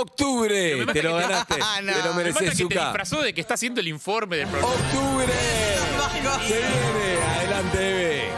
¡Octubre! 0.00 0.86
Te 0.92 1.02
lo 1.02 1.16
ganaste. 1.16 1.56
No. 1.82 1.92
Te 1.92 2.02
lo 2.02 2.14
mereces, 2.14 2.56
que 2.56 2.66
te 2.66 2.74
disfrazó 2.74 3.22
de 3.22 3.32
que 3.32 3.40
está 3.40 3.54
haciendo 3.54 3.80
el 3.80 3.88
informe 3.88 4.38
del 4.38 4.48
programa. 4.48 4.74
¡Octubre! 4.74 5.32
Se 6.46 6.54
viene. 6.54 7.24
Adelante, 7.36 7.78
Eve. 7.78 8.30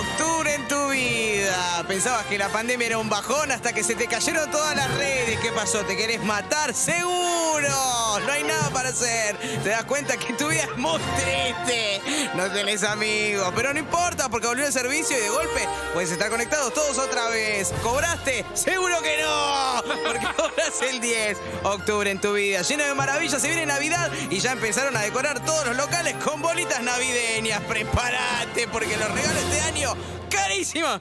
Octubre 0.00 0.54
en 0.54 0.68
tu 0.68 0.88
vida. 0.90 1.84
Pensabas 1.88 2.26
que 2.26 2.38
la 2.38 2.48
pandemia 2.48 2.86
era 2.86 2.98
un 2.98 3.08
bajón 3.08 3.50
hasta 3.50 3.72
que 3.72 3.82
se 3.82 3.94
te 3.94 4.06
cayeron 4.06 4.50
todas 4.50 4.76
las 4.76 4.92
redes. 4.94 5.38
¿Qué 5.40 5.50
pasó? 5.52 5.80
¿Te 5.84 5.96
querés 5.96 6.22
matar? 6.22 6.74
¡Seguro! 6.74 8.01
No 8.20 8.32
hay 8.32 8.44
nada 8.44 8.70
para 8.70 8.90
hacer. 8.90 9.36
Te 9.62 9.70
das 9.70 9.84
cuenta 9.84 10.16
que 10.16 10.32
tu 10.34 10.48
vida 10.48 10.62
es 10.62 10.76
muy 10.76 11.00
triste. 11.16 12.00
No 12.34 12.50
tenés 12.50 12.82
amigos, 12.82 13.52
pero 13.54 13.72
no 13.72 13.78
importa 13.78 14.28
porque 14.28 14.46
volvió 14.46 14.66
el 14.66 14.72
servicio 14.72 15.16
y 15.16 15.20
de 15.20 15.28
golpe 15.28 15.68
puedes 15.92 16.10
estar 16.10 16.30
conectados 16.30 16.72
todos 16.74 16.98
otra 16.98 17.28
vez. 17.28 17.72
¿Cobraste? 17.82 18.44
Seguro 18.54 19.00
que 19.02 19.22
no, 19.22 19.82
porque 20.04 20.26
cobras 20.36 20.82
el 20.88 21.00
10 21.00 21.38
octubre 21.64 22.10
en 22.10 22.20
tu 22.20 22.34
vida. 22.34 22.62
Lleno 22.62 22.84
de 22.84 22.94
maravillas, 22.94 23.40
se 23.40 23.48
viene 23.48 23.66
Navidad 23.66 24.10
y 24.30 24.38
ya 24.40 24.52
empezaron 24.52 24.96
a 24.96 25.00
decorar 25.00 25.44
todos 25.44 25.66
los 25.66 25.76
locales 25.76 26.14
con 26.24 26.42
bolitas 26.42 26.82
navideñas. 26.82 27.60
Prepárate 27.62 28.68
porque 28.68 28.96
los 28.96 29.10
regalos 29.10 29.42
este 29.42 29.60
año 29.60 29.94
carísimos. 30.30 31.00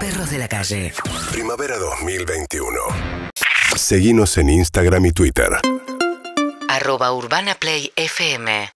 Perros 0.00 0.30
de 0.30 0.38
la 0.38 0.48
calle. 0.48 0.92
Primavera 1.32 1.78
2021. 1.78 3.27
Seguimos 3.76 4.36
en 4.38 4.50
Instagram 4.50 5.06
y 5.06 5.12
Twitter. 5.12 5.48
Arroba 6.68 7.12
Urbana 7.12 7.54
Play 7.54 7.92
FM 7.96 8.70